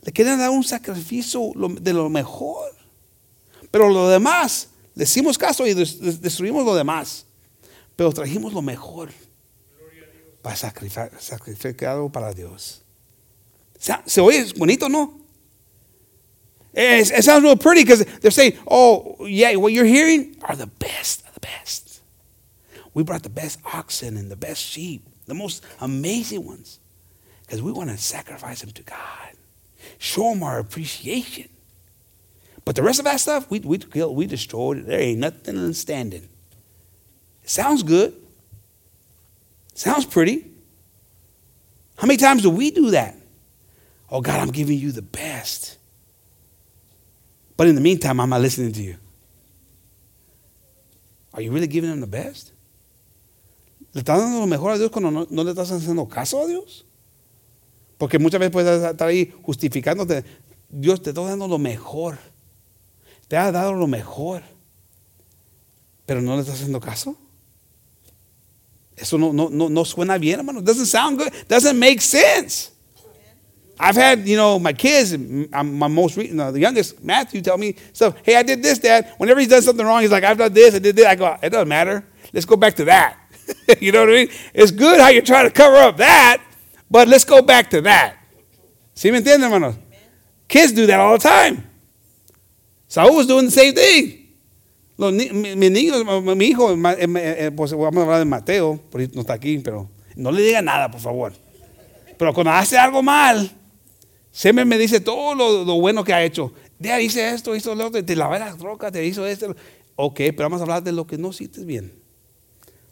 Le 0.03 0.13
quieren 0.13 0.39
dar 0.39 0.51
un 0.51 0.65
sacrificio 0.65 1.53
de 1.81 1.93
lo 1.93 2.09
mejor. 2.09 2.71
Pero 3.71 3.89
lo 3.89 4.09
demás, 4.09 4.69
le 4.95 5.05
hicimos 5.05 5.37
caso 5.39 5.67
y 5.67 5.75
des- 5.75 6.01
des- 6.01 6.21
destruimos 6.21 6.65
lo 6.65 6.75
demás. 6.75 7.27
Pero 7.97 8.13
trajimos 8.13 8.53
lo 8.53 8.63
mejor 8.63 9.11
para 10.43 10.57
sacrificar, 10.57 11.11
sacrificado 11.21 12.09
para 12.11 12.33
Dios. 12.33 12.83
Se, 14.07 14.21
oye 14.21 14.47
bonito, 14.57 14.89
¿no? 14.89 15.21
It 16.73 17.23
sounds 17.25 17.43
real 17.43 17.57
pretty 17.59 17.83
because 17.83 18.05
they're 18.21 18.31
saying, 18.31 18.55
oh, 18.67 19.27
yeah, 19.27 19.57
what 19.57 19.73
you're 19.73 19.85
hearing 19.85 20.37
are 20.43 20.57
the 20.57 20.67
best 20.79 21.27
of 21.27 21.35
the 21.35 21.41
best. 21.41 21.90
We 22.95 23.03
brought 23.03 23.23
the 23.23 23.29
best 23.31 23.61
oxen 23.73 24.17
and 24.17 24.31
the 24.31 24.37
best 24.37 24.61
sheep, 24.63 25.07
the 25.27 25.35
most 25.35 25.65
amazing 25.81 26.45
ones, 26.45 26.81
because 27.43 27.63
we 27.63 27.73
want 27.73 27.91
to 27.91 27.97
sacrifice 27.97 28.61
them 28.61 28.73
to 28.73 28.83
God, 28.83 29.31
show 29.99 30.31
them 30.31 30.43
our 30.43 30.59
appreciation. 30.59 31.49
But 32.65 32.77
the 32.77 32.83
rest 32.83 32.99
of 32.99 33.05
that 33.07 33.21
stuff, 33.21 33.51
we, 33.51 33.61
we 33.61 33.79
killed, 33.79 34.17
we 34.17 34.27
destroyed 34.27 34.79
it. 34.79 34.87
There 34.87 35.01
ain't 35.01 35.19
nothing 35.19 35.73
standing. 35.73 36.29
It 37.43 37.51
sounds 37.51 37.83
good. 37.83 38.15
Sounds 39.75 40.05
pretty. 40.05 40.51
How 41.97 42.07
many 42.07 42.17
times 42.17 42.43
do 42.43 42.51
we 42.51 42.71
do 42.71 42.91
that? 42.91 43.17
Oh, 44.11 44.21
God, 44.21 44.41
I'm 44.41 44.51
giving 44.51 44.79
you 44.79 44.93
the 44.93 45.03
best. 45.03 45.79
But 47.57 47.69
in 47.69 47.75
the 47.75 47.81
meantime, 47.81 48.21
I'm 48.21 48.31
not 48.31 48.41
listening 48.41 48.73
to 48.73 48.83
you. 48.83 48.97
Are 51.33 51.41
you 51.41 51.53
really 51.53 51.67
giving 51.67 51.91
them 51.91 52.01
the 52.01 52.07
best? 52.07 52.53
¿Le 53.93 54.01
estás 54.01 54.21
dando 54.21 54.41
lo 54.41 54.47
mejor 54.47 54.73
a 54.73 54.79
Dios 54.79 54.91
cuando 54.91 55.27
no, 55.29 55.45
le 55.45 55.51
estás 55.51 55.71
haciendo 55.73 56.09
caso 56.09 56.43
a 56.43 56.47
Dios? 56.47 56.87
Porque 57.99 58.19
muchas 58.19 58.41
veces 58.41 58.53
puedes 58.53 58.83
estar 58.83 59.09
ahí 59.09 59.33
justificándote. 59.43 60.25
Dios 60.69 61.03
te 61.03 61.11
está 61.11 61.23
dando 61.23 61.49
lo 61.49 61.59
mejor. 61.59 62.19
Te 63.29 63.37
ha 63.37 63.51
dado 63.51 63.73
lo 63.73 63.87
mejor. 63.87 64.43
Pero 66.07 66.23
no 66.23 66.35
le 66.35 66.43
estás 66.43 66.57
haciendo 66.57 66.81
caso. 66.81 67.17
Eso 68.97 69.19
no, 69.19 69.33
no, 69.33 69.49
no, 69.51 69.69
no 69.69 69.85
suena 69.85 70.19
bien, 70.19 70.41
hermano. 70.41 70.61
Doesn't 70.61 70.87
sound 70.87 71.19
good. 71.19 71.33
Doesn't 71.49 71.79
make 71.79 72.01
sense. 72.01 72.71
I've 73.81 73.97
had, 73.97 74.29
you 74.29 74.37
know, 74.37 74.59
my 74.59 74.75
kids, 74.75 75.15
I'm 75.15 75.79
my 75.79 75.89
most, 75.89 76.19
no, 76.19 76.53
the 76.53 76.61
youngest, 76.61 77.03
Matthew, 77.03 77.41
tell 77.41 77.57
me 77.57 77.75
stuff. 77.95 78.15
Hey, 78.23 78.37
I 78.37 78.43
did 78.43 78.63
this, 78.63 78.79
Dad. 78.79 79.15
Whenever 79.17 79.41
he's 79.41 79.49
done 79.49 79.63
something 79.63 79.87
wrong, 79.87 80.03
he's 80.03 80.11
like, 80.11 80.23
I've 80.23 80.37
done 80.37 80.53
this, 80.53 80.75
I 80.75 80.81
did 80.81 80.95
this. 80.95 81.07
I 81.07 81.15
go, 81.15 81.35
it 81.43 81.49
doesn't 81.49 81.67
matter. 81.67 82.05
Let's 82.31 82.45
go 82.45 82.57
back 82.57 82.75
to 82.77 82.85
that. 82.85 83.20
you 83.81 83.93
know 83.93 84.01
what 84.01 84.11
I 84.11 84.25
mean? 84.25 84.29
It's 84.55 84.71
good 84.73 85.01
how 85.01 85.09
you're 85.09 85.23
trying 85.25 85.47
to 85.47 85.51
cover 85.53 85.77
up 85.77 85.97
that, 85.99 86.39
but 86.91 87.09
let's 87.09 87.25
go 87.25 87.43
back 87.43 87.71
to 87.71 87.81
that. 87.83 88.17
¿Sí 88.95 89.11
me 89.11 89.19
entienden, 89.19 89.43
hermanos? 89.51 89.77
Kids 90.49 90.73
do 90.73 90.87
that 90.87 90.99
all 91.01 91.17
the 91.19 91.23
time. 91.29 91.65
Saúl 92.89 93.17
was 93.17 93.27
doing 93.27 93.47
the 93.47 93.51
same 93.53 93.73
thing. 93.75 94.17
Los 94.99 95.13
mi, 95.13 95.31
mi 95.31 95.71
niño, 95.71 96.05
mi- 96.37 96.45
hijo, 96.47 96.73
eh, 96.73 97.07
eh, 97.47 97.51
pues 97.57 97.73
vamos 97.73 97.99
a 97.99 98.03
hablar 98.03 98.19
de 98.19 98.25
Mateo, 98.27 98.79
por 98.91 99.01
no 99.15 99.21
está 99.23 99.35
aquí, 99.35 99.59
pero 99.59 99.89
no 100.17 100.31
le 100.31 100.43
diga 100.43 100.61
nada, 100.61 100.91
por 100.91 101.01
favor. 101.01 101.33
Pero 102.19 102.35
cuando 102.35 102.51
hace 102.53 102.77
algo 102.77 103.03
mal, 103.03 103.51
siempre 104.31 104.65
me 104.67 104.77
dice 104.77 105.01
todo 105.01 105.35
lo, 105.35 105.65
lo 105.65 105.81
bueno 105.81 106.05
que 106.05 106.13
ha 106.13 106.23
hecho. 106.23 106.53
Ya 106.79 107.01
hice 107.01 107.31
esto, 107.31 107.55
hizo 107.55 107.75
lo 107.75 107.87
otro, 107.87 108.05
te 108.05 108.17
lavé 108.17 108.39
las 108.41 108.59
rocas, 108.59 108.93
te 108.93 109.05
hizo 109.07 109.27
esto. 109.27 109.55
Ok, 109.97 110.17
pero 110.17 110.45
vamos 110.51 110.61
a 110.61 110.65
hablar 110.65 110.83
de 110.83 110.93
lo 110.93 111.07
que 111.07 111.17
no 111.17 111.31
hiciste 111.31 111.65
bien. 111.65 111.93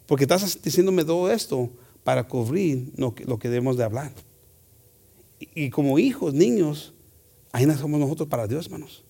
Porque 0.09 0.25
estás 0.25 0.61
diciéndome 0.63 1.05
todo 1.05 1.31
esto 1.31 1.71
para 2.03 2.27
cubrir 2.27 2.91
lo 2.97 3.15
que, 3.15 3.27
lo 3.27 3.39
que 3.39 3.51
debemos 3.51 3.77
de 3.77 3.85
hablar. 3.85 4.11
Y, 5.39 5.69
como 5.69 5.99
hijos, 5.99 6.33
niños, 6.33 6.95
ahí 7.53 7.67
somos 7.77 8.01
nosotros 8.01 8.27
para 8.27 8.47
Dios, 8.47 8.65
hermanos. 8.65 9.05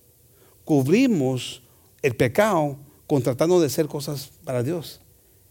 Cubrimos 0.64 1.62
el 2.02 2.16
pecado 2.16 2.76
con 3.06 3.22
tratando 3.22 3.60
de 3.60 3.66
hacer 3.66 3.86
cosas 3.86 4.32
para 4.44 4.64
Dios. 4.64 5.00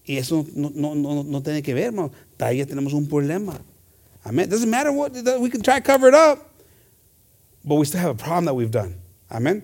Y 0.04 0.18
eso 0.18 0.46
no, 0.54 1.42
tiene 1.42 1.64
que 1.64 1.74
ver, 1.74 1.86
hermano. 1.86 2.12
Ahí 2.40 2.66
tenemos 2.66 2.92
un 2.92 3.08
problema. 3.08 3.60
Amen. 4.26 4.50
Doesn't 4.50 4.70
matter 4.70 4.92
what 4.92 5.14
we 5.40 5.50
can 5.50 5.62
try 5.62 5.80
to 5.80 5.82
cover 5.82 6.10
it 6.10 6.14
up, 6.14 6.52
but 7.64 7.76
we 7.76 7.86
still 7.86 8.02
have 8.02 8.12
a 8.12 8.16
problem 8.16 8.44
that 8.46 8.54
we've 8.54 8.70
done. 8.70 8.96
Amen. 9.32 9.64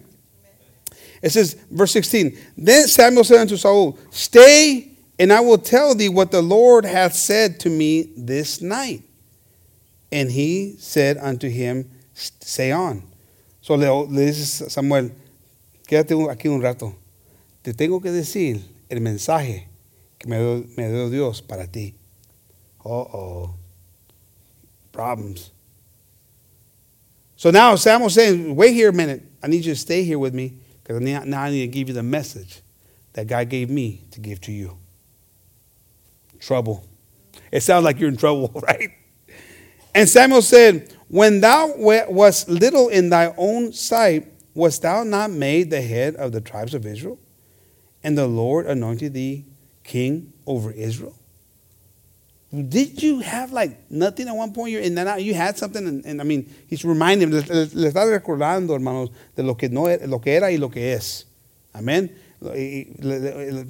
It 1.21 1.31
says, 1.31 1.55
verse 1.69 1.91
16, 1.91 2.37
Then 2.57 2.87
Samuel 2.87 3.25
said 3.25 3.41
unto 3.41 3.57
Saul, 3.57 3.97
Stay, 4.09 4.92
and 5.19 5.31
I 5.31 5.39
will 5.41 5.57
tell 5.57 5.95
thee 5.95 6.09
what 6.09 6.31
the 6.31 6.41
Lord 6.41 6.85
hath 6.85 7.13
said 7.13 7.59
to 7.61 7.69
me 7.69 8.11
this 8.17 8.61
night. 8.61 9.03
And 10.11 10.31
he 10.31 10.75
said 10.77 11.17
unto 11.17 11.49
him, 11.49 11.89
Say 12.13 12.71
on. 12.71 13.03
So 13.61 13.75
le, 13.75 14.03
le 14.03 14.25
dice 14.25 14.71
Samuel, 14.71 15.11
quédate 15.87 16.11
aquí 16.29 16.45
un 16.45 16.61
rato. 16.61 16.95
Te 17.63 17.73
tengo 17.73 17.99
que 17.99 18.11
decir 18.11 18.61
el 18.89 18.99
mensaje 18.99 19.65
que 20.19 20.29
me 20.29 20.37
dio, 20.37 20.65
me 20.77 20.89
dio 20.89 21.09
Dios 21.09 21.41
para 21.41 21.65
ti. 21.65 21.95
Oh, 22.85 22.91
oh. 22.91 23.55
Problems. 24.91 25.51
So 27.35 27.49
now 27.51 27.75
Samuel's 27.75 28.13
saying, 28.13 28.55
wait 28.55 28.73
here 28.73 28.89
a 28.89 28.93
minute. 28.93 29.23
I 29.41 29.47
need 29.47 29.65
you 29.65 29.73
to 29.73 29.79
stay 29.79 30.03
here 30.03 30.19
with 30.19 30.33
me 30.33 30.57
because 30.83 31.01
now 31.01 31.41
I 31.41 31.49
need 31.49 31.61
to 31.61 31.67
give 31.67 31.87
you 31.87 31.93
the 31.93 32.03
message 32.03 32.61
that 33.13 33.27
God 33.27 33.49
gave 33.49 33.69
me 33.69 34.01
to 34.11 34.19
give 34.19 34.41
to 34.41 34.51
you. 34.51 34.77
Trouble. 36.45 36.83
It 37.51 37.61
sounds 37.63 37.85
like 37.85 37.99
you're 37.99 38.09
in 38.09 38.17
trouble, 38.17 38.49
right? 38.67 38.89
And 39.95 40.09
Samuel 40.09 40.41
said, 40.41 40.93
When 41.07 41.39
thou 41.41 41.73
wast 41.77 42.49
little 42.49 42.89
in 42.89 43.09
thy 43.09 43.33
own 43.37 43.71
sight, 43.71 44.27
wast 44.53 44.81
thou 44.81 45.03
not 45.03 45.31
made 45.31 45.69
the 45.69 45.81
head 45.81 46.15
of 46.15 46.31
the 46.31 46.41
tribes 46.41 46.73
of 46.73 46.85
Israel? 46.85 47.17
And 48.03 48.17
the 48.17 48.27
Lord 48.27 48.65
anointed 48.65 49.13
thee 49.13 49.45
king 49.83 50.33
over 50.45 50.71
Israel? 50.71 51.15
Did 52.51 53.01
you 53.01 53.19
have 53.19 53.51
like 53.51 53.89
nothing 53.89 54.27
at 54.27 54.35
one 54.35 54.53
point? 54.53 54.71
You're- 54.73 54.85
And 54.85 54.97
then 54.97 55.19
you 55.21 55.33
had 55.33 55.57
something, 55.57 55.87
and, 55.87 56.05
and 56.05 56.21
I 56.21 56.23
mean, 56.23 56.53
he's 56.67 56.83
reminding, 56.85 57.31
le, 57.31 57.37
le- 57.41 57.69
le 57.73 57.89
está 57.91 58.05
recordando, 58.05 58.71
hermanos, 58.75 59.09
de 59.35 59.43
lo 59.43 59.55
que, 59.55 59.69
no, 59.69 59.87
era- 59.87 60.05
lo 60.05 60.19
que 60.19 60.33
era 60.33 60.51
y 60.51 60.57
lo 60.57 60.69
que 60.69 60.91
es. 60.93 61.25
Amén. 61.73 62.09
Y- 62.55 62.85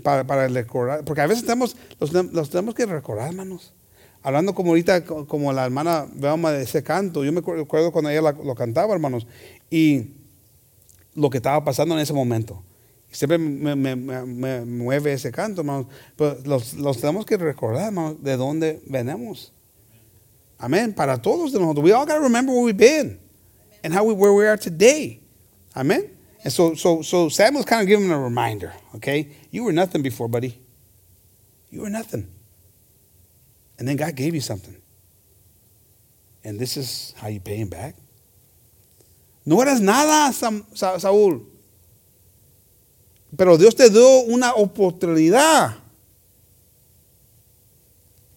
para, 0.04 0.26
para 0.26 0.48
recordar, 0.48 1.04
porque 1.06 1.22
a 1.22 1.28
veces 1.28 1.44
tenemos, 1.44 1.76
los, 2.00 2.12
los 2.14 2.50
tenemos 2.50 2.74
que 2.76 2.86
recordar, 2.86 3.28
hermanos. 3.30 3.74
Hablando 4.22 4.56
como 4.56 4.70
ahorita, 4.70 5.04
co- 5.06 5.28
como 5.28 5.52
la 5.52 5.66
hermana 5.66 6.08
Velma 6.14 6.52
de 6.52 6.64
ese 6.64 6.82
canto, 6.84 7.24
yo 7.26 7.32
me 7.34 7.40
acuerdo 7.40 7.92
cuando 7.92 8.10
ella 8.10 8.22
la- 8.22 8.32
lo 8.32 8.56
cantaba, 8.56 8.94
hermanos, 8.94 9.28
y 9.70 10.12
lo 11.14 11.30
que 11.30 11.38
estaba 11.38 11.64
pasando 11.64 11.94
en 11.96 12.02
ese 12.02 12.14
momento. 12.14 12.64
Siempre 13.12 13.38
me, 13.38 13.76
me- 13.76 13.96
me- 13.96 14.26
me 14.26 14.66
mueve 14.66 15.14
ese 15.14 15.32
canto, 15.32 15.62
hermanos. 15.62 15.86
Pero 16.16 16.38
los, 16.46 16.74
los 16.74 17.00
tenemos 17.00 17.26
que 17.26 17.38
recordar, 17.38 17.86
hermanos, 17.88 18.24
de 18.24 18.38
dónde 18.38 18.82
venimos. 18.88 19.54
Amén. 20.58 20.94
Para 20.94 21.22
todos 21.22 21.52
de 21.52 21.60
nosotros. 21.60 21.84
We 21.86 21.92
all 21.94 22.06
got 22.06 22.16
to 22.16 22.22
remember 22.22 22.54
where 22.56 22.64
we've 22.66 22.78
been 22.78 23.20
and 23.84 23.94
how 23.94 24.04
we, 24.04 24.14
where 24.14 24.32
we 24.34 24.48
are 24.48 24.58
today. 24.58 25.20
Amen. 25.76 26.10
And 26.44 26.52
so, 26.52 26.76
so, 26.76 27.02
so 27.02 27.30
Samuel's 27.30 27.66
kind 27.66 27.82
of 27.82 27.88
giving 27.88 28.06
him 28.06 28.12
a 28.12 28.20
reminder, 28.20 28.74
okay? 28.96 29.30
You 29.50 29.64
were 29.64 29.72
nothing 29.72 30.02
before, 30.02 30.28
buddy. 30.28 30.60
You 31.70 31.82
were 31.82 31.90
nothing. 31.90 32.28
And 33.80 33.88
then 33.88 33.96
God 33.96 34.16
gave 34.16 34.36
you 34.36 34.42
something. 34.42 34.76
And 36.44 36.60
this 36.60 36.76
is 36.76 37.14
how 37.18 37.30
you 37.30 37.40
pay 37.40 37.56
him 37.56 37.70
back. 37.70 37.96
No 39.46 39.62
eras 39.62 39.80
nada, 39.80 40.32
Saúl. 40.34 41.46
Pero 43.36 43.58
Dios 43.58 43.74
te 43.76 43.90
dio 43.90 44.24
una 44.28 44.54
oportunidad. 44.54 45.76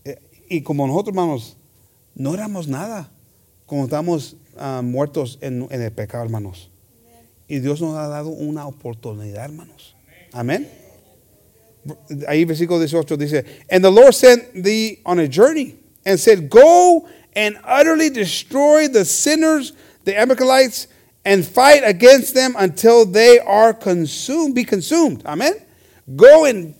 Eh, 0.05 0.17
Y 0.49 0.63
como 0.63 0.87
nosotros, 0.87 1.13
hermanos, 1.13 1.57
no 2.15 2.35
éramos 2.35 2.69
nada. 2.69 3.11
Como 3.67 3.85
estamos 3.85 4.37
ah, 4.57 4.81
muertos 4.83 5.39
en, 5.41 5.67
en 5.71 5.83
el 5.83 5.93
pecado, 5.93 6.25
hermanos. 6.25 6.71
Y 7.49 7.59
Dios 7.61 7.81
nos 7.81 7.97
ha 7.97 8.09
dado 8.09 8.31
una 8.31 8.67
oportunidad, 8.67 9.45
hermanos. 9.45 9.95
Amén. 10.33 10.69
Ahí 12.27 12.45
versículo 12.45 12.81
18 12.81 13.17
dice, 13.17 13.45
And 13.71 13.85
the 13.85 13.91
Lord 13.91 14.13
sent 14.13 14.53
thee 14.55 14.99
on 15.05 15.21
a 15.21 15.29
journey 15.29 15.77
and 16.05 16.19
said, 16.19 16.49
Go 16.51 17.07
and 17.37 17.57
utterly 17.65 18.11
destroy 18.11 18.89
the 18.89 19.05
sinners, 19.05 19.73
the 20.05 20.17
Amalekites, 20.19 20.89
and 21.25 21.45
fight 21.45 21.83
against 21.85 22.35
them 22.35 22.55
until 22.59 23.05
they 23.07 23.39
are 23.39 23.73
consumed, 23.73 24.55
be 24.55 24.65
consumed. 24.65 25.23
Amen. 25.25 25.55
Go 26.17 26.45
and 26.47 26.75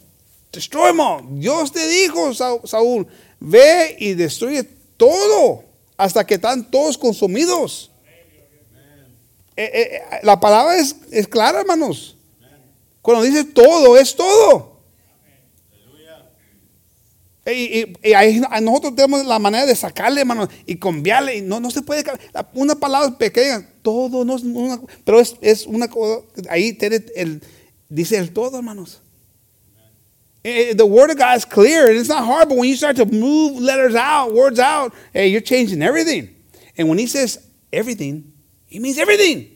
destroy 0.51 0.89
them 0.89 1.01
all. 1.01 1.23
Dios 1.23 1.71
te 1.71 1.81
dijo, 1.81 2.35
Sa- 2.35 2.59
Saúl, 2.67 3.07
ve 3.41 3.97
y 4.01 4.15
destruye 4.15 4.67
todo 4.97 5.63
hasta 5.97 6.25
que 6.27 6.37
están 6.37 6.69
todos 6.71 6.97
consumidos. 6.99 7.91
Eh, 9.57 9.71
eh, 9.73 9.97
eh, 9.97 10.01
la 10.23 10.39
palabra 10.39 10.77
es, 10.77 10.97
es 11.11 11.27
clara, 11.27 11.61
hermanos. 11.61 12.17
Cuando 13.01 13.23
dice 13.23 13.45
todo, 13.45 13.97
es 13.97 14.15
todo. 14.15 14.77
Y, 17.47 18.13
ahí 18.13 18.43
nosotros 18.61 18.97
tenemos 18.97 19.25
la 19.25 19.39
manera 19.39 19.65
de 19.67 19.77
sacarle, 19.77 20.21
hermanos, 20.21 20.49
y 20.67 20.77
cambiarle. 20.77 21.41
No, 21.43 21.61
no 21.61 21.71
se 21.71 21.81
puede. 21.81 22.05
Una 22.55 22.75
palabra 22.75 23.17
pequeña, 23.17 23.67
todo, 23.83 24.25
no 24.25 24.37
es 24.37 24.43
una, 24.43 24.81
pero 25.05 25.21
es, 25.21 25.37
es 25.41 25.65
una 25.65 25.89
cosa. 25.89 26.27
Ahí 26.51 26.73
tiene 26.73 27.05
el, 27.15 27.41
dice 27.89 28.19
el 28.19 28.33
todo, 28.33 28.57
hermanos. 28.57 29.01
The 30.43 30.87
word 30.87 31.11
of 31.11 31.19
God 31.19 31.37
is 31.37 31.45
clear 31.45 31.89
and 31.89 31.99
it's 31.99 32.09
not 32.09 32.25
hard, 32.25 32.49
but 32.49 32.57
when 32.57 32.69
you 32.69 32.77
start 32.77 32.97
to 32.97 33.05
move 33.05 33.61
letters 33.61 33.97
out, 33.97 34.33
words 34.33 34.61
out, 34.61 34.93
hey, 35.13 35.29
you're 35.29 35.41
changing 35.41 35.83
everything. 35.83 36.37
And 36.77 36.89
when 36.89 36.99
he 36.99 37.07
says 37.07 37.45
everything, 37.73 38.33
he 38.67 38.79
means 38.79 38.99
everything. 38.99 39.53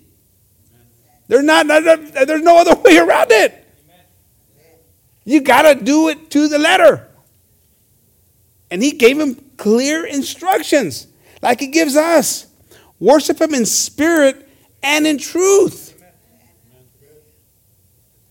There's 1.28 1.44
not, 1.44 1.66
there's 1.66 2.42
no 2.42 2.58
other 2.58 2.74
way 2.84 2.98
around 2.98 3.30
it. 3.30 3.56
You 5.24 5.40
got 5.40 5.62
to 5.62 5.74
do 5.74 6.08
it 6.08 6.30
to 6.30 6.48
the 6.48 6.58
letter. 6.58 7.08
And 8.70 8.82
he 8.82 8.92
gave 8.92 9.18
him 9.18 9.36
clear 9.56 10.06
instructions, 10.06 11.06
like 11.42 11.60
he 11.60 11.68
gives 11.68 11.96
us. 11.96 12.46
Worship 12.98 13.40
him 13.40 13.54
in 13.54 13.66
spirit 13.66 14.48
and 14.82 15.06
in 15.06 15.18
truth. 15.18 15.90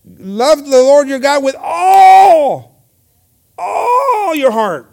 Love 0.04 0.64
the 0.64 0.70
Lord 0.70 1.08
your 1.08 1.18
God 1.18 1.42
with 1.42 1.56
all, 1.58 2.84
all 3.56 4.34
your 4.34 4.50
heart. 4.50 4.89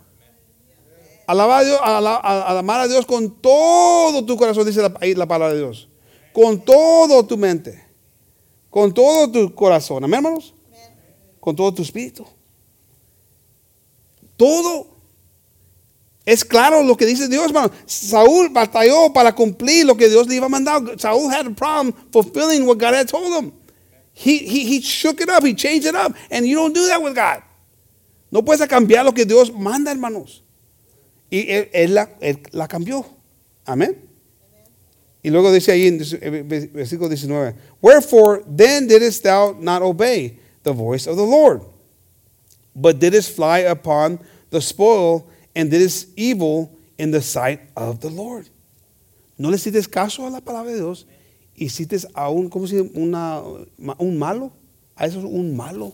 Alaba 1.27 1.59
a 1.59 1.63
Dios, 1.63 1.79
a- 1.83 2.57
amar 2.57 2.81
a 2.81 2.87
Dios 2.87 3.05
con 3.05 3.29
todo 3.41 4.25
tu 4.25 4.37
corazón, 4.37 4.65
dice 4.65 4.81
la 4.81 5.25
palabra 5.27 5.53
de 5.53 5.59
Dios. 5.59 5.87
Con 6.33 6.59
todo 6.63 7.25
tu 7.25 7.37
mente. 7.37 7.83
Con 8.69 8.93
todo 8.93 9.29
tu 9.31 9.53
corazón. 9.53 10.03
Amén, 10.03 10.19
hermanos. 10.23 10.53
Con 11.39 11.55
todo 11.55 11.73
tu 11.73 11.81
espíritu. 11.81 12.25
Todo. 14.37 14.87
Es 16.25 16.43
claro 16.43 16.83
lo 16.83 16.95
que 16.97 17.05
dice 17.05 17.27
Dios, 17.27 17.45
hermano. 17.47 17.71
Saúl 17.85 18.49
batalló 18.49 19.11
para 19.13 19.33
cumplir 19.33 19.85
lo 19.85 19.95
que 19.95 20.09
Dios 20.09 20.27
le 20.27 20.35
iba 20.35 20.45
a 20.45 20.49
mandar. 20.49 20.81
Saúl 20.99 21.31
had 21.31 21.47
a 21.47 21.51
problem 21.55 21.93
fulfilling 22.11 22.65
what 22.67 22.77
God 22.77 22.93
had 22.93 23.07
told 23.07 23.33
him. 23.33 23.51
He, 24.13 24.39
he, 24.39 24.65
he 24.65 24.81
shook 24.81 25.21
it 25.21 25.29
up, 25.29 25.43
he 25.45 25.53
changed 25.55 25.87
it 25.87 25.95
up. 25.95 26.13
And 26.29 26.45
you 26.45 26.55
don't 26.55 26.73
do 26.73 26.85
that 26.87 27.01
with 27.01 27.15
God. 27.15 27.43
No 28.29 28.43
puedes 28.43 28.67
cambiar 28.67 29.05
lo 29.05 29.13
que 29.13 29.25
Dios 29.25 29.51
manda, 29.53 29.91
hermanos. 29.91 30.43
Y 31.29 31.47
él, 31.49 31.93
la, 31.93 32.67
cambió. 32.67 33.05
Amén. 33.65 33.97
Y 35.23 35.29
luego 35.29 35.51
dice 35.51 35.71
ahí 35.73 35.87
en 35.87 36.01
eh, 36.21 36.69
versículo 36.73 37.09
19, 37.09 37.55
Wherefore 37.81 38.43
then 38.45 38.87
didst 38.87 39.23
thou 39.23 39.53
not 39.59 39.81
obey 39.81 40.39
the 40.63 40.71
voice 40.71 41.07
of 41.07 41.17
the 41.17 41.25
Lord, 41.25 41.63
but 42.73 42.99
didst 42.99 43.35
fly 43.35 43.59
upon 43.59 44.19
the 44.51 44.61
spoil 44.61 45.27
and 45.55 45.69
didst 45.69 46.09
evil 46.15 46.71
in 46.97 47.11
the 47.11 47.21
sight 47.21 47.59
of 47.75 47.99
the 47.99 48.09
Lord. 48.09 48.47
No 49.37 49.49
le 49.49 49.57
hiciste 49.57 49.85
caso 49.89 50.25
a 50.25 50.29
la 50.29 50.39
palabra 50.39 50.71
de 50.71 50.77
Dios, 50.77 51.05
hiciste 51.55 51.97
a 52.13 52.29
un, 52.29 52.49
¿cómo 52.49 52.67
se? 52.67 52.81
Una, 52.81 53.41
un 53.97 54.17
malo. 54.17 54.51
A 54.95 55.05
eso 55.05 55.19
es 55.19 55.25
un 55.25 55.55
malo. 55.55 55.93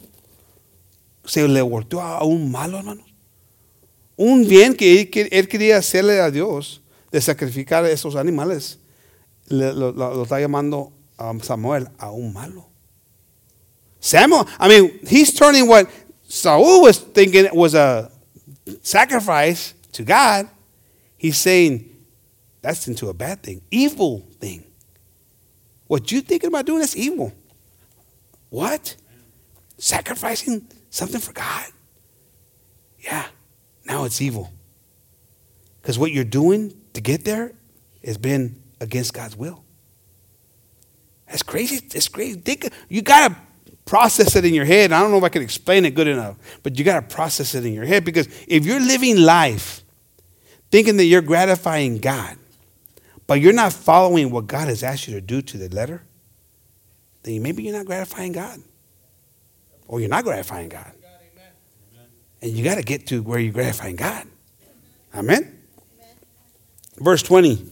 Se 1.25 1.47
le 1.47 1.61
volteó 1.61 2.01
a 2.01 2.23
un 2.23 2.51
malo, 2.51 2.77
hermanos. 2.77 3.12
Un 4.18 4.47
bien 4.47 4.76
que 4.76 5.01
él, 5.01 5.30
él 5.32 5.47
quería 5.47 5.78
hacerle 5.78 6.20
a 6.20 6.30
Dios, 6.30 6.82
de 7.11 7.22
sacrificar 7.22 7.84
a 7.86 7.89
esos 7.91 8.16
animales, 8.16 8.80
le- 9.47 9.74
lo, 9.74 9.91
lo- 9.91 10.14
lo 10.16 10.24
está 10.24 10.39
llamando 10.39 10.91
a 11.18 11.32
Samuel 11.41 11.88
a 11.97 12.11
un 12.11 12.34
malo. 12.34 12.68
Samuel, 13.99 14.45
I 14.59 14.68
mean, 14.68 14.99
he's 15.07 15.34
turning 15.34 15.68
what 15.68 15.88
Saul 16.28 16.82
was 16.82 16.99
thinking 16.99 17.47
was 17.53 17.74
a 17.76 18.11
sacrifice 18.82 19.74
to 19.93 20.03
God. 20.03 20.47
He's 21.18 21.38
saying 21.38 21.89
that's 22.61 22.88
into 22.88 23.09
a 23.09 23.14
bad 23.14 23.41
thing, 23.43 23.61
evil 23.72 24.24
thing. 24.39 24.64
What 25.88 26.11
you 26.11 26.22
thinking 26.22 26.47
about 26.49 26.66
doing 26.66 26.82
is 26.82 26.95
evil. 26.95 27.32
What? 28.49 28.95
Sacrificing 29.78 30.66
something 30.89 31.22
for 31.22 31.34
God? 31.34 31.66
Yeah, 32.99 33.26
now 33.86 34.05
it's 34.05 34.21
evil. 34.21 34.51
Because 35.81 35.99
what 35.99 36.11
you're 36.11 36.23
doing 36.23 36.73
to 36.93 37.01
get 37.01 37.25
there 37.25 37.51
has 38.03 38.17
been 38.17 38.61
against 38.79 39.13
God's 39.13 39.36
will. 39.36 39.63
That's 41.27 41.43
crazy. 41.43 41.79
That's 41.79 42.07
crazy. 42.07 42.39
Think, 42.39 42.69
you 42.89 43.01
got 43.01 43.29
to 43.29 43.38
process 43.86 44.36
it 44.36 44.45
in 44.45 44.53
your 44.53 44.65
head. 44.65 44.91
I 44.91 45.01
don't 45.01 45.11
know 45.11 45.17
if 45.17 45.23
I 45.23 45.29
can 45.29 45.41
explain 45.41 45.86
it 45.86 45.95
good 45.95 46.07
enough, 46.07 46.38
but 46.63 46.77
you 46.77 46.86
got 46.86 47.07
to 47.07 47.15
process 47.15 47.55
it 47.55 47.65
in 47.65 47.73
your 47.73 47.86
head 47.86 48.05
because 48.05 48.27
if 48.47 48.65
you're 48.65 48.79
living 48.79 49.21
life 49.21 49.84
thinking 50.71 50.97
that 50.97 51.05
you're 51.05 51.21
gratifying 51.21 51.97
God, 51.97 52.38
but 53.27 53.41
you're 53.41 53.53
not 53.53 53.73
following 53.73 54.31
what 54.31 54.47
God 54.47 54.67
has 54.67 54.84
asked 54.84 55.07
you 55.07 55.13
to 55.15 55.21
do 55.21 55.41
to 55.41 55.57
the 55.57 55.69
letter, 55.69 56.03
then 57.23 57.41
maybe 57.41 57.63
you're 57.63 57.75
not 57.75 57.86
gratifying 57.86 58.31
God. 58.31 58.59
Or 59.88 59.99
you're 59.99 60.09
not 60.09 60.23
gratifying 60.23 60.69
God. 60.69 60.91
And 62.44 62.52
you 62.52 62.62
got 62.62 62.76
to 62.76 62.84
get 62.84 63.08
to 63.08 63.24
where 63.24 63.39
you're 63.39 63.54
gratifying 63.54 63.96
God. 63.96 64.28
Amen? 65.16 65.60
Verse 66.98 67.24
20. 67.24 67.72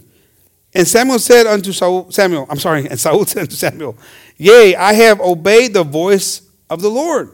And 0.74 0.88
Samuel 0.88 1.20
said 1.20 1.46
unto 1.46 1.74
Saul, 1.74 2.10
Samuel, 2.10 2.48
I'm 2.50 2.58
sorry, 2.58 2.88
and 2.88 2.98
Saul 2.98 3.26
said 3.26 3.42
unto 3.42 3.56
Samuel, 3.56 3.98
Yea, 4.38 4.78
I 4.78 4.94
have 4.94 5.20
obeyed 5.20 5.74
the 5.74 5.84
voice 5.84 6.44
of 6.70 6.82
the 6.82 6.88
Lord, 6.88 7.32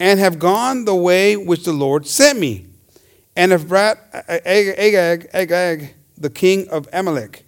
and 0.00 0.18
have 0.18 0.40
gone 0.40 0.84
the 0.84 0.94
way 0.96 1.36
which 1.36 1.62
the 1.62 1.72
Lord 1.72 2.04
sent 2.04 2.40
me, 2.40 2.66
and 3.36 3.52
have 3.52 3.68
brought 3.68 3.98
Ag- 4.12 4.74
Agag, 4.76 5.30
Agag 5.32 5.94
the 6.18 6.30
king 6.30 6.68
of 6.68 6.88
Amalek, 6.92 7.44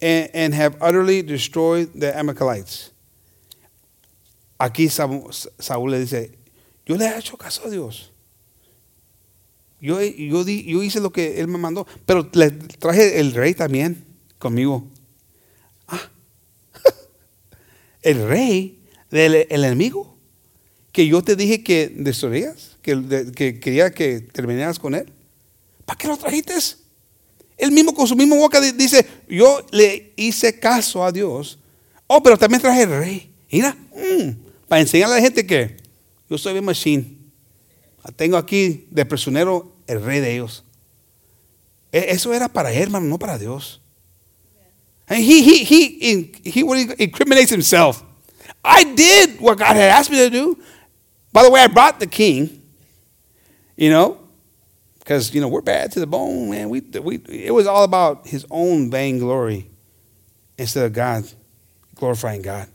and, 0.00 0.30
and 0.32 0.54
have 0.54 0.80
utterly 0.80 1.22
destroyed 1.22 1.90
the 1.92 2.16
Amalekites. 2.16 2.92
Aquí 4.60 4.86
Saúl 4.86 5.90
le 5.90 5.98
dice, 5.98 6.30
yo 6.86 6.94
le 6.94 7.08
he 7.08 7.16
hecho 7.16 7.36
caso 7.36 7.66
a 7.66 7.70
Dios. 7.70 8.11
Yo, 9.82 10.00
yo, 10.00 10.44
di- 10.44 10.62
yo 10.64 10.82
hice 10.82 11.00
lo 11.00 11.10
que 11.12 11.40
él 11.40 11.48
me 11.48 11.58
mandó, 11.58 11.86
pero 12.06 12.30
le 12.34 12.52
traje 12.52 13.18
el 13.18 13.34
rey 13.34 13.52
también 13.52 14.04
conmigo. 14.38 14.86
Ah, 15.88 16.00
el 18.02 18.26
rey 18.28 18.78
del 19.10 19.34
el 19.50 19.64
enemigo, 19.64 20.16
que 20.92 21.06
yo 21.06 21.20
te 21.22 21.36
dije 21.36 21.62
que 21.64 21.92
destruirías, 21.94 22.76
que, 22.80 23.58
quería 23.60 23.90
que 23.90 24.20
terminaras 24.20 24.78
con 24.78 24.94
él. 24.94 25.12
¿Para 25.84 25.98
qué 25.98 26.06
lo 26.08 26.16
trajiste? 26.16 26.54
Él 27.56 27.72
mismo 27.72 27.92
con 27.94 28.06
su 28.06 28.14
misma 28.16 28.36
boca 28.36 28.60
di- 28.60 28.72
dice, 28.72 29.04
yo 29.28 29.66
le 29.72 30.12
hice 30.16 30.58
caso 30.58 31.04
a 31.04 31.12
Dios. 31.12 31.58
Oh, 32.06 32.22
pero 32.22 32.36
también 32.38 32.60
traje 32.62 32.82
el 32.82 32.90
rey. 32.90 33.34
Mira, 33.50 33.74
mm, 33.74 34.30
para 34.68 34.80
enseñarle 34.80 35.14
a 35.14 35.18
la 35.18 35.22
gente 35.22 35.44
que 35.46 35.76
yo 36.30 36.38
soy 36.38 36.52
bien 36.52 36.64
machine. 36.64 37.18
Tengo 38.16 38.36
aquí 38.36 38.86
de 38.90 39.04
prisionero 39.06 39.71
el 39.92 40.02
rey 40.02 40.20
de 40.20 40.34
ellos. 40.34 40.62
Eso 41.92 42.32
era 42.32 42.48
para 42.48 42.72
él, 42.72 42.84
hermano, 42.84 43.06
no 43.06 43.18
para 43.18 43.38
Dios. 43.38 43.80
And 45.08 45.22
he, 45.22 45.42
he, 45.42 45.64
he, 45.64 46.32
he 46.42 46.60
incriminates 46.98 47.50
himself. 47.50 48.02
I 48.64 48.84
did 48.84 49.40
what 49.40 49.58
God 49.58 49.76
had 49.76 49.90
asked 49.90 50.10
me 50.10 50.16
to 50.18 50.30
do. 50.30 50.58
By 51.32 51.42
the 51.42 51.50
way, 51.50 51.60
I 51.60 51.66
brought 51.66 52.00
the 52.00 52.06
king, 52.06 52.62
you 53.76 53.90
know, 53.90 54.18
because, 54.98 55.34
you 55.34 55.40
know, 55.40 55.48
we're 55.48 55.60
bad 55.60 55.92
to 55.92 56.00
the 56.00 56.06
bone, 56.06 56.50
man. 56.50 56.70
We, 56.70 56.80
we, 56.80 57.16
it 57.28 57.52
was 57.52 57.66
all 57.66 57.84
about 57.84 58.26
his 58.26 58.46
own 58.50 58.90
vainglory 58.90 59.70
instead 60.56 60.86
of 60.86 60.92
God 60.92 61.24
glorifying 61.94 62.42
God. 62.42 62.68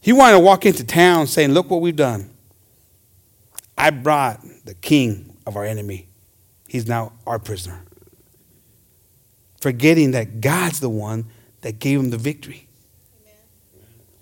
He 0.00 0.12
wanted 0.12 0.38
to 0.38 0.40
walk 0.40 0.66
into 0.66 0.84
town 0.84 1.26
saying, 1.28 1.52
Look 1.52 1.70
what 1.70 1.80
we've 1.80 1.94
done. 1.94 2.30
I 3.78 3.90
brought 3.90 4.40
the 4.64 4.74
king 4.74 5.31
of 5.46 5.56
our 5.56 5.64
enemy. 5.64 6.08
He's 6.68 6.86
now 6.86 7.12
our 7.26 7.38
prisoner. 7.38 7.84
Forgetting 9.60 10.12
that 10.12 10.40
God's 10.40 10.80
the 10.80 10.88
one 10.88 11.26
that 11.60 11.78
gave 11.78 12.00
him 12.00 12.10
the 12.10 12.18
victory. 12.18 12.66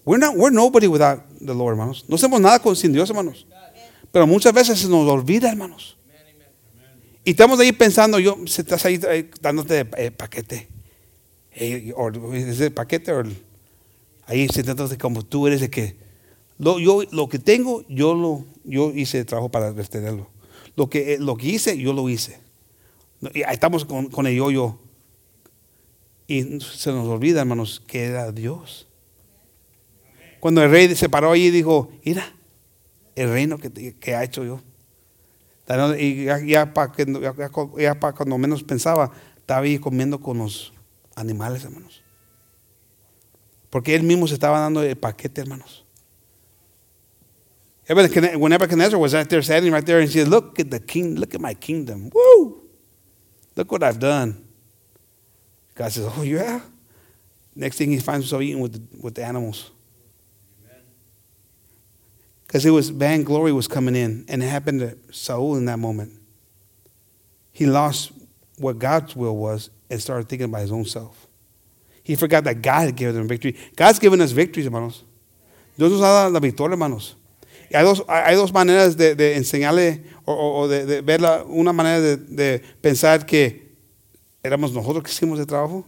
We're, 0.05 0.19
not, 0.19 0.37
we're 0.37 0.51
nobody 0.51 0.87
without 0.89 1.23
the 1.41 1.55
Lord, 1.55 1.77
hermanos. 1.77 2.05
No 2.09 2.17
somos 2.17 2.41
nada 2.41 2.59
con, 2.59 2.75
sin 2.77 2.93
Dios, 2.93 3.09
hermanos. 3.11 3.47
Pero 4.13 4.27
muchas 4.27 4.53
veces 4.53 4.79
se 4.81 4.89
nos 4.89 5.09
olvida, 5.09 5.49
hermanos. 5.51 5.97
Y 7.25 7.31
estamos 7.31 7.61
ahí 7.61 7.73
pensando, 7.73 8.19
yo, 8.19 8.37
estás 8.45 8.85
ahí 8.87 8.99
eh, 9.09 9.31
dándote 9.41 9.87
eh, 9.97 10.11
paquete. 10.11 10.69
eh, 11.53 11.93
o 11.97 12.11
es 12.35 12.61
el 12.61 12.73
paquete, 12.73 13.13
o 13.13 13.21
el- 13.21 13.37
ahí 14.27 14.49
sentándote 14.49 14.97
como 14.99 15.23
tú 15.25 15.47
eres 15.47 15.61
el 15.63 15.71
que, 15.71 15.97
lo, 16.59 16.79
yo, 16.79 17.03
lo 17.13 17.29
que 17.29 17.39
tengo, 17.39 17.85
yo 17.89 18.15
lo, 18.15 18.45
yo 18.65 18.91
hice 18.93 19.19
el 19.21 19.27
trabajo 19.27 19.51
para 19.51 19.73
tenerlo. 19.75 20.29
Lo 20.77 20.89
que, 20.89 21.15
eh, 21.15 21.19
lo 21.19 21.37
que 21.37 21.49
hice, 21.49 21.79
yo 21.79 21.93
lo 21.93 22.09
hice. 22.09 22.41
Y 23.35 23.43
estamos 23.43 23.85
con, 23.85 24.09
con 24.09 24.27
el 24.27 24.37
yo-yo. 24.37 24.79
Y 26.27 26.43
se 26.61 26.93
nos 26.93 27.07
olvida, 27.09 27.41
hermanos, 27.41 27.83
que 27.87 28.05
era 28.05 28.33
Dios. 28.33 28.87
Cuando 30.39 30.63
el 30.63 30.71
rey 30.71 30.95
se 30.95 31.09
paró 31.09 31.33
ahí 31.33 31.47
y 31.47 31.51
dijo, 31.51 31.91
mira, 32.05 32.33
el 33.15 33.31
reino 33.31 33.59
que, 33.59 33.97
que 33.97 34.15
ha 34.15 34.25
hecho 34.25 34.45
yo. 34.45 34.61
Y 35.99 36.25
ya, 36.25 36.39
ya 36.45 36.73
para 36.73 36.93
cuando 36.93 38.39
menos 38.39 38.65
pensaba, 38.65 39.13
estaba 39.37 39.61
ahí 39.61 39.79
comiendo 39.79 40.21
con 40.21 40.39
los 40.39 40.73
animales, 41.15 41.65
hermanos. 41.65 42.03
Porque 43.69 43.95
él 43.95 44.03
mismo 44.03 44.27
se 44.27 44.35
estaba 44.35 44.59
dando 44.59 44.83
el 44.83 44.97
paquete, 44.97 45.43
hermanos. 45.43 45.85
When 47.95 48.51
Nebuchadnezzar 48.51 48.99
was 48.99 49.15
out 49.15 49.29
there 49.29 49.43
standing 49.43 49.73
right 49.73 49.85
there 49.85 49.99
and 49.99 50.09
he 50.09 50.19
said, 50.19 50.29
Look 50.29 50.61
at 50.61 50.71
the 50.71 50.79
king, 50.79 51.17
look 51.17 51.35
at 51.35 51.41
my 51.41 51.55
kingdom. 51.55 52.11
Woo! 52.15 52.63
Look 53.57 53.73
what 53.73 53.83
I've 53.83 53.99
done. 53.99 54.47
God 55.75 55.91
says, 55.91 56.07
Oh, 56.17 56.23
yeah? 56.23 56.61
Next 57.57 57.79
thing 57.79 57.91
he 57.91 57.99
finds 57.99 58.27
himself 58.27 58.43
eating 58.43 58.61
with 58.61 58.75
the, 58.75 59.03
with 59.03 59.17
the 59.17 59.25
animals. 59.25 59.73
Because 62.47 62.65
it 62.65 62.71
was 62.71 62.91
vainglory 62.91 63.53
was 63.53 63.69
coming 63.69 63.97
in, 63.97 64.25
and 64.29 64.43
it 64.43 64.47
happened 64.47 64.81
to 64.81 64.99
Saul 65.13 65.57
in 65.57 65.65
that 65.67 65.79
moment. 65.79 66.13
He 67.53 67.67
lost 67.67 68.13
what 68.59 68.79
God's 68.79 69.15
will 69.17 69.37
was 69.37 69.71
and 69.89 70.01
started 70.01 70.29
thinking 70.29 70.47
about 70.47 70.63
his 70.63 70.73
own 70.73 70.85
self. 70.85 71.27
He 72.03 72.17
forgot 72.17 72.45
that 72.45 72.63
God 72.63 72.87
had 72.87 72.97
given 72.97 73.21
him 73.21 73.29
victory. 73.29 73.57
God's 73.77 73.99
given 73.99 74.21
us 74.21 74.33
victories, 74.33 74.67
hermanos. 74.67 75.05
Dios 75.77 75.93
nos 75.93 76.01
ha 76.01 76.25
dado 76.25 76.33
la 76.33 76.41
victoria, 76.41 76.73
hermanos. 76.73 77.15
Hay 77.73 77.85
dos, 77.85 78.05
hay 78.09 78.35
dos 78.37 78.53
maneras 78.53 78.97
de, 78.97 79.37
enseñarle 79.37 80.03
o, 80.25 80.67
de, 80.69 80.87
de 80.87 81.01
verla. 81.03 81.45
Una 81.47 81.73
manera 81.73 82.01
de, 82.01 82.59
pensar 82.81 83.25
que 83.27 83.75
éramos 84.43 84.73
nosotros 84.73 85.05
que 85.05 85.11
hicimos 85.11 85.39
el 85.39 85.47
trabajo 85.47 85.85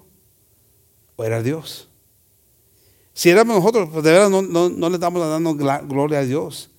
o 1.17 1.25
era 1.25 1.43
Dios. 1.43 1.89
Si 3.15 3.29
éramos 3.31 3.57
nosotros, 3.57 3.89
pues 3.93 4.05
de 4.05 4.13
verdad 4.13 4.31
no, 4.31 4.43
no, 4.43 4.69
no 4.69 4.89
le 4.89 4.95
estamos 4.95 5.21
dando 5.29 5.55
gloria 5.55 6.21
a 6.21 6.25
Dios. 6.25 6.71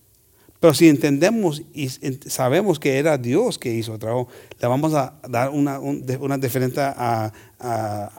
Pero 0.60 0.74
si 0.74 0.88
entendemos 0.88 1.62
y 1.74 1.89
sabemos 1.89 2.80
que 2.80 2.97
era 2.97 3.18
Dios 3.18 3.60
que 3.60 3.74
hizo 3.74 3.93
el 3.95 3.99
trabajo, 3.99 4.30
le 4.62 4.68
vamos 4.68 4.93
a 4.93 5.20
dar 5.28 5.49
una, 5.49 5.78
un- 5.80 6.06
una 6.22 6.38
diferente 6.38 6.80
a- 6.82 7.34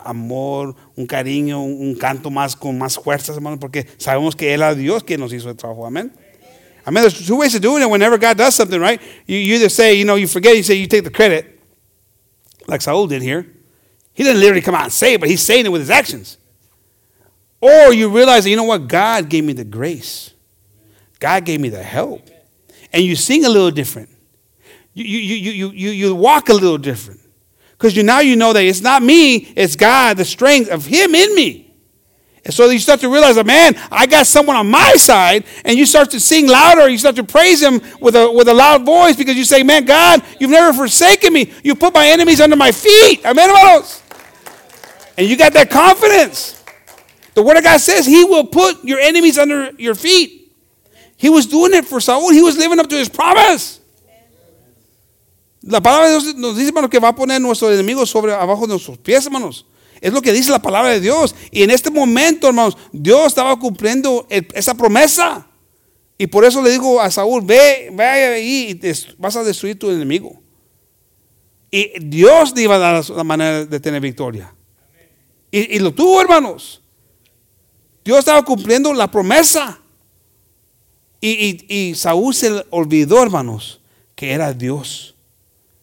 amor, 0.05 0.77
un 0.95 1.07
cariño, 1.07 1.63
un, 1.65 1.95
canto 1.95 2.31
más 2.31 2.55
con 2.55 2.77
más 2.79 2.97
fuerzas, 2.99 3.37
hermano, 3.37 3.59
porque 3.59 3.87
sabemos 3.97 4.37
que 4.37 4.53
era 4.53 4.75
Dios 4.75 5.03
quien 5.05 5.21
nos 5.21 5.33
hizo 5.33 5.49
el 5.49 5.57
trabajo. 5.57 5.87
Amén. 5.87 6.13
I 6.87 6.91
mean, 6.91 7.03
there's 7.03 7.27
two 7.27 7.37
ways 7.37 7.53
to 7.53 7.61
doing 7.61 7.83
it. 7.83 7.89
Whenever 7.89 8.19
God 8.19 8.37
does 8.37 8.55
something, 8.55 8.81
right? 8.81 9.01
You, 9.27 9.39
you 9.39 9.55
either 9.57 9.69
say, 9.69 9.95
you 9.95 10.05
know, 10.05 10.17
you 10.17 10.27
forget, 10.27 10.57
you 10.57 10.63
say, 10.63 10.75
you 10.75 10.87
take 10.87 11.05
the 11.05 11.11
credit, 11.11 11.61
like 12.67 12.83
Saul 12.83 13.07
did 13.07 13.23
here. 13.23 13.47
He 14.13 14.23
didn't 14.23 14.41
literally 14.41 14.61
come 14.61 14.75
out 14.75 14.85
and 14.85 14.93
say 14.93 15.15
it, 15.15 15.21
but 15.21 15.29
he's 15.29 15.43
saying 15.43 15.67
it 15.67 15.71
with 15.71 15.81
his 15.81 15.91
actions. 15.91 16.39
Or 17.61 17.93
you 17.93 18.11
realize 18.11 18.45
that, 18.45 18.51
you 18.51 18.57
know 18.57 18.65
what? 18.65 18.87
God 18.89 19.29
gave 19.29 19.45
me 19.45 19.55
the 19.55 19.65
grace. 19.65 20.35
God 21.19 21.45
gave 21.45 21.61
me 21.61 21.71
the 21.71 21.83
help. 21.83 22.29
And 22.93 23.03
you 23.03 23.17
sing 23.17 23.45
a 23.45 23.49
little 23.49 23.71
different. 23.71 24.11
You, 24.93 25.05
you, 25.05 25.19
you, 25.19 25.51
you, 25.53 25.71
you, 25.71 25.91
you 25.91 26.15
walk 26.15 26.51
a 26.51 26.53
little 26.53 26.79
different. 26.79 27.21
Because 27.73 27.97
you, 27.97 28.03
now 28.03 28.21
you 28.21 28.37
know 28.37 28.53
that 28.53 28.63
it's 28.63 28.83
not 28.83 29.03
me, 29.03 29.37
it's 29.57 29.75
God, 29.75 30.17
the 30.17 30.25
strength 30.25 30.71
of 30.71 30.87
Him 30.87 31.15
in 31.15 31.35
me. 31.35 31.64
And 32.45 32.53
so 32.53 32.69
you 32.69 32.79
start 32.79 33.01
to 33.01 33.09
realize 33.09 33.43
man, 33.43 33.75
I 33.91 34.07
got 34.07 34.27
someone 34.27 34.57
on 34.57 34.71
my 34.71 34.93
side, 34.95 35.45
and 35.65 35.79
you 35.79 35.87
start 35.87 36.11
to 36.11 36.21
sing 36.21 36.47
louder. 36.47 36.89
You 36.89 36.99
start 36.99 37.17
to 37.17 37.25
praise 37.25 37.63
Him 37.63 37.81
with 38.01 38.17
a, 38.17 38.31
with 38.31 38.49
a 38.49 38.55
loud 38.55 38.85
voice 38.85 39.17
because 39.17 39.37
you 39.37 39.45
say, 39.45 39.63
man, 39.63 39.85
God, 39.85 40.23
you've 40.39 40.51
never 40.51 40.77
forsaken 40.77 41.33
me. 41.33 41.53
You 41.63 41.75
put 41.75 41.95
my 41.95 42.07
enemies 42.07 42.41
under 42.41 42.57
my 42.57 42.71
feet. 42.71 43.25
Amen, 43.25 43.49
hermanos? 43.49 44.03
And 45.17 45.27
you 45.29 45.37
got 45.37 45.53
that 45.55 45.71
confidence. 45.71 46.63
The 47.35 47.43
Word 47.43 47.57
of 47.57 47.65
God 47.65 47.81
says 47.81 48.05
He 48.05 48.25
will 48.25 48.47
put 48.47 48.85
your 48.85 48.99
enemies 48.99 49.39
under 49.39 49.71
your 49.79 49.95
feet. 49.95 50.53
He 51.17 51.31
was 51.31 51.47
doing 51.47 51.73
it 51.73 51.87
for 51.87 51.99
Saúl. 51.99 52.33
He 52.33 52.43
was 52.43 52.59
living 52.59 52.79
up 52.79 52.89
to 52.89 52.97
His 52.97 53.09
promise. 53.09 53.81
La 55.63 55.81
palabra 55.81 56.09
de 56.09 56.21
Dios 56.21 56.35
nos 56.35 56.57
dice, 56.57 56.69
hermano, 56.69 56.91
que 56.91 57.01
va 57.01 57.09
a 57.09 57.15
poner 57.15 57.41
nuestros 57.41 57.73
enemigos 57.73 58.11
sobre 58.11 58.35
abajo 58.35 58.67
de 58.67 58.75
nuestros 58.75 58.99
pies, 58.99 59.25
hermanos. 59.25 59.65
Es 60.05 60.13
lo 60.13 60.21
que 60.21 60.35
dice 60.35 60.51
la 60.51 60.61
palabra 60.61 60.91
de 60.91 61.01
Dios. 61.01 61.35
Y 61.51 61.63
en 61.63 61.71
este 61.71 61.91
momento, 61.91 62.47
hermanos, 62.47 62.77
Dios 62.93 63.29
estaba 63.29 63.59
cumpliendo 63.59 64.27
esa 64.29 64.75
promesa. 64.75 65.47
Y 66.19 66.27
por 66.27 66.45
eso 66.45 66.61
le 66.61 66.69
digo 66.69 67.01
a 67.01 67.11
Saúl, 67.11 67.41
ve, 67.43 67.89
ve 67.91 68.05
ahí 68.05 68.79
y 68.83 68.93
vas 69.17 69.35
a 69.35 69.43
destruir 69.43 69.79
tu 69.79 69.91
enemigo. 69.91 70.43
Y 71.71 71.91
Dios 72.01 72.53
le 72.55 72.65
iba 72.65 72.75
a 72.75 72.79
dar 72.79 73.09
la 73.09 73.25
manera 73.25 73.65
de 73.65 73.81
tener 73.81 74.03
victoria. 74.03 74.55
Y, 75.51 75.79
lo 75.79 75.95
tuvo, 75.95 76.21
hermanos. 76.21 76.83
Dios 78.05 78.19
estaba 78.19 78.45
cumpliendo 78.45 78.93
la 78.93 79.11
promesa. 79.11 79.81
Y, 81.19 81.65
y- 81.75 81.95
Saúl 81.95 82.35
se 82.35 82.63
olvidó, 82.69 83.23
hermanos, 83.23 83.81
que 84.15 84.33
era 84.33 84.53
Dios 84.53 85.15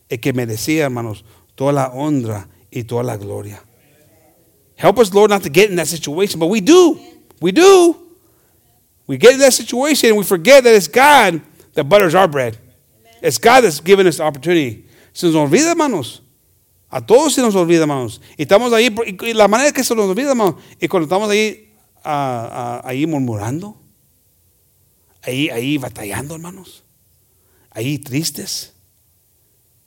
el 0.10 0.20
que 0.20 0.32
merecía, 0.32 0.84
hermanos, 0.84 1.26
toda 1.56 1.74
la 1.74 1.88
honra 1.88 2.50
y 2.70 2.84
toda 2.84 3.02
la 3.02 3.18
gloria. 3.18 3.64
Help 4.82 4.98
us, 4.98 5.14
Lord, 5.14 5.30
not 5.30 5.44
to 5.44 5.50
get 5.50 5.70
in 5.70 5.76
that 5.76 5.88
situation, 5.88 6.40
but 6.40 6.48
we 6.48 6.60
do. 6.60 7.00
We 7.40 7.52
do. 7.52 7.96
We 9.06 9.16
get 9.16 9.34
in 9.34 9.40
that 9.42 9.54
situation 9.54 10.10
and 10.10 10.18
we 10.18 10.24
forget 10.24 10.64
that 10.64 10.74
it's 10.74 10.88
God 10.88 11.40
that 11.76 11.84
butters 11.84 12.16
our 12.16 12.28
bread. 12.28 12.58
It's 13.22 13.38
God 13.38 13.62
that's 13.62 13.80
given 13.80 14.08
us 14.08 14.18
the 14.18 14.24
opportunity. 14.24 14.88
Se 15.14 15.28
nos 15.28 15.36
olvida, 15.36 15.70
hermanos. 15.70 16.22
A 16.90 17.00
todos 17.00 17.36
se 17.36 17.42
nos 17.44 17.54
olvida, 17.54 17.82
hermanos. 17.82 18.20
Y 18.36 18.46
estamos 18.46 18.74
ahí, 18.74 18.90
y 19.22 19.34
la 19.34 19.48
manera 19.48 19.72
que 19.72 19.84
se 19.84 19.94
nos 19.94 20.10
olvida, 20.10 20.32
hermanos, 20.32 20.56
y 20.80 20.88
cuando 20.88 21.06
estamos 21.06 21.30
ahí, 21.30 21.72
ah, 22.04 22.82
ah, 22.84 22.90
ahí 22.90 23.06
murmurando, 23.06 23.80
ahí, 25.22 25.48
ahí 25.50 25.78
batallando, 25.78 26.34
hermanos, 26.34 26.84
ahí 27.70 28.00
tristes, 28.00 28.74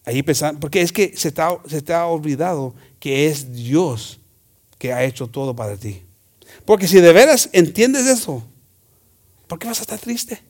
ahí 0.04 0.22
pensando, 0.22 0.60
porque 0.60 0.82
es 0.82 0.92
que 0.92 1.16
se 1.16 1.28
está, 1.28 1.58
se 1.66 1.92
ha 1.92 2.06
olvidado 2.06 2.76
que 3.00 3.26
es 3.26 3.52
Dios 3.52 4.20
que 4.78 4.92
ha 4.92 5.04
hecho 5.04 5.26
todo 5.28 5.54
para 5.54 5.76
ti. 5.76 6.02
Porque 6.64 6.86
si 6.88 7.00
de 7.00 7.12
veras 7.12 7.48
entiendes 7.52 8.06
eso, 8.06 8.42
¿por 9.46 9.58
qué 9.58 9.66
vas 9.68 9.78
a 9.78 9.82
estar 9.82 9.98
triste? 9.98 10.40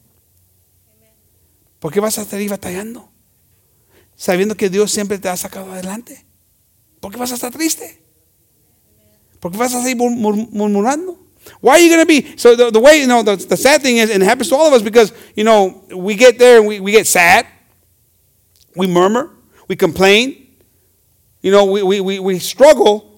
¿Por 1.79 1.93
qué 1.93 2.01
vas 2.01 2.18
a 2.18 2.22
estar 2.22 2.39
ahí 2.39 2.49
batallando? 2.49 3.11
Sabiendo 4.16 4.57
que 4.57 4.70
Dios 4.70 4.91
siempre 4.91 5.18
te 5.18 5.29
ha 5.29 5.37
sacado 5.37 5.72
adelante. 5.72 6.25
¿Por 7.01 7.12
qué 7.12 7.18
vas 7.18 7.33
a 7.33 7.35
estar 7.35 7.53
triste? 7.53 8.03
¿Por 9.41 9.53
qué 9.53 9.59
vas 9.59 9.75
a 9.75 9.83
seguir 9.83 9.97
mur- 9.97 10.11
mur- 10.16 10.49
murmurando? 10.51 11.18
Why 11.61 11.72
are 11.72 11.83
you 11.83 11.89
going 11.95 12.01
to 12.01 12.07
be? 12.07 12.39
So 12.39 12.57
the, 12.57 12.70
the 12.70 12.79
way, 12.81 13.01
you 13.03 13.07
know, 13.07 13.22
the, 13.22 13.37
the 13.37 13.57
sad 13.57 13.83
thing 13.83 13.99
is, 13.99 14.09
and 14.11 14.22
it 14.22 14.27
happens 14.27 14.49
to 14.49 14.57
all 14.57 14.66
of 14.66 14.72
us 14.72 14.81
because, 14.83 15.12
you 15.37 15.45
know, 15.45 15.85
we 15.95 16.14
get 16.14 16.39
there 16.39 16.59
and 16.59 16.66
we, 16.66 16.81
we 16.81 16.91
get 16.93 17.07
sad. 17.07 17.45
We 18.75 18.87
murmur. 18.87 19.29
We 19.68 19.77
complain. 19.77 20.49
You 21.43 21.51
know, 21.51 21.66
we, 21.66 21.83
we, 21.83 22.01
we, 22.01 22.18
we 22.18 22.39
struggle. 22.39 23.14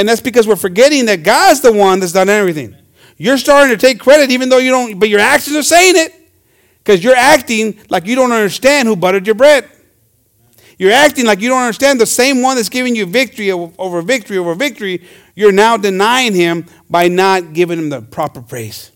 And 0.00 0.08
that's 0.08 0.22
because 0.22 0.48
we're 0.48 0.56
forgetting 0.56 1.04
that 1.04 1.22
God's 1.24 1.60
the 1.60 1.70
one 1.70 2.00
that's 2.00 2.12
done 2.12 2.30
everything. 2.30 2.74
You're 3.18 3.36
starting 3.36 3.76
to 3.76 3.78
take 3.78 4.00
credit 4.00 4.30
even 4.30 4.48
though 4.48 4.56
you 4.56 4.70
don't, 4.70 4.98
but 4.98 5.10
your 5.10 5.20
actions 5.20 5.54
are 5.54 5.62
saying 5.62 5.94
it. 5.94 6.14
Because 6.78 7.04
you're 7.04 7.14
acting 7.14 7.78
like 7.90 8.06
you 8.06 8.16
don't 8.16 8.32
understand 8.32 8.88
who 8.88 8.96
buttered 8.96 9.26
your 9.26 9.34
bread. 9.34 9.68
You're 10.78 10.92
acting 10.92 11.26
like 11.26 11.42
you 11.42 11.50
don't 11.50 11.60
understand 11.60 12.00
the 12.00 12.06
same 12.06 12.40
one 12.40 12.56
that's 12.56 12.70
giving 12.70 12.96
you 12.96 13.04
victory 13.04 13.50
over 13.50 14.00
victory 14.00 14.38
over 14.38 14.54
victory. 14.54 15.06
You're 15.34 15.52
now 15.52 15.76
denying 15.76 16.32
him 16.32 16.64
by 16.88 17.08
not 17.08 17.52
giving 17.52 17.78
him 17.78 17.90
the 17.90 18.00
proper 18.00 18.40
praise. 18.40 18.92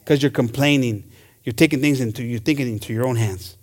Because 0.00 0.20
you're 0.22 0.30
complaining. 0.30 1.10
You're 1.42 1.54
taking 1.54 1.80
things 1.80 2.02
into, 2.02 2.22
you're 2.22 2.38
thinking 2.38 2.68
into 2.68 2.92
your 2.92 3.06
own 3.06 3.16
hands. 3.16 3.56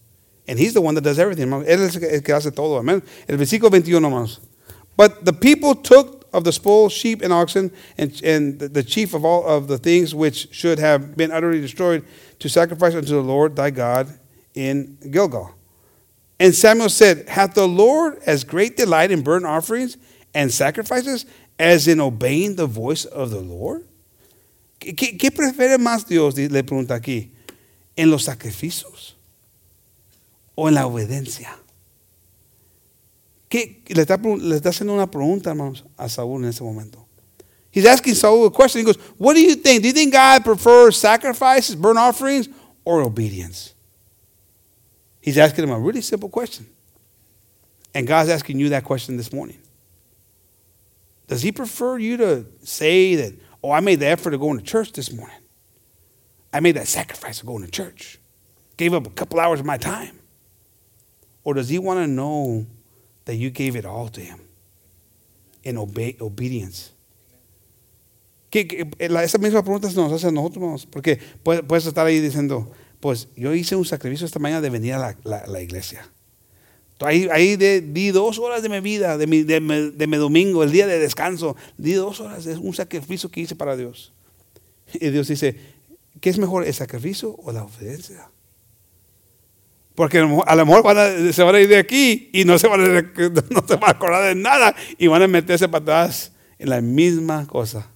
And 0.47 0.57
he's 0.57 0.73
the 0.73 0.81
one 0.81 0.95
that 0.95 1.01
does 1.01 1.19
everything. 1.19 1.53
Es 1.67 1.95
el 1.95 3.37
versículo 3.37 3.69
21 3.69 4.03
hermanos. 4.03 4.39
But 4.97 5.25
the 5.25 5.33
people 5.33 5.75
took 5.75 6.22
of 6.33 6.43
the 6.43 6.51
spoil 6.51 6.89
sheep 6.89 7.21
and 7.21 7.31
oxen 7.31 7.71
and, 7.97 8.19
and 8.23 8.59
the- 8.59 8.83
chief 8.83 9.13
of 9.13 9.23
all 9.23 9.45
of 9.45 9.67
the 9.67 9.77
things 9.77 10.13
which 10.15 10.53
should 10.53 10.79
have 10.79 11.15
been 11.15 11.31
utterly 11.31 11.61
destroyed 11.61 12.03
to 12.39 12.49
sacrifice 12.49 12.95
unto 12.95 13.09
the 13.13 13.21
Lord 13.21 13.55
thy 13.55 13.69
God 13.69 14.07
in 14.55 14.97
Gilgal. 15.09 15.51
And 16.39 16.53
Samuel 16.53 16.89
said, 16.89 17.29
Hath 17.29 17.53
the 17.53 17.67
Lord 17.67 18.17
as 18.25 18.43
great 18.43 18.75
delight 18.75 19.11
in 19.11 19.21
burnt 19.21 19.45
offerings 19.45 19.97
and 20.33 20.51
sacrifices 20.51 21.25
as 21.59 21.87
in 21.87 22.01
obeying 22.01 22.55
the 22.55 22.65
voice 22.67 23.05
of 23.05 23.29
the 23.29 23.39
Lord? 23.39 23.85
¿Qué, 24.79 24.93
qué- 24.95 25.17
qué 25.17 25.31
prefiere 25.31 25.77
más 25.77 26.05
Dios? 26.07 26.35
Le 26.37 26.63
pregunta 26.63 26.95
aquí. 26.99 27.29
¿En 27.95 28.09
los 28.09 28.23
sacrificios 28.25 29.13
o 30.55 30.67
en 30.67 30.73
la 30.73 30.87
obediencia? 30.87 31.55
¿Qué? 33.53 33.83
Le, 33.89 34.01
está, 34.01 34.17
le 34.17 34.55
está 34.55 34.69
haciendo 34.69 34.95
una 34.95 35.05
pregunta, 35.05 35.51
hermanos, 35.51 35.85
a 35.95 36.09
Saúl 36.09 36.41
en 36.41 36.49
ese 36.49 36.63
momento. 36.63 37.05
He's 37.69 37.85
asking 37.85 38.15
Saul 38.15 38.47
a 38.47 38.49
question. 38.49 38.79
He 38.79 38.83
goes, 38.83 38.97
What 39.19 39.35
do 39.35 39.41
you 39.41 39.53
think? 39.53 39.83
Do 39.83 39.89
you 39.89 39.93
think 39.93 40.11
God 40.11 40.43
prefers 40.43 40.97
sacrifices, 40.97 41.75
burnt 41.75 41.99
offerings, 41.99 42.49
or 42.83 43.03
obedience? 43.03 43.75
He's 45.21 45.37
asking 45.37 45.65
him 45.65 45.69
a 45.69 45.79
really 45.79 46.01
simple 46.01 46.29
question. 46.29 46.65
And 47.93 48.07
God's 48.07 48.31
asking 48.31 48.57
you 48.57 48.69
that 48.69 48.85
question 48.85 49.17
this 49.17 49.31
morning. 49.31 49.59
Does 51.27 51.43
he 51.43 51.51
prefer 51.51 51.99
you 51.99 52.17
to 52.17 52.47
say 52.63 53.13
that, 53.13 53.35
oh, 53.63 53.69
I 53.69 53.81
made 53.81 53.99
the 53.99 54.07
effort 54.07 54.33
of 54.33 54.39
going 54.39 54.57
to 54.57 54.65
church 54.65 54.93
this 54.93 55.13
morning? 55.13 55.37
I 56.51 56.59
made 56.59 56.75
that 56.75 56.87
sacrifice 56.87 57.41
of 57.41 57.45
going 57.45 57.63
to 57.63 57.69
church, 57.69 58.19
gave 58.77 58.95
up 58.95 59.05
a 59.05 59.11
couple 59.11 59.39
hours 59.39 59.59
of 59.59 59.67
my 59.67 59.77
time. 59.77 60.17
Or 61.43 61.53
does 61.53 61.69
he 61.69 61.77
want 61.77 61.99
to 61.99 62.07
know 62.07 62.65
that 63.25 63.35
you 63.35 63.51
gave 63.51 63.77
it 63.77 63.85
all 63.85 64.09
to 64.09 64.21
him 64.21 64.39
in 65.63 65.77
obe- 65.77 66.17
obedience? 66.19 66.91
Eh, 68.53 68.85
esa 68.99 69.37
misma 69.39 69.63
pregunta 69.63 69.89
se 69.89 69.95
nos 69.95 70.11
hace 70.11 70.27
a 70.27 70.31
nosotros, 70.31 70.85
porque 70.85 71.19
puedes, 71.43 71.85
estar 71.85 72.05
ahí 72.05 72.19
diciendo, 72.19 72.71
pues 72.99 73.27
yo 73.35 73.53
hice 73.53 73.75
un 73.75 73.85
sacrificio 73.85 74.25
esta 74.25 74.39
mañana 74.39 74.61
de 74.61 74.69
venir 74.69 74.93
a 74.93 75.17
la, 75.23 75.61
iglesia. 75.61 76.07
Ahí, 76.99 77.57
di 77.57 78.11
dos 78.11 78.37
horas 78.37 78.61
de 78.61 78.69
mi 78.69 78.79
vida, 78.79 79.17
de 79.17 79.27
mi 79.27 80.17
domingo, 80.17 80.63
el 80.63 80.71
día 80.71 80.85
de 80.85 80.99
descanso, 80.99 81.55
di 81.77 81.93
dos 81.93 82.21
horas, 82.21 82.45
es 82.45 82.59
un 82.59 82.73
sacrificio 82.73 83.29
que 83.29 83.41
hice 83.41 83.55
para 83.55 83.75
Dios. 83.75 84.13
Y 84.93 85.09
Dios 85.09 85.27
dice, 85.27 85.55
¿qué 86.21 86.29
es 86.29 86.37
mejor, 86.37 86.65
el 86.65 86.73
sacrificio 86.73 87.35
o 87.43 87.51
la 87.51 87.63
obediencia? 87.63 88.29
Porque 89.95 90.17
a 90.17 90.55
lo 90.55 90.65
mejor- 90.65 90.83
van 90.83 90.97
a- 90.97 91.31
se 91.33 91.43
van 91.43 91.55
a 91.55 91.59
ir 91.59 91.67
de 91.67 91.77
aquí 91.77 92.29
y 92.33 92.45
no 92.45 92.57
se, 92.57 92.67
van 92.67 92.81
a, 92.81 92.87
no 93.49 93.67
se 93.67 93.75
van 93.75 93.83
a 93.89 93.91
acordar 93.91 94.23
de 94.23 94.35
nada 94.35 94.75
y 94.97 95.07
van 95.07 95.21
a 95.21 95.27
meterse 95.27 95.67
para 95.67 96.09
en 96.57 96.69
la 96.69 96.81
misma 96.81 97.45
cosa. 97.47 97.87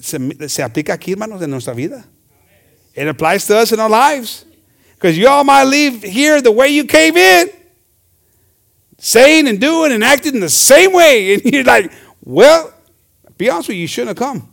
Se, 0.00 0.48
se 0.48 0.62
aplica 0.62 0.94
aquí, 0.94 1.12
hermanos, 1.12 1.40
en 1.42 1.50
nuestra 1.50 1.74
vida. 1.74 2.04
It 2.94 3.06
applies 3.08 3.46
to 3.46 3.56
us 3.58 3.72
in 3.72 3.80
our 3.80 3.90
lives. 3.90 4.44
Because 4.94 5.16
you 5.18 5.28
all 5.28 5.44
might 5.44 5.64
leave 5.64 6.02
here 6.02 6.40
the 6.40 6.50
way 6.52 6.68
you 6.68 6.84
came 6.84 7.16
in, 7.16 7.50
saying 8.98 9.48
and 9.48 9.60
doing 9.60 9.92
and 9.92 10.02
acting 10.04 10.34
in 10.34 10.40
the 10.40 10.48
same 10.48 10.92
way. 10.92 11.34
And 11.42 11.44
you're 11.52 11.64
like, 11.64 11.90
well, 12.24 12.72
be 13.36 13.48
honest 13.50 13.68
with 13.68 13.76
you, 13.76 13.82
you 13.82 13.88
shouldn't 13.88 14.16
have 14.18 14.28
come. 14.28 14.48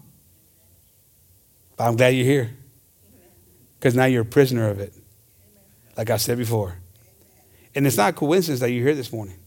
But 1.77 1.85
I'm 1.87 1.95
glad 1.95 2.09
you're 2.09 2.25
here. 2.25 2.49
Because 3.79 3.95
now 3.95 4.05
you're 4.05 4.23
a 4.23 4.25
prisoner 4.25 4.69
of 4.69 4.79
it. 4.79 4.93
Like 5.95 6.09
I 6.09 6.17
said 6.17 6.37
before. 6.37 6.75
And 7.73 7.87
it's 7.87 7.95
not 7.95 8.15
coincidence 8.15 8.59
that 8.59 8.71
you're 8.71 8.83
here 8.83 8.95
this 8.95 9.11
morning. 9.13 9.37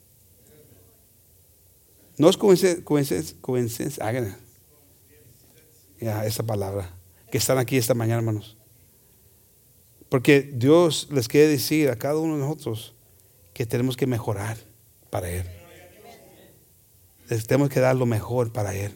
No 2.18 2.28
es 2.28 2.36
coincidencia, 2.36 2.84
coincidencia, 2.84 3.34
coincidencia. 3.40 4.04
Hagan, 4.04 4.34
ya, 6.00 6.24
esa 6.24 6.42
palabra. 6.42 6.88
Que 7.30 7.38
están 7.38 7.58
aquí 7.58 7.76
esta 7.76 7.94
mañana, 7.94 8.18
hermanos. 8.18 8.56
Porque 10.08 10.42
Dios 10.42 11.08
les 11.10 11.26
quiere 11.26 11.48
decir 11.48 11.90
a 11.90 11.96
cada 11.96 12.18
uno 12.18 12.34
de 12.34 12.40
nosotros 12.40 12.94
que 13.54 13.66
tenemos 13.66 13.96
que 13.96 14.06
mejorar 14.06 14.56
para 15.10 15.30
Él. 15.30 15.44
Les 17.28 17.46
tenemos 17.46 17.70
que 17.70 17.80
dar 17.80 17.96
lo 17.96 18.06
mejor 18.06 18.52
para 18.52 18.74
Él. 18.74 18.92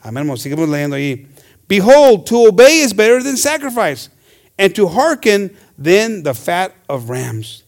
Amén, 0.00 0.22
hermanos. 0.22 0.42
Seguimos 0.42 0.68
leyendo 0.68 0.96
ahí. 0.96 1.28
Behold, 1.66 2.26
to 2.26 2.46
obey 2.48 2.80
is 2.80 2.94
better 2.94 3.22
than 3.22 3.36
sacrifice, 3.36 4.10
and 4.58 4.74
to 4.74 4.86
hearken 4.86 5.56
than 5.76 6.22
the 6.22 6.34
fat 6.34 6.74
of 6.88 7.10
rams. 7.10 7.64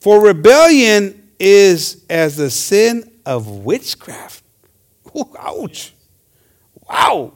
For 0.00 0.20
rebellion 0.20 1.30
is 1.38 2.04
as 2.08 2.36
the 2.36 2.50
sin 2.50 3.10
of 3.26 3.48
witchcraft. 3.48 4.44
Ooh, 5.16 5.34
ouch. 5.38 5.94
Wow. 6.88 7.32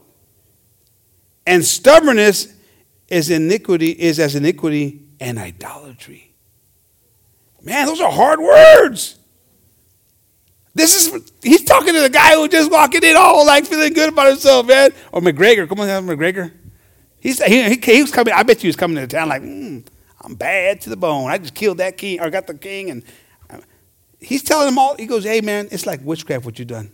And 1.46 1.64
stubbornness 1.64 2.52
is 3.08 3.30
iniquity 3.30 3.90
is 3.90 4.20
as 4.20 4.34
iniquity 4.34 5.00
and 5.18 5.38
idolatry. 5.38 6.34
Man, 7.62 7.86
those 7.86 8.00
are 8.00 8.12
hard 8.12 8.38
words. 8.38 9.16
This 10.74 10.94
is 10.94 11.32
he's 11.42 11.64
talking 11.64 11.94
to 11.94 12.00
the 12.00 12.10
guy 12.10 12.34
who 12.34 12.46
just 12.48 12.70
walking 12.70 13.02
in 13.02 13.16
all 13.16 13.44
like 13.44 13.66
feeling 13.66 13.92
good 13.92 14.10
about 14.10 14.28
himself, 14.28 14.66
man. 14.66 14.90
Or 15.10 15.20
McGregor, 15.20 15.68
come 15.68 15.80
on, 15.80 15.88
McGregor. 16.06 16.52
He's 17.20 17.42
he, 17.42 17.76
he, 17.76 18.02
was 18.02 18.12
coming. 18.12 18.32
I 18.34 18.42
bet 18.42 18.58
you 18.58 18.62
he 18.62 18.68
was 18.68 18.76
coming 18.76 18.96
to 18.96 19.06
town 19.06 19.28
like, 19.28 19.42
mm, 19.42 19.84
I'm 20.20 20.34
bad 20.34 20.80
to 20.82 20.90
the 20.90 20.96
bone. 20.96 21.30
I 21.30 21.38
just 21.38 21.54
killed 21.54 21.78
that 21.78 21.96
king 21.96 22.20
or 22.20 22.30
got 22.30 22.46
the 22.46 22.54
king, 22.54 22.90
and 22.90 23.02
uh, 23.50 23.58
he's 24.20 24.42
telling 24.42 24.66
them 24.66 24.78
all. 24.78 24.96
He 24.96 25.06
goes, 25.06 25.24
Hey, 25.24 25.40
man, 25.40 25.68
it's 25.70 25.86
like 25.86 26.00
witchcraft 26.02 26.44
what 26.44 26.58
you 26.58 26.64
done. 26.64 26.90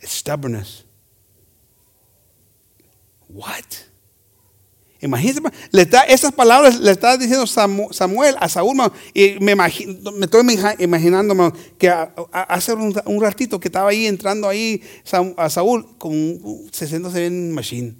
It's 0.00 0.12
stubbornness. 0.12 0.84
What? 3.28 3.86
Imagínense, 5.00 5.40
le 5.70 5.82
está, 5.82 6.04
esas 6.04 6.32
palabras 6.32 6.80
le 6.80 6.90
está 6.90 7.18
diciendo 7.18 7.46
Samu- 7.46 7.92
Samuel 7.92 8.36
a 8.40 8.48
Saúl, 8.48 8.74
y 9.12 9.36
me, 9.38 9.52
imagino, 9.52 10.12
me 10.12 10.24
estoy 10.24 10.42
imagi- 10.42 10.80
imaginando 10.80 11.52
que 11.78 11.90
hace 11.90 12.72
un, 12.72 13.20
ratito 13.20 13.60
que 13.60 13.68
estaba 13.68 13.90
ahí 13.90 14.06
entrando 14.06 14.48
ahí 14.48 14.82
a 15.36 15.50
Saúl 15.50 15.98
con 15.98 16.12
un- 16.12 16.70
se 16.72 16.86
siéndose 16.86 17.26
en 17.26 17.52
machine. 17.52 17.96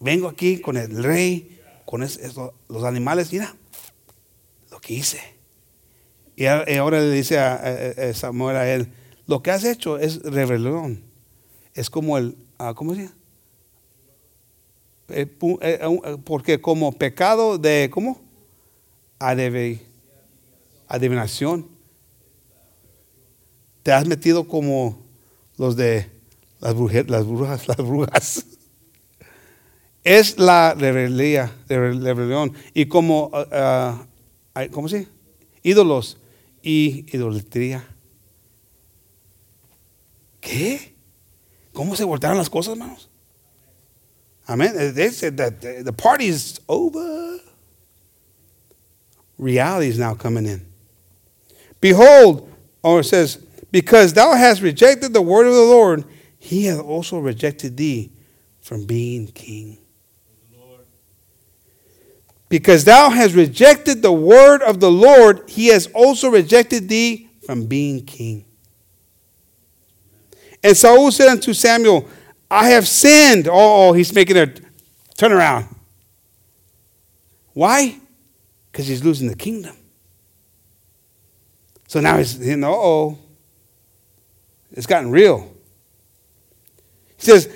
Vengo 0.00 0.28
aquí 0.28 0.60
con 0.60 0.76
el 0.76 1.02
rey, 1.04 1.60
con 1.84 2.00
los 2.00 2.84
animales, 2.84 3.32
mira 3.32 3.54
lo 4.70 4.80
que 4.80 4.94
hice. 4.94 5.20
Y 6.36 6.46
ahora 6.46 7.00
le 7.00 7.10
dice 7.10 7.38
a, 7.38 8.14
Samuel 8.14 8.56
a 8.56 8.72
él, 8.72 8.92
lo 9.26 9.42
que 9.42 9.50
has 9.50 9.64
hecho 9.64 9.98
es 9.98 10.22
rebelión. 10.22 11.02
Es 11.74 11.90
como 11.90 12.16
el, 12.16 12.34
ah, 12.58 12.72
¿cómo 12.74 12.94
se? 12.94 13.10
Eh, 15.12 15.26
eh, 15.28 15.28
eh, 15.60 16.16
porque 16.24 16.60
como 16.60 16.92
pecado 16.92 17.58
de, 17.58 17.90
¿cómo? 17.92 18.20
Adivinación. 20.88 21.68
Te 23.82 23.92
has 23.92 24.06
metido 24.06 24.46
como 24.48 24.98
los 25.56 25.76
de 25.76 26.10
las, 26.60 26.74
bruje- 26.74 27.06
las 27.08 27.26
brujas, 27.26 27.68
las 27.68 27.76
brujas. 27.76 28.46
Es 30.02 30.38
la 30.38 30.74
rebelía, 30.74 31.50
rebe- 31.68 32.00
rebelión. 32.02 32.54
Y 32.74 32.86
como, 32.86 33.30
ah, 33.32 33.46
ah, 33.52 34.06
ay, 34.54 34.68
¿cómo 34.70 34.88
se? 34.88 35.06
Ídolos 35.62 36.16
y 36.62 37.04
idolatría. 37.14 37.84
¿Qué? 40.40 40.94
¿Cómo 41.72 41.94
se 41.96 42.04
voltearon 42.04 42.38
las 42.38 42.48
cosas, 42.48 42.72
hermanos? 42.72 43.08
Amen. 44.48 44.94
They 44.94 45.10
said 45.10 45.36
that 45.36 45.60
the 45.60 45.82
the 45.84 45.92
party 45.92 46.26
is 46.26 46.60
over. 46.68 47.38
Reality 49.38 49.88
is 49.88 49.98
now 49.98 50.14
coming 50.14 50.46
in. 50.46 50.66
Behold, 51.80 52.48
or 52.82 53.00
it 53.00 53.04
says, 53.04 53.38
because 53.70 54.12
thou 54.12 54.34
hast 54.34 54.60
rejected 54.60 55.12
the 55.12 55.22
word 55.22 55.46
of 55.46 55.54
the 55.54 55.62
Lord, 55.62 56.04
he 56.38 56.64
hath 56.64 56.80
also 56.80 57.18
rejected 57.18 57.76
thee 57.76 58.10
from 58.60 58.84
being 58.86 59.28
king. 59.28 59.78
Because 62.50 62.84
thou 62.84 63.08
hast 63.08 63.34
rejected 63.34 64.02
the 64.02 64.12
word 64.12 64.60
of 64.62 64.80
the 64.80 64.90
Lord, 64.90 65.48
he 65.48 65.68
has 65.68 65.86
also 65.94 66.28
rejected 66.28 66.88
thee 66.88 67.30
from 67.46 67.66
being 67.66 68.04
king. 68.04 68.44
And 70.62 70.76
Saul 70.76 71.10
said 71.12 71.28
unto 71.28 71.54
Samuel, 71.54 72.06
I 72.50 72.70
have 72.70 72.86
sinned. 72.86 73.46
Oh, 73.46 73.88
oh 73.88 73.92
he's 73.92 74.12
making 74.12 74.36
a 74.36 74.52
turnaround. 75.16 75.72
Why? 77.52 77.98
Because 78.70 78.88
he's 78.88 79.04
losing 79.04 79.28
the 79.28 79.36
kingdom. 79.36 79.76
So 81.86 82.00
now 82.00 82.18
he's, 82.18 82.38
you 82.38 82.56
know, 82.56 82.74
oh, 82.74 83.18
it's 84.72 84.86
gotten 84.86 85.10
real. 85.10 85.54
He 87.16 87.26
says, 87.26 87.48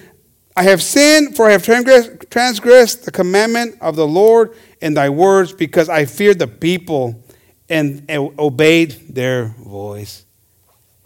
I 0.57 0.63
have 0.63 0.83
sinned, 0.83 1.35
for 1.35 1.49
I 1.49 1.53
have 1.53 1.65
transgressed, 1.65 3.05
the 3.05 3.11
commandment 3.11 3.77
of 3.81 3.97
the 3.97 4.07
Lord 4.07 4.55
and 4.81 4.97
thy 4.97 5.09
words, 5.09 5.53
because 5.53 5.89
I 5.89 6.05
feared 6.05 6.39
the 6.39 6.47
people 6.47 7.25
and 7.69 8.05
obeyed 8.39 9.15
their 9.15 9.55
voice. 9.59 10.25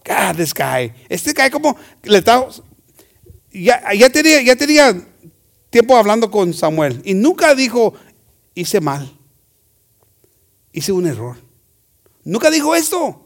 God, 0.04 0.36
this 0.36 0.52
guy, 0.52 0.92
este 1.10 1.34
guy 1.34 1.48
como 1.48 1.76
le 2.04 2.20
está, 2.20 2.62
ya, 3.52 3.92
ya, 3.92 4.08
tenía, 4.08 4.42
ya 4.42 4.54
tenía 4.54 5.06
tiempo 5.70 5.96
hablando 5.96 6.30
con 6.30 6.52
Samuel 6.52 7.00
y 7.04 7.14
nunca 7.14 7.54
dijo, 7.54 7.94
hice 8.54 8.80
mal, 8.80 9.10
hice 10.72 10.92
un 10.92 11.06
error. 11.06 11.36
Nunca 12.24 12.50
dijo 12.50 12.74
esto. 12.74 13.24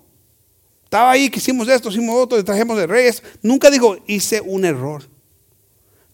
Estaba 0.84 1.10
ahí 1.10 1.30
que 1.30 1.38
hicimos 1.38 1.66
esto, 1.68 1.88
hicimos 1.88 2.14
otro, 2.16 2.44
trajimos 2.44 2.78
el 2.78 2.88
rey. 2.88 3.06
esto. 3.06 3.26
Nunca 3.42 3.70
dijo, 3.70 3.96
hice 4.06 4.40
un 4.40 4.64
error. 4.64 5.02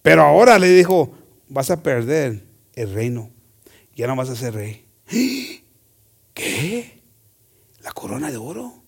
Pero 0.03 0.23
ahora 0.23 0.59
le 0.59 0.69
dijo, 0.69 1.13
vas 1.49 1.71
a 1.71 1.83
perder 1.83 2.45
el 2.75 2.93
reino. 2.93 3.31
Ya 3.95 4.07
no 4.07 4.17
vas 4.17 4.31
a 4.31 4.37
ser 4.37 4.55
rey. 4.55 4.87
¿Qué? 6.35 7.03
¿La 7.81 7.93
corona 7.93 8.31
de 8.31 8.37
oro? 8.37 8.83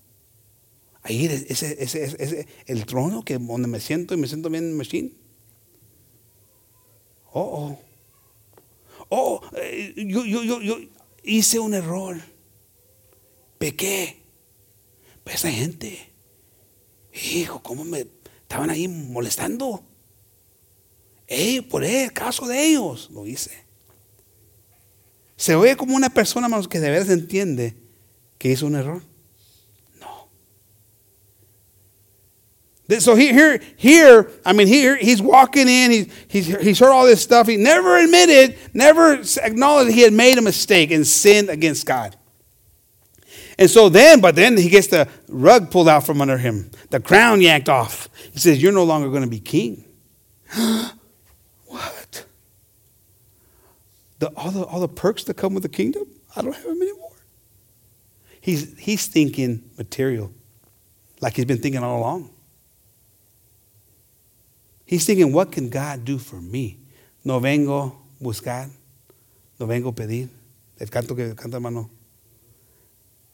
Ahí 1.02 1.26
ese, 1.26 1.82
ese, 1.82 2.04
ese, 2.04 2.46
el 2.66 2.84
trono 2.86 3.24
que 3.24 3.38
donde 3.38 3.68
me 3.68 3.80
siento 3.80 4.14
y 4.14 4.18
me 4.18 4.28
siento 4.28 4.50
bien 4.50 4.76
machine. 4.76 5.12
Oh, 7.32 7.40
oh. 7.40 7.78
Oh, 9.08 9.40
eh, 9.56 9.94
yo, 9.96 10.24
yo, 10.24 10.42
yo, 10.44 10.60
yo 10.60 10.76
hice 11.24 11.58
un 11.58 11.74
error. 11.74 12.16
Pequé. 13.58 14.22
Pero 15.24 15.36
esa 15.36 15.50
gente, 15.50 16.12
hijo, 17.12 17.62
¿cómo 17.62 17.84
me 17.84 18.06
estaban 18.42 18.70
ahí 18.70 18.88
molestando? 18.88 19.84
Ey, 21.30 21.60
por 21.60 21.84
el 21.84 22.12
caso 22.12 22.48
de 22.48 22.60
ellos, 22.60 23.08
lo 23.12 23.24
hice. 23.24 23.52
Se 25.36 25.54
oye 25.54 25.76
como 25.76 25.94
una 25.94 26.10
persona, 26.10 26.46
hermanos, 26.46 26.66
que 26.66 26.80
de 26.80 26.90
veras 26.90 27.08
entiende 27.08 27.76
que 28.36 28.50
hizo 28.50 28.66
un 28.66 28.74
error. 28.74 29.00
No. 30.00 30.28
So 32.98 33.14
here, 33.14 33.32
here, 33.32 33.60
here, 33.76 34.30
I 34.44 34.52
mean, 34.52 34.66
here 34.66 34.96
he's 34.96 35.22
walking 35.22 35.68
in. 35.68 36.10
He's 36.28 36.46
he's 36.60 36.80
heard 36.80 36.90
all 36.90 37.06
this 37.06 37.22
stuff. 37.22 37.46
He 37.46 37.56
never 37.56 37.96
admitted, 37.96 38.58
never 38.74 39.22
acknowledged 39.40 39.92
he 39.92 40.02
had 40.02 40.12
made 40.12 40.36
a 40.36 40.42
mistake 40.42 40.90
and 40.90 41.06
sinned 41.06 41.48
against 41.48 41.86
God. 41.86 42.16
And 43.56 43.70
so 43.70 43.88
then, 43.88 44.20
but 44.20 44.34
then 44.34 44.56
he 44.56 44.68
gets 44.68 44.88
the 44.88 45.06
rug 45.28 45.70
pulled 45.70 45.88
out 45.88 46.04
from 46.04 46.20
under 46.20 46.38
him, 46.38 46.70
the 46.90 46.98
crown 46.98 47.40
yanked 47.40 47.68
off. 47.68 48.08
He 48.32 48.40
says, 48.40 48.60
"You're 48.60 48.72
no 48.72 48.84
longer 48.84 49.08
going 49.10 49.22
to 49.22 49.28
be 49.28 49.38
king." 49.38 49.84
what? 51.66 52.24
The 54.20 54.28
all 54.36 54.50
the 54.50 54.62
all 54.64 54.80
the 54.80 54.88
perks 54.88 55.24
that 55.24 55.34
come 55.34 55.54
with 55.54 55.62
the 55.62 55.68
kingdom, 55.68 56.04
I 56.36 56.42
don't 56.42 56.54
have 56.54 56.62
them 56.62 56.80
anymore. 56.80 57.16
He's 58.40 58.78
he's 58.78 59.06
thinking 59.06 59.62
material, 59.76 60.30
like 61.20 61.36
he's 61.36 61.46
been 61.46 61.58
thinking 61.58 61.82
all 61.82 61.98
along. 61.98 62.30
He's 64.84 65.06
thinking, 65.06 65.32
what 65.32 65.52
can 65.52 65.70
God 65.70 66.04
do 66.04 66.18
for 66.18 66.40
me? 66.40 66.78
No 67.24 67.40
vengo 67.40 67.96
buscar, 68.20 68.68
no 69.58 69.66
vengo 69.66 69.92
pedir. 69.92 70.28
El 70.78 70.88
canto 70.88 71.14
que 71.14 71.34
canta 71.34 71.56
hermano. 71.56 71.90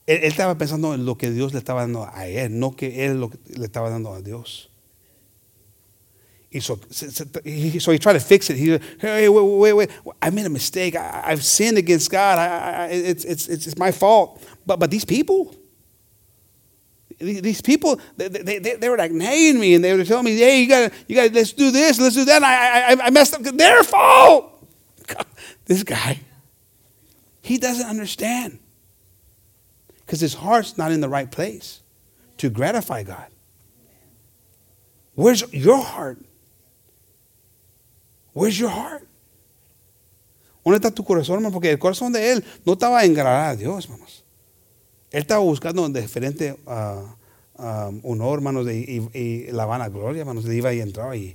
Él, 0.07 0.23
estaba 0.23 0.57
pensando 0.57 0.95
en 0.95 1.05
lo 1.05 1.17
que 1.17 1.31
Dios 1.31 1.53
le 1.53 1.59
estaba 1.59 1.81
dando 1.81 2.09
a 2.09 2.29
él, 2.29 2.59
no 2.61 2.77
que 2.77 3.07
él 3.07 3.21
lo 3.21 3.31
que 3.31 3.39
le 3.47 3.65
estaba 3.65 3.91
dando 3.91 4.13
a 4.13 4.23
Dios. 4.23 4.71
Y 6.57 6.61
so, 6.61 6.79
so, 6.91 7.25
he, 7.45 7.69
he 7.71 7.99
tried 7.99 8.15
to 8.15 8.21
fix 8.21 8.49
it. 8.51 8.57
He 8.57 8.67
said, 8.67 8.83
hey, 8.99 9.29
wait, 9.29 9.43
wait, 9.43 9.73
wait. 9.75 9.91
I 10.23 10.31
made 10.31 10.47
a 10.47 10.51
mistake. 10.51 10.97
I, 10.97 11.23
I've 11.27 11.45
sinned 11.45 11.77
against 11.77 12.11
God. 12.11 12.39
I, 12.39 12.47
I, 12.47 12.87
it's, 12.89 13.25
it's, 13.25 13.49
it's, 13.49 13.77
my 13.77 13.93
fault. 13.93 14.43
But, 14.65 14.79
but 14.79 14.91
these 14.91 15.05
people, 15.05 15.55
these 17.19 17.61
people, 17.61 18.01
they, 18.17 18.29
they, 18.29 18.59
they, 18.59 18.89
were 18.89 18.97
like 18.97 19.13
nagging 19.13 19.61
me 19.61 19.75
and 19.75 19.85
they 19.85 19.95
were 19.95 20.05
telling 20.05 20.25
me, 20.25 20.37
hey, 20.39 20.63
you 20.63 20.69
got 20.69 20.91
to, 20.91 20.97
you 21.09 21.17
got 21.17 21.33
let's 21.33 21.53
do 21.53 21.71
this, 21.71 22.01
let's 22.01 22.15
do 22.15 22.25
that. 22.25 22.43
I, 22.43 22.95
I, 22.95 23.07
I 23.07 23.11
messed 23.11 23.35
up. 23.35 23.43
Their 23.43 23.83
fault. 23.83 24.53
This 25.67 25.83
guy, 25.83 26.21
he 27.43 27.59
doesn't 27.59 27.87
understand 27.89 28.61
because 29.99 30.21
his 30.21 30.35
heart's 30.35 30.79
not 30.79 30.93
in 30.93 31.01
the 31.01 31.09
right 31.09 31.29
place 31.29 31.83
to 32.37 32.49
gratify 32.49 33.03
God. 33.03 33.27
Where's 35.17 35.53
your 35.53 35.83
heart? 35.83 36.26
Where's 38.37 38.59
your 38.59 38.71
heart? 38.71 39.03
¿Dónde 40.63 40.77
está 40.77 40.91
tu 40.91 41.03
corazón, 41.03 41.37
hermano? 41.37 41.55
Porque 41.55 41.71
el 41.71 41.79
corazón 41.79 42.13
de 42.13 42.33
él 42.33 42.45
no 42.67 42.75
estaba 42.75 43.03
en 43.03 43.15
a 43.49 43.57
Dios, 43.57 43.87
hermanos. 43.87 44.25
Él 45.11 45.21
estaba 45.23 45.41
buscando 45.41 45.89
diferente 45.89 46.55
ah, 46.67 47.17
honor, 48.03 48.41
hermanos, 48.41 48.67
de- 48.67 49.11
y, 49.15 49.19
la 49.53 49.65
vanagloria, 49.65 50.21
hermanos. 50.21 50.45
Le 50.45 50.55
iba 50.55 50.75
y 50.75 50.81
entraba 50.81 51.13
ahí. 51.13 51.35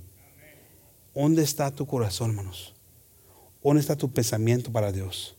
¿Dónde 1.15 1.41
está 1.41 1.71
tu 1.71 1.87
corazón, 1.87 2.29
hermanos? 2.31 2.75
¿Dónde 3.63 3.81
está 3.81 3.95
tu 3.95 4.11
pensamiento 4.11 4.71
para 4.71 4.91
Dios? 4.91 5.35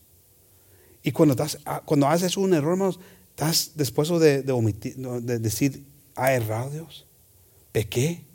Y 1.01 1.13
cuando, 1.13 1.31
estás, 1.31 1.59
ah, 1.65 1.81
haces 2.09 2.35
un 2.35 2.53
error, 2.53 2.73
hermanos, 2.73 2.99
estás 3.29 3.71
dispuesto 3.77 4.19
de, 4.19 4.41
de, 4.41 4.51
omitir- 4.53 4.95
de 5.21 5.39
decir, 5.39 5.85
¿ha 6.15 6.33
errado 6.33 6.71
Dios? 6.71 7.05
¿Pequé? 7.71 8.25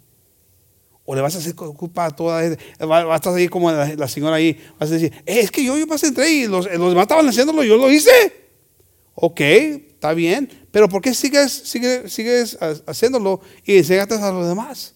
O 1.10 1.14
le 1.14 1.22
vas 1.22 1.34
a 1.34 1.38
hacer 1.38 1.54
culpa 1.54 2.04
a 2.04 2.10
vas 2.84 3.26
a 3.26 3.48
como 3.48 3.72
la, 3.72 3.94
la 3.94 4.06
señora 4.08 4.36
ahí, 4.36 4.60
vas 4.78 4.90
a 4.90 4.92
decir, 4.92 5.10
"Eh, 5.24 5.40
es 5.40 5.50
que 5.50 5.64
yo, 5.64 5.78
yo 5.78 5.86
más 5.86 6.02
entré 6.02 6.30
y 6.30 6.46
los, 6.46 6.66
los 6.70 6.90
demás 6.90 7.04
estaban 7.04 7.26
haciéndolo, 7.26 7.64
yo 7.64 7.78
lo 7.78 7.90
hice. 7.90 8.10
Ok, 9.14 9.40
está 9.40 10.12
bien, 10.12 10.50
pero 10.70 10.86
¿por 10.86 11.00
qué 11.00 11.14
sigues, 11.14 11.50
sigues, 11.50 12.12
sigues 12.12 12.58
ha- 12.60 12.74
haciéndolo 12.86 13.40
y 13.64 13.78
enseñaste 13.78 14.16
a 14.16 14.30
los 14.30 14.46
demás? 14.46 14.92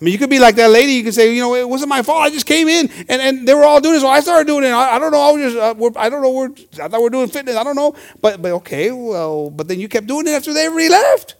I 0.00 0.04
mean, 0.04 0.12
you 0.14 0.18
could 0.18 0.30
be 0.30 0.40
like 0.40 0.56
that 0.56 0.70
lady. 0.72 0.94
You 0.94 1.04
could 1.04 1.14
say, 1.14 1.32
you 1.32 1.40
know, 1.40 1.54
it 1.54 1.68
wasn't 1.68 1.88
my 1.88 2.02
fault. 2.02 2.18
I 2.26 2.30
just 2.30 2.44
came 2.44 2.66
in 2.66 2.90
and, 3.08 3.22
and 3.22 3.46
they 3.46 3.54
were 3.54 3.62
all 3.64 3.80
doing 3.80 3.94
it, 3.96 4.00
so 4.00 4.08
I 4.08 4.18
started 4.18 4.48
doing 4.48 4.64
it. 4.64 4.72
I, 4.72 4.96
I 4.96 4.98
don't 4.98 5.12
know. 5.12 5.20
I 5.20 5.30
was 5.30 5.42
just, 5.52 5.56
uh, 5.56 5.74
I 5.96 6.08
don't 6.10 6.22
know. 6.22 6.30
We're, 6.30 6.50
I 6.82 6.88
thought 6.88 7.00
we 7.00 7.06
are 7.06 7.10
doing 7.10 7.28
fitness. 7.28 7.54
I 7.54 7.62
don't 7.62 7.76
know. 7.76 7.94
But, 8.20 8.42
but 8.42 8.50
okay, 8.62 8.90
well, 8.90 9.48
but 9.50 9.68
then 9.68 9.78
you 9.78 9.88
kept 9.88 10.08
doing 10.08 10.26
it 10.26 10.32
after 10.32 10.52
they 10.52 10.66
already 10.66 10.88
left. 10.88 11.36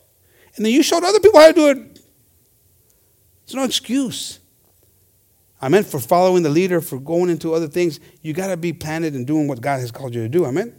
And 0.57 0.64
then 0.64 0.72
you 0.72 0.85
showed 0.85 1.03
other 1.03 1.18
people 1.18 1.41
how 1.41 1.49
to 1.49 1.53
do 1.53 1.68
it. 1.70 1.98
There's 3.49 3.55
no 3.55 3.65
excuse. 3.65 4.41
Amen. 5.63 5.83
For 5.83 5.99
following 5.99 6.43
the 6.43 6.51
leader, 6.51 6.83
for 6.83 6.99
going 6.99 7.31
into 7.31 7.55
other 7.55 7.67
things, 7.67 7.99
you 8.21 8.35
got 8.35 8.49
to 8.49 8.59
be 8.59 8.75
planted 8.75 9.15
and 9.15 9.27
doing 9.27 9.49
what 9.49 9.63
God 9.63 9.81
has 9.81 9.91
called 9.91 10.15
you 10.15 10.21
to 10.21 10.29
do. 10.29 10.45
Amen. 10.45 10.75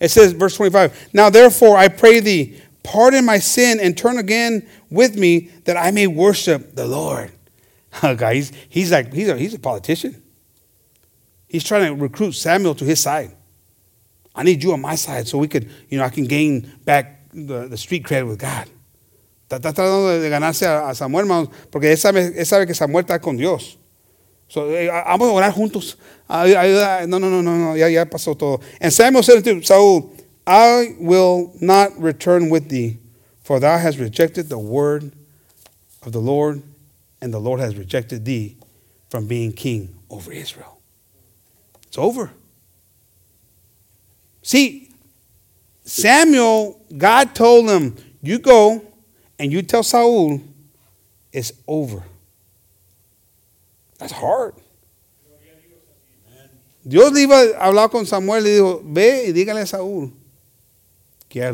It 0.00 0.10
says, 0.10 0.32
verse 0.32 0.56
25, 0.56 1.10
Now 1.12 1.30
therefore 1.30 1.76
I 1.76 1.86
pray 1.86 2.18
thee, 2.18 2.60
pardon 2.82 3.24
my 3.24 3.38
sin 3.38 3.78
and 3.78 3.96
turn 3.96 4.18
again 4.18 4.68
with 4.90 5.16
me 5.16 5.50
that 5.64 5.76
I 5.76 5.92
may 5.92 6.08
worship 6.08 6.74
the 6.74 6.86
Lord. 6.86 7.30
Oh, 8.02 8.16
Guys, 8.16 8.50
he's 8.68 8.90
like, 8.90 9.12
he's 9.12 9.28
a, 9.28 9.38
he's 9.38 9.54
a 9.54 9.58
politician. 9.60 10.20
He's 11.46 11.62
trying 11.62 11.86
to 11.86 12.02
recruit 12.02 12.32
Samuel 12.32 12.74
to 12.74 12.84
his 12.84 12.98
side. 12.98 13.36
I 14.34 14.42
need 14.42 14.64
you 14.64 14.72
on 14.72 14.80
my 14.80 14.96
side 14.96 15.28
so 15.28 15.38
we 15.38 15.46
could, 15.46 15.70
you 15.88 15.98
know, 15.98 16.04
I 16.04 16.08
can 16.08 16.24
gain 16.24 16.72
back 16.84 17.30
the, 17.32 17.68
the 17.68 17.76
street 17.76 18.04
credit 18.04 18.26
with 18.26 18.40
God. 18.40 18.68
Está, 19.56 19.70
está 19.70 19.72
tratando 19.82 20.08
de 20.20 20.28
ganarse 20.28 20.66
a, 20.66 20.88
a 20.88 20.94
Samuel, 20.94 21.24
hermanos, 21.26 21.48
porque 21.70 21.90
él 21.92 21.98
sabe, 21.98 22.32
él 22.38 22.46
sabe 22.46 22.66
que 22.66 22.74
Samuel 22.74 23.04
está 23.04 23.20
con 23.20 23.36
Dios. 23.36 23.78
So, 24.48 24.70
eh, 24.70 24.88
vamos 24.88 25.28
a 25.28 25.32
orar 25.32 25.52
juntos. 25.52 25.98
Ay- 26.28 26.54
ayuda- 26.54 27.06
No, 27.06 27.18
no, 27.18 27.28
no, 27.30 27.42
no, 27.42 27.76
ya, 27.76 27.88
ya 27.88 28.04
pasó 28.08 28.36
todo. 28.36 28.60
And 28.80 28.92
Samuel 28.92 29.22
said 29.24 29.36
unto 29.46 29.62
Saul, 29.62 30.10
I 30.46 30.94
will 31.00 31.52
not 31.60 31.90
return 31.98 32.50
with 32.50 32.68
thee, 32.68 32.98
for 33.42 33.58
thou 33.60 33.78
hast 33.78 33.98
rejected 33.98 34.48
the 34.48 34.58
word 34.58 35.12
of 36.02 36.12
the 36.12 36.20
Lord, 36.20 36.62
and 37.20 37.32
the 37.32 37.40
Lord 37.40 37.60
has 37.60 37.76
rejected 37.76 38.24
thee 38.24 38.56
from 39.08 39.26
being 39.26 39.52
king 39.52 39.94
over 40.10 40.30
Israel. 40.32 40.78
It's 41.86 41.96
over. 41.96 42.30
See, 44.42 44.90
Samuel, 45.84 46.80
God 46.96 47.34
told 47.34 47.68
him, 47.70 47.96
You 48.22 48.38
go 48.38 48.82
and 49.38 49.50
you 49.50 49.62
tell 49.62 49.82
Saul, 49.82 50.40
it's 51.32 51.52
over. 51.66 52.02
That's 53.98 54.12
hard. 54.12 54.54
Dios 56.86 57.12
le 57.12 57.22
iba 57.22 57.40
a 57.58 57.66
hablar 57.68 57.88
con 57.90 58.04
Samuel 58.06 58.46
y 58.46 58.50
dijo, 58.50 58.82
ve 58.84 59.24
y 59.28 59.32
dígale 59.32 59.60
a 59.62 59.66
Saúl 59.66 60.12
que 61.28 61.40
ya 61.40 61.50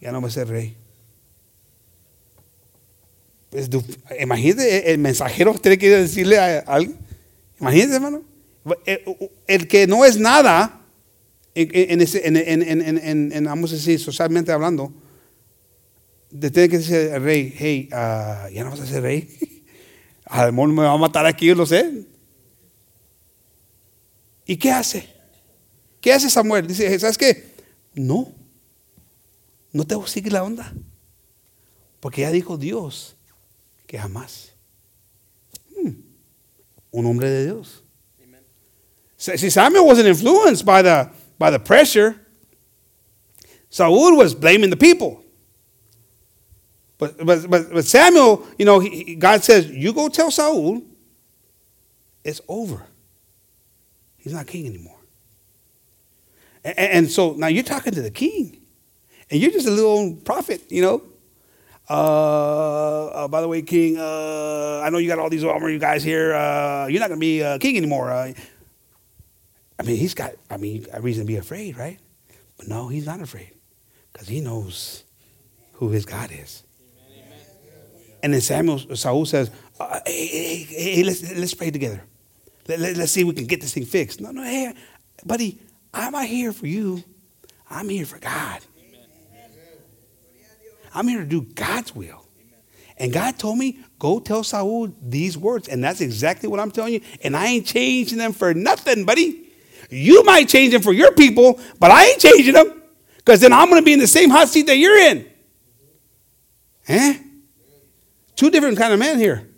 ya 0.00 0.10
no 0.12 0.20
va 0.20 0.26
a 0.28 0.30
ser 0.30 0.48
rey. 0.48 0.76
Pues, 3.50 3.70
imagínate, 4.20 4.90
el 4.90 4.98
mensajero 4.98 5.54
tiene 5.54 5.78
que 5.78 5.88
decirle 5.88 6.38
a 6.38 6.58
alguien. 6.66 6.98
Imagínate, 7.60 7.94
hermano. 7.94 8.22
El, 9.46 9.68
que 9.68 9.86
no 9.86 10.04
es 10.04 10.18
nada, 10.18 10.80
en- 11.54 11.70
en- 12.88 12.98
en- 12.98 13.32
en, 13.32 13.44
vamos 13.44 13.72
a 13.72 13.76
decir, 13.76 13.98
socialmente 13.98 14.52
hablando, 14.52 14.92
le 16.30 16.50
tiene 16.50 16.68
que 16.68 16.78
decir 16.78 17.12
al 17.12 17.22
rey, 17.22 17.54
hey, 17.56 17.88
ah, 17.92 18.48
ya 18.52 18.64
no 18.64 18.70
vas 18.70 18.80
a 18.80 18.86
ser 18.86 19.02
rey. 19.02 19.28
A 20.30 20.50
mejor 20.52 20.68
me 20.68 20.82
va 20.82 20.92
a 20.92 20.96
matar 20.98 21.24
aquí, 21.24 21.46
yo 21.46 21.54
lo 21.54 21.64
sé. 21.64 22.04
¿Y 24.44 24.56
qué 24.56 24.70
hace? 24.70 25.08
¿Qué 26.00 26.12
hace 26.12 26.28
Samuel? 26.28 26.66
Dice, 26.66 26.98
¿sabes 26.98 27.16
qué? 27.16 27.50
No, 27.94 28.32
no 29.72 29.86
te 29.86 29.94
seguir 30.06 30.32
la 30.32 30.44
onda. 30.44 30.72
Porque 32.00 32.20
ya 32.22 32.30
dijo 32.30 32.56
Dios 32.58 33.16
que 33.86 33.98
jamás. 33.98 34.52
Hmm, 35.74 35.92
Un 36.90 37.06
hombre 37.06 37.30
de 37.30 37.44
Dios. 37.46 37.82
So- 39.16 39.36
See, 39.36 39.50
Samuel 39.50 39.84
wasn't 39.84 40.06
influenced 40.08 40.64
by 40.64 40.82
the, 40.82 41.10
by 41.38 41.50
the 41.50 41.58
pressure. 41.58 42.14
Saul 43.70 44.16
was 44.16 44.34
blaming 44.34 44.70
the 44.70 44.76
people. 44.76 45.24
But, 46.98 47.24
but, 47.24 47.48
but, 47.48 47.72
but 47.72 47.84
Samuel, 47.84 48.46
you 48.58 48.64
know, 48.64 48.80
he, 48.80 49.04
he- 49.04 49.14
God 49.14 49.44
says, 49.44 49.70
you 49.70 49.92
go 49.92 50.08
tell 50.08 50.30
Saul, 50.30 50.82
it's 52.24 52.40
over. 52.48 52.84
He's 54.16 54.32
not 54.32 54.46
king 54.46 54.66
anymore. 54.66 54.98
And, 56.64 56.78
and 56.78 57.10
so 57.10 57.32
now 57.34 57.46
you're 57.46 57.62
talking 57.62 57.92
to 57.94 58.02
the 58.02 58.10
king. 58.10 58.60
And 59.30 59.40
you're 59.40 59.50
just 59.52 59.66
a 59.66 59.70
little 59.70 60.16
prophet, 60.16 60.70
you 60.70 60.82
know. 60.82 61.02
Uh, 61.90 63.06
uh, 63.06 63.28
by 63.28 63.40
the 63.40 63.48
way, 63.48 63.62
King, 63.62 63.96
uh, 63.98 64.80
I 64.84 64.90
know 64.90 64.98
you 64.98 65.08
got 65.08 65.18
all 65.18 65.30
these 65.30 65.44
armor, 65.44 65.70
you 65.70 65.78
guys 65.78 66.02
here. 66.02 66.34
Uh, 66.34 66.86
you're 66.86 67.00
not 67.00 67.08
going 67.08 67.18
to 67.18 67.24
be 67.24 67.42
uh, 67.42 67.58
king 67.58 67.76
anymore. 67.78 68.10
Uh, 68.10 68.32
I 69.78 69.82
mean, 69.84 69.96
he's 69.96 70.14
got, 70.14 70.32
I 70.50 70.56
mean, 70.58 70.86
a 70.92 71.00
reason 71.00 71.24
to 71.24 71.26
be 71.26 71.36
afraid, 71.36 71.78
right? 71.78 71.98
But 72.58 72.68
no, 72.68 72.88
he's 72.88 73.06
not 73.06 73.20
afraid 73.20 73.52
because 74.12 74.28
he 74.28 74.40
knows 74.40 75.04
who 75.74 75.90
his 75.90 76.04
God 76.04 76.30
is. 76.32 76.62
And 78.22 78.34
then 78.34 78.40
Samuel, 78.40 78.78
Saul 78.96 79.24
says, 79.26 79.50
uh, 79.78 80.00
hey, 80.06 80.26
hey, 80.26 80.94
hey, 80.94 81.02
let's, 81.04 81.22
let's 81.36 81.54
pray 81.54 81.70
together. 81.70 82.02
Let, 82.66 82.80
let, 82.80 82.98
us 82.98 83.12
see 83.12 83.22
if 83.22 83.26
we 83.26 83.34
can 83.34 83.46
get 83.46 83.60
this 83.60 83.74
thing 83.74 83.84
fixed. 83.84 84.20
No, 84.20 84.30
no, 84.30 84.42
hey, 84.42 84.74
buddy, 85.24 85.60
I'm 85.94 86.12
not 86.12 86.26
here 86.26 86.52
for 86.52 86.66
you. 86.66 87.02
I'm 87.70 87.88
here 87.88 88.06
for 88.06 88.18
God. 88.18 88.60
I'm 90.94 91.06
here 91.06 91.20
to 91.20 91.26
do 91.26 91.42
God's 91.42 91.94
will. 91.94 92.24
And 92.96 93.12
God 93.12 93.38
told 93.38 93.58
me, 93.58 93.78
go 93.98 94.18
tell 94.18 94.42
Saul 94.42 94.92
these 95.00 95.38
words. 95.38 95.68
And 95.68 95.82
that's 95.84 96.00
exactly 96.00 96.48
what 96.48 96.58
I'm 96.58 96.70
telling 96.70 96.94
you. 96.94 97.00
And 97.22 97.36
I 97.36 97.46
ain't 97.46 97.66
changing 97.66 98.18
them 98.18 98.32
for 98.32 98.52
nothing, 98.54 99.04
buddy. 99.04 99.44
You 99.90 100.24
might 100.24 100.48
change 100.48 100.72
them 100.72 100.82
for 100.82 100.92
your 100.92 101.12
people, 101.12 101.60
but 101.78 101.90
I 101.90 102.06
ain't 102.06 102.20
changing 102.20 102.54
them. 102.54 102.82
Because 103.16 103.40
then 103.40 103.52
I'm 103.52 103.68
going 103.68 103.80
to 103.80 103.84
be 103.84 103.92
in 103.92 104.00
the 104.00 104.06
same 104.06 104.30
hot 104.30 104.48
seat 104.48 104.66
that 104.66 104.76
you're 104.76 104.98
in. 104.98 105.26
Eh? 106.88 107.18
Two 108.38 108.50
different 108.50 108.78
kind 108.78 108.92
of 108.92 109.00
men 109.00 109.18
here. 109.18 109.48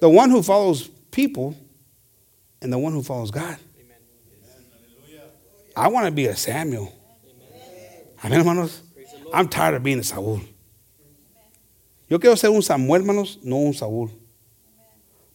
The 0.00 0.10
one 0.10 0.28
who 0.30 0.42
follows 0.42 0.88
people 1.10 1.54
and 2.60 2.70
the 2.70 2.76
one 2.78 2.92
who 2.92 3.02
follows 3.02 3.30
God. 3.30 3.56
I 5.74 5.88
want 5.88 6.04
to 6.04 6.12
be 6.12 6.26
a 6.26 6.36
Samuel. 6.36 6.92
Amén, 8.22 8.38
hermanos. 8.44 8.82
I'm 9.32 9.48
tired 9.48 9.74
of 9.76 9.82
being 9.82 10.00
a 10.00 10.02
Saúl. 10.02 10.42
Yo 12.10 12.18
quiero 12.18 12.36
ser 12.36 12.50
un 12.50 12.60
Samuel, 12.60 13.00
hermanos, 13.02 13.38
no 13.42 13.56
un 13.56 13.72
Saúl. 13.72 14.10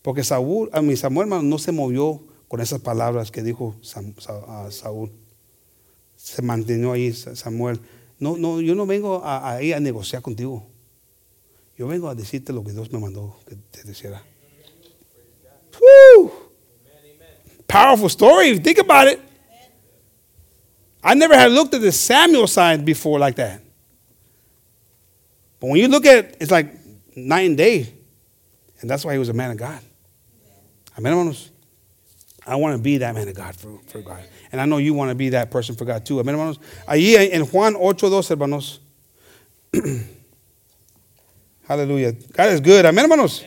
Porque 0.04 0.24
Saúl, 0.24 0.70
a 0.74 0.82
mi 0.84 0.96
Samuel, 0.96 1.30
no 1.50 1.58
se 1.58 1.72
movió 1.72 2.22
con 2.48 2.62
esas 2.62 2.82
palabras 2.82 3.32
que 3.32 3.42
dijo 3.42 3.76
Saúl. 3.82 5.12
Se 6.16 6.42
mantenió 6.44 6.92
ahí 6.92 7.14
Sa- 7.14 7.36
Samuel. 7.36 7.80
No, 8.20 8.38
no, 8.38 8.62
yo 8.62 8.76
no 8.76 8.86
vengo 8.86 9.24
ahí 9.26 9.74
a 9.74 9.80
negociar 9.80 10.22
contigo. 10.22 10.68
Yo 11.78 11.88
vengo 11.88 12.08
a 12.08 12.16
decirte 12.16 12.54
lo 12.54 12.64
que 12.64 12.72
Dios 12.72 12.92
me 12.92 13.00
mandó 13.00 13.36
que 13.48 13.56
te 13.72 13.84
dijera. 13.84 14.22
Whew. 15.80 16.32
Powerful 17.68 18.10
story. 18.10 18.58
Think 18.60 18.78
about 18.78 19.08
it. 19.08 19.20
I 21.04 21.16
never 21.16 21.36
had 21.36 21.52
looked 21.52 21.74
at 21.74 21.82
the 21.82 21.92
Samuel 21.92 22.48
side 22.48 22.86
before 22.86 23.20
like 23.20 23.36
that. 23.36 23.62
But 25.60 25.68
when 25.68 25.80
you 25.80 25.88
look 25.88 26.06
at 26.06 26.26
it, 26.26 26.38
it's 26.40 26.52
like 26.52 26.68
night 27.16 27.48
and 27.48 27.58
day. 27.58 27.92
And 28.80 28.90
that's 28.90 29.04
why 29.04 29.14
he 29.14 29.20
was 29.20 29.30
a 29.30 29.34
man 29.34 29.52
of 29.52 29.58
God. 29.58 29.82
Amen, 30.98 31.14
hermanos. 31.14 31.50
I 32.46 32.58
want 32.58 32.76
to 32.78 32.82
be 32.82 32.98
that 32.98 33.16
man 33.16 33.28
of 33.28 33.36
God 33.36 33.56
for, 33.56 33.80
for 33.88 34.02
God. 34.02 34.24
And 34.52 34.62
I 34.62 34.66
know 34.66 34.78
you 34.78 34.94
want 34.94 35.10
to 35.10 35.16
be 35.16 35.30
that 35.30 35.50
person 35.50 35.76
for 35.76 35.86
God 35.86 36.06
too. 36.06 36.20
Amen, 36.20 36.36
hermanos. 36.36 36.60
Allí 36.88 37.16
en 37.16 37.46
Juan 37.46 37.74
8.2, 37.74 38.30
hermanos. 38.30 38.80
Aleluya. 41.68 42.14
God 42.34 42.54
is 42.54 42.60
good. 42.62 42.86
Amén, 42.86 43.06
hermanos. 43.06 43.44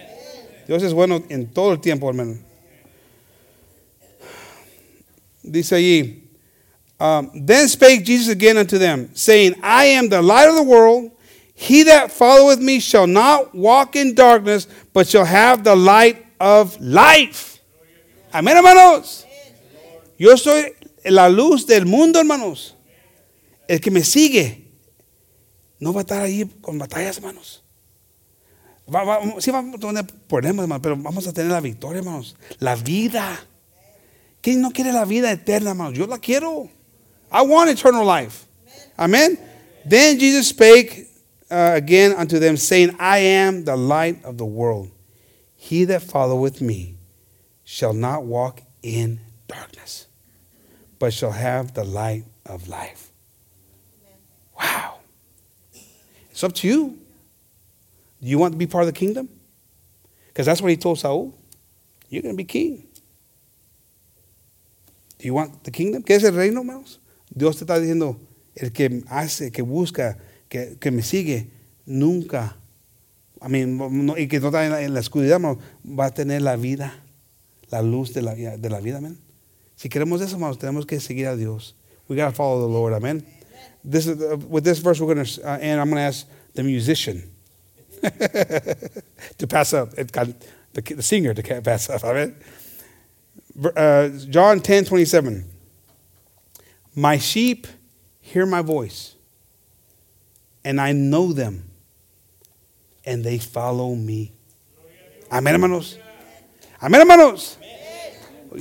Dios 0.67 0.83
es 0.83 0.93
bueno 0.93 1.23
en 1.29 1.47
todo 1.53 1.73
el 1.73 1.81
tiempo, 1.81 2.09
hermano. 2.09 2.39
Dice 5.43 5.77
allí, 5.77 6.23
um, 6.99 7.31
then 7.47 7.69
spake 7.69 8.05
Jesus 8.05 8.29
again 8.29 8.57
unto 8.57 8.79
them, 8.79 9.11
saying, 9.15 9.55
I 9.63 9.85
am 9.85 10.09
the 10.09 10.21
light 10.21 10.49
of 10.49 10.57
the 10.57 10.63
world. 10.63 11.13
He 11.55 11.85
that 11.85 12.11
followeth 12.11 12.59
me 12.59 12.81
shall 12.81 13.07
not 13.07 13.55
walk 13.55 13.97
in 13.97 14.15
darkness, 14.15 14.67
but 14.93 15.07
shall 15.07 15.25
have 15.25 15.63
the 15.63 15.77
light 15.77 16.27
of 16.41 16.79
life. 16.81 17.61
Amén, 18.33 18.57
hermanos. 18.57 19.25
Yo 20.19 20.35
soy 20.37 20.75
la 21.05 21.29
luz 21.29 21.67
del 21.67 21.85
mundo, 21.85 22.19
hermanos. 22.19 22.75
El 23.69 23.81
que 23.81 23.91
me 23.91 24.03
sigue 24.03 24.65
no 25.79 25.93
va 25.93 26.01
a 26.01 26.03
estar 26.03 26.23
ahí 26.23 26.45
con 26.61 26.79
batallas, 26.79 27.19
hermanos. 27.19 27.63
Va- 28.89 29.05
va- 29.05 29.41
sí 29.41 29.51
vamos 29.51 29.75
a 29.75 29.79
tener 29.79 30.05
problemas, 30.29 30.63
hermanos, 30.65 30.83
pero 30.83 30.97
vamos 30.97 31.27
a 31.27 31.33
tener 31.33 31.51
la 31.51 31.61
victoria, 31.61 31.99
hermanos. 31.99 32.37
La 32.61 32.77
vida. 32.77 33.39
¿Quién 34.41 34.61
no 34.61 34.71
quiere 34.71 34.93
la 34.93 35.05
vida 35.05 35.33
eterna, 35.33 35.71
hermanos? 35.71 35.99
Yo 35.99 36.07
la 36.07 36.19
quiero. 36.19 36.71
I 37.33 37.43
want 37.43 37.69
eternal 37.71 38.05
life. 38.07 38.47
Amen. 38.97 39.37
Then 39.85 40.19
Jesus 40.19 40.49
spake 40.49 41.09
uh, 41.51 41.73
again 41.75 42.13
unto 42.13 42.39
them, 42.39 42.57
saying, 42.57 42.95
I 43.01 43.19
am 43.19 43.65
the 43.65 43.77
light 43.77 44.25
of 44.25 44.37
the 44.39 44.45
world. 44.45 44.91
He 45.57 45.85
that 45.87 46.03
followeth 46.03 46.61
me 46.61 46.97
shall 47.65 47.93
not 47.93 48.25
walk 48.25 48.63
in 48.83 49.19
darkness, 49.49 50.07
but 51.01 51.13
shall 51.13 51.33
have 51.33 51.75
the 51.75 51.83
light 51.85 52.25
of 52.45 52.69
life. 52.69 53.11
Wow. 54.57 55.01
It's 56.31 56.45
up 56.45 56.53
to 56.55 56.69
you. 56.69 56.99
Do 58.21 58.29
you 58.29 58.39
want 58.39 58.53
to 58.53 58.59
be 58.59 58.67
part 58.67 58.83
of 58.87 58.93
the 58.93 58.99
kingdom? 58.99 59.29
Because 60.29 60.47
that's 60.47 60.61
what 60.63 60.71
he 60.71 60.77
told 60.77 60.99
Saul. 60.99 61.35
You're 62.09 62.23
going 62.23 62.35
to 62.35 62.37
be 62.37 62.45
king. 62.45 62.87
Do 65.19 65.27
you 65.27 65.35
want 65.35 65.65
the 65.65 65.71
kingdom? 65.71 66.03
¿Qué 66.03 66.15
es 66.17 66.25
el 66.25 66.33
reino, 66.33 66.61
hermanos? 66.61 66.99
Dios 67.35 67.57
te 67.57 67.65
está 67.65 67.79
diciendo, 67.81 68.19
el 68.55 68.71
que 68.71 69.03
hace, 69.09 69.51
que 69.51 69.63
busca, 69.63 70.19
que, 70.49 70.77
que 70.79 70.91
me 70.91 71.03
sigue, 71.03 71.51
nunca, 71.87 72.57
I 73.43 73.49
mean, 73.49 73.77
no- 74.07 74.17
y 74.17 74.29
que 74.29 74.41
no 74.41 74.49
está 74.49 74.65
en 74.65 74.73
la, 74.73 74.83
en 74.83 74.95
la 74.95 75.01
oscuridad, 75.01 75.37
hermanos, 75.37 75.59
va 75.85 76.07
a 76.07 76.11
tener 76.15 76.43
la 76.43 76.57
vida, 76.57 76.95
la 77.71 77.83
luz 77.83 78.13
de 78.15 78.23
la, 78.23 78.35
de 78.35 78.71
la 78.71 78.81
vida, 78.81 78.99
amén. 78.99 79.19
Si 79.75 79.89
queremos 79.89 80.21
eso, 80.21 80.37
hermanos, 80.37 80.59
tenemos 80.59 80.87
que 80.87 81.01
seguir 81.01 81.27
a 81.27 81.37
Dios. 81.37 81.75
We 82.09 82.17
got 82.17 82.31
to 82.31 82.33
follow 82.35 82.61
the 82.67 82.73
Lord, 82.73 82.93
amen. 82.95 83.27
This 83.85 84.07
is, 84.07 84.21
uh, 84.23 84.37
with 84.49 84.65
this 84.65 84.79
verse, 84.79 85.01
we're 85.01 85.13
going 85.13 85.25
to, 85.27 85.43
uh, 85.43 85.59
and 85.61 85.81
I'm 85.81 85.89
going 85.89 85.97
to 85.97 86.03
ask 86.03 86.27
the 86.55 86.63
musician 86.63 87.31
to 89.39 89.47
pass 89.47 89.73
up, 89.73 89.95
it 89.99 90.11
got 90.13 90.29
the, 90.73 90.83
the 90.83 91.03
singer 91.03 91.35
to 91.35 91.43
pass 91.63 91.89
up, 91.91 92.05
amen. 92.05 92.35
Ver- 93.55 93.73
Uh, 93.77 94.09
John 94.31 94.61
10 94.61 94.85
27. 94.85 95.45
My 96.95 97.19
sheep 97.19 97.67
hear 98.21 98.47
my 98.47 98.63
voice, 98.63 99.15
and 100.65 100.81
I 100.81 100.93
know 100.93 101.33
them, 101.33 101.65
and 103.05 103.23
they 103.25 103.39
follow 103.39 103.95
me. 103.95 104.33
Amén, 105.31 105.55
hermanos. 105.55 105.99
Amén, 106.81 107.01
hermanos. 107.01 107.57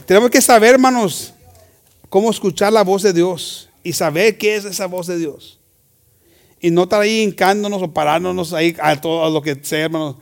Tenemos 0.05 0.29
que 0.31 0.41
saber, 0.41 0.73
hermanos, 0.73 1.31
cómo 2.09 2.29
escuchar 2.29 2.71
la 2.73 2.83
voz 2.83 3.03
de 3.03 3.13
Dios 3.13 3.69
y 3.83 3.91
saber 3.93 4.38
qué 4.38 4.55
es 4.55 4.65
esa 4.65 4.88
voz 4.88 5.07
de 5.07 5.17
Dios. 5.17 5.57
Y 6.60 6.72
no 6.72 6.84
estar 6.84 7.01
ahí 7.01 7.22
hincándonos 7.22 7.82
o 7.82 7.93
parándonos 7.93 8.53
ahí 8.53 8.76
a 8.82 8.99
todo 8.99 9.30
lo 9.30 9.41
que 9.41 9.56
sea, 9.62 9.86
hermanos. 9.86 10.16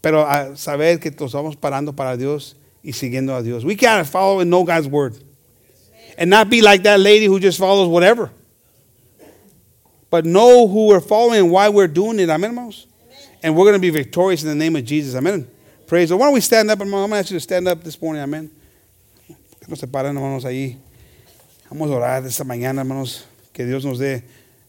Pero 0.00 0.26
a 0.26 0.56
saber 0.56 0.98
que 0.98 1.10
nos 1.10 1.32
vamos 1.32 1.56
parando 1.56 1.94
para 1.94 2.16
Dios 2.16 2.56
y 2.82 2.92
siguiendo 2.92 3.34
a 3.34 3.42
Dios. 3.42 3.64
We 3.64 3.76
can't 3.76 4.06
follow 4.06 4.40
and 4.40 4.50
know 4.50 4.64
God's 4.64 4.88
word. 4.88 5.14
And 6.18 6.30
not 6.30 6.50
be 6.50 6.60
like 6.60 6.82
that 6.82 7.00
lady 7.00 7.26
who 7.26 7.38
just 7.40 7.58
follows 7.58 7.88
whatever. 7.88 8.30
But 10.10 10.26
know 10.26 10.68
who 10.68 10.88
we're 10.88 11.00
following 11.00 11.40
and 11.40 11.50
why 11.50 11.68
we're 11.68 11.88
doing 11.88 12.20
it. 12.20 12.28
Amen, 12.28 12.50
hermanos. 12.50 12.86
And 13.42 13.56
we're 13.56 13.64
going 13.64 13.74
to 13.74 13.80
be 13.80 13.90
victorious 13.90 14.42
in 14.42 14.50
the 14.50 14.54
name 14.54 14.76
of 14.76 14.84
Jesus. 14.84 15.14
Amen. 15.14 15.48
Praise 15.86 16.10
the. 16.10 16.16
Why 16.16 16.26
don't 16.26 16.34
we 16.34 16.40
stand 16.40 16.70
up, 16.70 16.78
hermanos? 16.78 17.04
I'm 17.04 17.10
going 17.10 17.16
to 17.18 17.24
ask 17.24 17.30
you 17.30 17.36
to 17.36 17.40
stand 17.40 17.66
up 17.66 17.82
this 17.82 18.00
morning. 18.00 18.22
Amen. 18.22 18.50
Que 19.26 19.68
no 19.68 19.74
se 19.74 19.86
paren, 19.86 20.14
hermanos, 20.14 20.44
ahí. 20.44 20.76
Vamos 21.70 21.90
a 21.90 21.94
orar 21.94 22.26
esta 22.26 22.44
mañana, 22.44 22.82
hermanos. 22.82 23.24
Que 23.52 23.64
Dios 23.64 23.84
nos 23.84 23.98
dé 23.98 24.22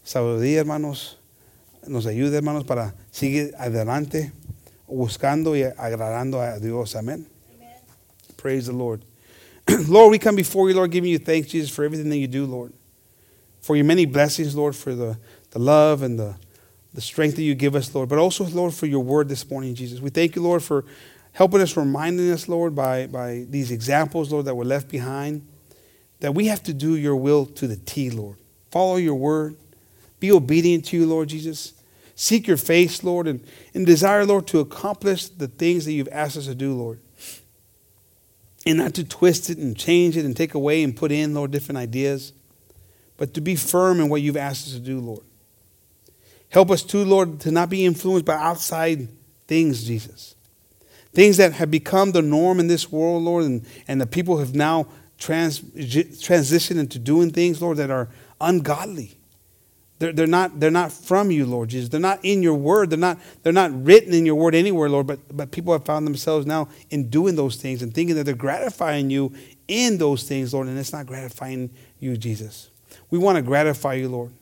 sabiduría, 0.04 0.60
hermanos. 0.60 1.18
Nos 1.88 2.06
ayude, 2.06 2.38
hermanos, 2.38 2.64
para 2.64 2.96
seguir 3.12 3.54
adelante, 3.58 4.32
buscando 4.88 5.56
y 5.56 5.64
agradando 5.64 6.42
a 6.42 6.60
Dios. 6.60 6.96
Amén. 6.96 7.28
Praise 8.38 8.68
the 8.68 8.74
Lord. 8.74 9.04
Lord, 9.88 10.12
we 10.12 10.20
come 10.20 10.36
before 10.36 10.70
you, 10.70 10.76
Lord, 10.76 10.92
giving 10.92 11.10
you 11.10 11.18
thanks, 11.18 11.50
Jesus, 11.50 11.70
for 11.70 11.86
everything 11.86 12.10
that 12.10 12.18
you 12.18 12.28
do, 12.28 12.46
Lord. 12.46 12.74
For 13.62 13.76
your 13.78 13.86
many 13.86 14.06
blessings, 14.06 14.56
Lord, 14.56 14.76
for 14.76 14.94
the, 14.94 15.18
the 15.52 15.60
love 15.60 16.02
and 16.02 16.20
the, 16.20 16.36
the 16.94 17.00
strength 17.00 17.38
that 17.38 17.44
you 17.44 17.56
give 17.56 17.76
us, 17.76 17.94
Lord. 17.96 18.10
But 18.10 18.20
also, 18.20 18.44
Lord, 18.46 18.74
for 18.74 18.86
your 18.86 19.00
word 19.00 19.30
this 19.30 19.50
morning, 19.50 19.74
Jesus. 19.76 20.02
We 20.02 20.10
thank 20.10 20.36
you, 20.36 20.42
Lord, 20.42 20.62
for 20.62 20.84
helping 21.32 21.62
us, 21.62 21.78
reminding 21.78 22.30
us, 22.32 22.50
Lord, 22.50 22.76
by, 22.76 23.08
by 23.08 23.46
these 23.50 23.72
examples, 23.72 24.32
Lord, 24.32 24.46
that 24.46 24.56
were 24.56 24.66
left 24.66 24.90
behind, 24.90 25.48
that 26.20 26.34
we 26.34 26.48
have 26.48 26.62
to 26.64 26.74
do 26.74 26.96
your 26.96 27.16
will 27.16 27.46
to 27.46 27.68
the 27.68 27.78
T, 27.78 28.10
Lord. 28.10 28.38
Follow 28.72 28.98
your 28.98 29.16
word. 29.16 29.56
Be 30.24 30.32
obedient 30.32 30.86
to 30.86 30.98
you, 30.98 31.06
Lord 31.06 31.28
Jesus. 31.28 31.74
Seek 32.16 32.48
your 32.48 32.56
face, 32.56 33.04
Lord, 33.04 33.28
and, 33.28 33.44
and 33.74 33.86
desire, 33.86 34.26
Lord, 34.26 34.48
to 34.48 34.60
accomplish 34.62 35.28
the 35.28 35.50
things 35.50 35.84
that 35.84 35.92
you've 35.92 36.08
asked 36.14 36.38
us 36.38 36.46
to 36.46 36.56
do, 36.56 36.74
Lord 36.74 37.02
and 38.66 38.78
not 38.78 38.94
to 38.94 39.04
twist 39.04 39.50
it 39.50 39.58
and 39.58 39.78
change 39.78 40.16
it 40.18 40.26
and 40.26 40.36
take 40.36 40.54
away 40.54 40.84
and 40.84 40.96
put 40.96 41.12
in, 41.12 41.34
Lord, 41.34 41.52
different 41.52 41.78
ideas, 41.78 42.34
but 43.18 43.34
to 43.34 43.42
be 43.42 43.56
firm 43.56 44.00
in 44.00 44.10
what 44.10 44.22
you've 44.22 44.38
asked 44.38 44.68
us 44.68 44.74
to 44.74 44.80
do, 44.80 45.00
Lord. 45.00 45.24
Help 46.50 46.72
us 46.72 46.84
too, 46.84 47.04
Lord, 47.04 47.40
to 47.42 47.52
not 47.52 47.70
be 47.70 47.86
influenced 47.86 48.26
by 48.26 48.36
outside 48.36 49.08
things, 49.48 49.84
Jesus. 49.84 50.36
Things 51.12 51.38
that 51.38 51.54
have 51.54 51.70
become 51.70 52.12
the 52.12 52.22
norm 52.22 52.60
in 52.60 52.68
this 52.68 52.92
world, 52.92 53.24
Lord, 53.24 53.44
and, 53.44 53.66
and 53.88 54.00
the 54.00 54.08
people 54.08 54.38
have 54.38 54.56
now 54.56 54.88
trans, 55.18 55.60
transitioned 55.60 56.80
into 56.80 57.00
doing 57.00 57.32
things, 57.32 57.62
Lord, 57.62 57.78
that 57.78 57.92
are 57.92 58.10
ungodly. 58.40 59.18
They're, 60.04 60.12
they're, 60.12 60.28
not, 60.28 60.60
they're 60.60 60.70
not 60.70 60.92
from 60.92 61.32
you, 61.32 61.46
Lord 61.46 61.70
Jesus. 61.70 61.88
They're 61.88 61.98
not 61.98 62.20
in 62.24 62.44
your 62.44 62.56
word. 62.56 62.90
They're 62.90 63.00
not, 63.00 63.18
they're 63.42 63.54
not 63.54 63.72
written 63.86 64.14
in 64.14 64.26
your 64.26 64.36
word 64.36 64.54
anywhere, 64.54 64.90
Lord. 64.90 65.08
But, 65.08 65.20
but 65.32 65.52
people 65.52 65.72
have 65.72 65.86
found 65.86 66.06
themselves 66.06 66.46
now 66.46 66.68
in 66.90 67.08
doing 67.08 67.38
those 67.38 67.56
things 67.56 67.82
and 67.82 67.94
thinking 67.94 68.18
that 68.18 68.26
they're 68.26 68.36
gratifying 68.36 69.10
you 69.10 69.32
in 69.70 69.98
those 69.98 70.24
things, 70.24 70.54
Lord, 70.54 70.68
and 70.68 70.78
it's 70.78 70.92
not 70.92 71.06
gratifying 71.06 71.70
you, 72.02 72.18
Jesus. 72.18 72.70
We 73.12 73.18
want 73.18 73.38
to 73.38 73.42
gratify 73.42 73.94
you, 73.94 74.10
Lord. 74.10 74.34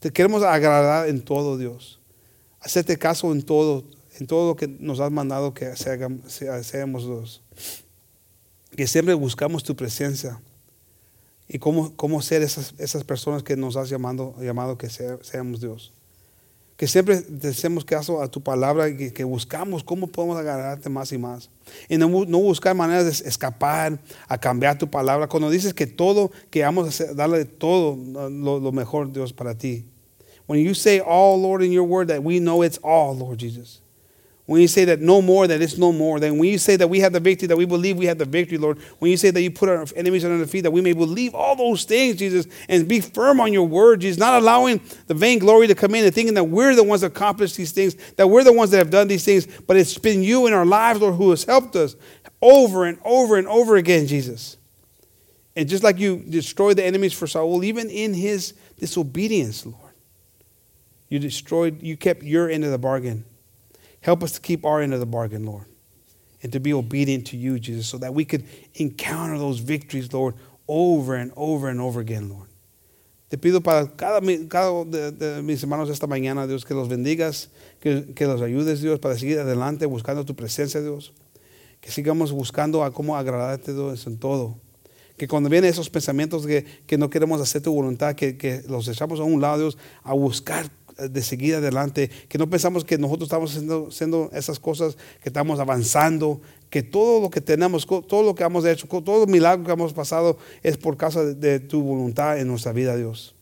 Te 0.00 0.10
queremos 0.10 0.42
agradar 0.42 1.08
en 1.08 1.20
todo, 1.20 1.56
Dios. 1.56 1.98
Hacerte 2.60 2.98
caso 2.98 3.30
en 3.30 3.42
todo, 3.42 3.84
en 4.18 4.26
todo 4.26 4.48
lo 4.48 4.54
que 4.56 4.66
nos 4.66 4.98
has 4.98 5.12
mandado 5.12 5.54
que 5.54 5.66
hagamos. 5.66 7.40
Que 8.76 8.88
siempre 8.88 9.14
buscamos 9.14 9.62
tu 9.62 9.76
presencia 9.76 10.40
y 11.52 11.58
cómo, 11.58 11.92
cómo 11.96 12.22
ser 12.22 12.42
esas, 12.42 12.74
esas 12.78 13.02
personas 13.02 13.42
que 13.42 13.56
nos 13.56 13.74
has 13.76 13.90
llamado, 13.90 14.34
llamado 14.40 14.78
que 14.78 14.88
sea- 14.88 15.18
seamos 15.20 15.60
Dios. 15.60 15.92
Que 16.76 16.86
siempre 16.86 17.22
hacemos 17.42 17.84
caso 17.84 18.22
a 18.22 18.28
tu 18.28 18.40
palabra 18.40 18.88
y 18.88 18.96
que, 18.96 19.12
que 19.12 19.24
buscamos 19.24 19.82
cómo 19.84 20.06
podemos 20.06 20.38
agradarte 20.38 20.88
más 20.88 21.12
y 21.12 21.18
más. 21.18 21.50
Y 21.88 21.98
no, 21.98 22.08
no 22.24 22.38
buscar 22.38 22.74
maneras 22.74 23.04
de 23.04 23.28
escapar, 23.28 23.98
a 24.28 24.38
cambiar 24.38 24.78
tu 24.78 24.88
palabra. 24.88 25.26
Cuando 25.26 25.50
dices 25.50 25.74
que 25.74 25.86
todo, 25.88 26.30
que 26.50 26.62
vamos 26.62 27.00
a 27.00 27.12
darle 27.12 27.44
todo 27.44 27.96
lo, 28.30 28.60
lo 28.60 28.72
mejor, 28.72 29.12
Dios, 29.12 29.32
para 29.32 29.54
ti. 29.58 29.84
When 30.46 30.64
you 30.64 30.74
say 30.74 31.00
all, 31.04 31.40
Lord, 31.42 31.62
in 31.62 31.72
your 31.72 31.86
word, 31.86 32.08
that 32.08 32.22
we 32.22 32.38
know 32.38 32.62
it's 32.64 32.78
all, 32.82 33.14
Lord 33.18 33.38
Jesus. 33.38 33.82
When 34.50 34.60
you 34.60 34.66
say 34.66 34.84
that 34.86 35.00
no 35.00 35.22
more, 35.22 35.46
that 35.46 35.62
it's 35.62 35.78
no 35.78 35.92
more. 35.92 36.18
Then 36.18 36.36
when 36.36 36.48
you 36.48 36.58
say 36.58 36.74
that 36.74 36.88
we 36.88 36.98
have 36.98 37.12
the 37.12 37.20
victory, 37.20 37.46
that 37.46 37.56
we 37.56 37.66
believe 37.66 37.96
we 37.96 38.06
have 38.06 38.18
the 38.18 38.24
victory, 38.24 38.58
Lord. 38.58 38.80
When 38.98 39.08
you 39.08 39.16
say 39.16 39.30
that 39.30 39.40
you 39.40 39.52
put 39.52 39.68
our 39.68 39.86
enemies 39.94 40.24
under 40.24 40.38
the 40.38 40.46
feet, 40.48 40.62
that 40.62 40.72
we 40.72 40.80
may 40.80 40.92
believe 40.92 41.36
all 41.36 41.54
those 41.54 41.84
things, 41.84 42.16
Jesus, 42.16 42.48
and 42.68 42.88
be 42.88 43.00
firm 43.00 43.40
on 43.40 43.52
your 43.52 43.68
word, 43.68 44.00
Jesus. 44.00 44.18
Not 44.18 44.42
allowing 44.42 44.80
the 45.06 45.14
vainglory 45.14 45.68
to 45.68 45.76
come 45.76 45.94
in 45.94 46.04
and 46.04 46.12
thinking 46.12 46.34
that 46.34 46.42
we're 46.42 46.74
the 46.74 46.82
ones 46.82 47.02
that 47.02 47.12
accomplished 47.12 47.56
these 47.56 47.70
things, 47.70 47.94
that 48.16 48.26
we're 48.26 48.42
the 48.42 48.52
ones 48.52 48.72
that 48.72 48.78
have 48.78 48.90
done 48.90 49.06
these 49.06 49.24
things, 49.24 49.46
but 49.68 49.76
it's 49.76 49.96
been 49.96 50.20
you 50.20 50.48
in 50.48 50.52
our 50.52 50.66
lives, 50.66 51.00
Lord, 51.00 51.14
who 51.14 51.30
has 51.30 51.44
helped 51.44 51.76
us 51.76 51.94
over 52.42 52.86
and 52.86 52.98
over 53.04 53.36
and 53.36 53.46
over 53.46 53.76
again, 53.76 54.08
Jesus. 54.08 54.56
And 55.54 55.68
just 55.68 55.84
like 55.84 56.00
you 56.00 56.24
destroyed 56.28 56.76
the 56.76 56.84
enemies 56.84 57.12
for 57.12 57.28
Saul, 57.28 57.62
even 57.62 57.88
in 57.88 58.14
his 58.14 58.54
disobedience, 58.80 59.64
Lord, 59.64 59.94
you 61.08 61.20
destroyed, 61.20 61.80
you 61.84 61.96
kept 61.96 62.24
your 62.24 62.50
end 62.50 62.64
of 62.64 62.72
the 62.72 62.78
bargain. 62.78 63.26
Help 64.00 64.22
us 64.22 64.32
to 64.32 64.40
keep 64.40 64.64
our 64.64 64.80
end 64.80 64.94
of 64.94 65.00
the 65.00 65.06
bargain, 65.06 65.44
Lord, 65.44 65.66
and 66.42 66.52
to 66.52 66.60
be 66.60 66.72
obedient 66.72 67.26
to 67.28 67.36
you, 67.36 67.58
Jesus, 67.58 67.86
so 67.86 67.98
that 67.98 68.14
we 68.14 68.24
could 68.24 68.44
encounter 68.74 69.38
those 69.38 69.58
victories, 69.58 70.12
Lord, 70.12 70.34
over 70.66 71.14
and 71.16 71.32
over 71.36 71.68
and 71.68 71.80
over 71.80 72.00
again, 72.00 72.30
Lord. 72.30 72.48
Te 73.30 73.36
pido 73.36 73.62
para 73.62 73.86
cada, 73.86 74.20
cada 74.48 74.84
de, 74.84 75.40
mis 75.42 75.62
hermanos 75.62 75.88
esta 75.88 76.08
mañana, 76.08 76.48
Dios, 76.48 76.64
que 76.64 76.74
los 76.74 76.88
bendigas, 76.88 77.48
que, 77.78 78.12
que 78.12 78.26
los 78.26 78.42
ayudes, 78.42 78.80
Dios, 78.80 78.98
para 78.98 79.16
seguir 79.16 79.38
adelante 79.38 79.86
buscando 79.86 80.24
tu 80.24 80.34
presencia, 80.34 80.80
Dios. 80.80 81.12
Que 81.80 81.92
sigamos 81.92 82.32
buscando 82.32 82.82
a 82.82 82.92
cómo 82.92 83.16
agradarte, 83.16 83.72
Dios, 83.72 84.04
en 84.08 84.18
todo. 84.18 84.58
Que 85.16 85.28
cuando 85.28 85.48
vienen 85.48 85.70
esos 85.70 85.88
pensamientos 85.88 86.44
que, 86.44 86.64
que 86.86 86.98
no 86.98 87.08
queremos 87.08 87.40
hacer 87.40 87.62
tu 87.62 87.72
voluntad, 87.72 88.16
que, 88.16 88.36
que 88.36 88.62
los 88.66 88.88
echamos 88.88 89.20
a 89.20 89.22
un 89.22 89.40
lado, 89.40 89.58
Dios, 89.58 89.78
a 90.02 90.12
buscar 90.12 90.68
de 90.96 91.22
seguir 91.22 91.56
adelante, 91.56 92.10
que 92.28 92.38
no 92.38 92.48
pensamos 92.48 92.84
que 92.84 92.98
nosotros 92.98 93.28
estamos 93.28 93.56
haciendo, 93.88 94.30
esas 94.32 94.58
cosas, 94.58 94.96
que 95.22 95.28
estamos 95.28 95.60
avanzando, 95.60 96.40
que 96.68 96.82
todo 96.82 97.20
lo 97.20 97.30
que 97.30 97.40
tenemos, 97.40 97.86
todo 97.86 98.22
lo 98.22 98.34
que 98.34 98.44
hemos 98.44 98.64
hecho, 98.64 98.86
todo 98.86 99.24
el 99.24 99.30
milagro 99.30 99.64
que 99.64 99.72
hemos 99.72 99.92
pasado 99.92 100.38
es 100.62 100.76
por 100.76 100.96
causa 100.96 101.24
de, 101.24 101.60
tu 101.60 101.82
voluntad 101.82 102.38
en 102.38 102.48
nuestra 102.48 102.72
vida, 102.72 102.96
Dios. 102.96 103.34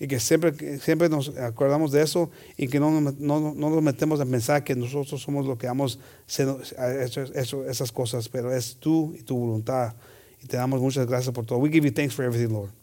Y 0.00 0.06
que 0.06 0.20
siempre, 0.20 0.78
siempre 0.78 1.08
nos 1.08 1.36
acordamos 1.36 1.90
de 1.90 2.02
eso 2.02 2.30
y 2.56 2.68
que 2.68 2.78
no, 2.78 3.00
no, 3.00 3.12
no 3.18 3.54
nos 3.54 3.82
metemos 3.82 4.20
a 4.20 4.26
pensar 4.26 4.62
que 4.62 4.76
nosotros 4.76 5.20
somos 5.20 5.44
lo 5.44 5.58
que 5.58 5.66
hemos 5.66 5.98
hecho, 6.28 7.24
hecho 7.34 7.68
esas 7.68 7.90
cosas, 7.90 8.28
pero 8.28 8.54
es 8.54 8.76
tú 8.76 9.14
y 9.18 9.22
tu 9.22 9.36
voluntad. 9.36 9.94
Y 10.40 10.46
te 10.46 10.56
damos 10.56 10.80
muchas 10.80 11.06
gracias 11.06 11.34
por 11.34 11.44
todo. 11.44 11.58
We 11.58 11.68
give 11.68 11.84
you 11.84 11.92
thanks 11.92 12.14
for 12.14 12.24
everything, 12.24 12.52
Lord. 12.52 12.77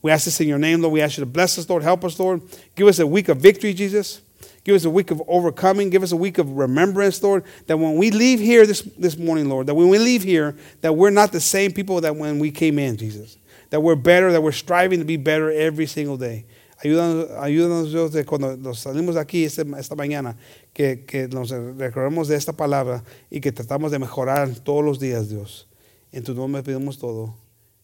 We 0.00 0.10
ask 0.10 0.24
this 0.24 0.40
in 0.40 0.48
your 0.48 0.58
name, 0.58 0.80
Lord. 0.80 0.92
We 0.92 1.00
ask 1.00 1.18
you 1.18 1.22
to 1.22 1.30
bless 1.30 1.58
us, 1.58 1.68
Lord. 1.68 1.82
Help 1.82 2.04
us, 2.04 2.18
Lord. 2.18 2.42
Give 2.74 2.86
us 2.86 2.98
a 2.98 3.06
week 3.06 3.28
of 3.28 3.38
victory, 3.38 3.74
Jesus. 3.74 4.20
Give 4.62 4.76
us 4.76 4.84
a 4.84 4.90
week 4.90 5.10
of 5.10 5.22
overcoming. 5.26 5.90
Give 5.90 6.02
us 6.02 6.12
a 6.12 6.16
week 6.16 6.38
of 6.38 6.50
remembrance, 6.52 7.22
Lord. 7.22 7.44
That 7.66 7.78
when 7.78 7.96
we 7.96 8.10
leave 8.10 8.38
here 8.38 8.66
this, 8.66 8.82
this 8.82 9.16
morning, 9.16 9.48
Lord, 9.48 9.66
that 9.66 9.74
when 9.74 9.88
we 9.88 9.98
leave 9.98 10.22
here, 10.22 10.56
that 10.82 10.94
we're 10.94 11.10
not 11.10 11.32
the 11.32 11.40
same 11.40 11.72
people 11.72 12.00
that 12.02 12.14
when 12.14 12.38
we 12.38 12.50
came 12.50 12.78
in, 12.78 12.96
Jesus. 12.96 13.38
That 13.70 13.80
we're 13.80 13.96
better, 13.96 14.30
that 14.32 14.42
we're 14.42 14.52
striving 14.52 14.98
to 15.00 15.04
be 15.04 15.16
better 15.16 15.50
every 15.50 15.86
single 15.86 16.16
day. 16.16 16.46
Ayúdanos, 16.84 17.30
ayúdanos 17.40 17.90
Dios, 17.90 18.12
de 18.12 18.24
cuando 18.24 18.56
nos 18.56 18.78
salimos 18.78 19.14
de 19.14 19.20
aquí 19.20 19.44
esta 19.44 19.96
mañana, 19.96 20.36
que, 20.72 21.04
que 21.04 21.26
nos 21.26 21.50
recordemos 21.50 22.28
de 22.28 22.36
esta 22.36 22.52
palabra 22.52 23.02
y 23.30 23.40
que 23.40 23.50
tratamos 23.50 23.90
de 23.90 23.98
mejorar 23.98 24.54
todos 24.60 24.84
los 24.84 25.00
días, 25.00 25.28
Dios. 25.28 25.66
En 26.12 26.22
tu 26.22 26.34
nombre 26.34 26.62
pedimos 26.62 26.98
todo. 26.98 27.34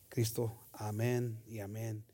Cristo, 0.09 0.53
amén 0.89 1.43
y 1.47 1.61
amén. 1.61 2.05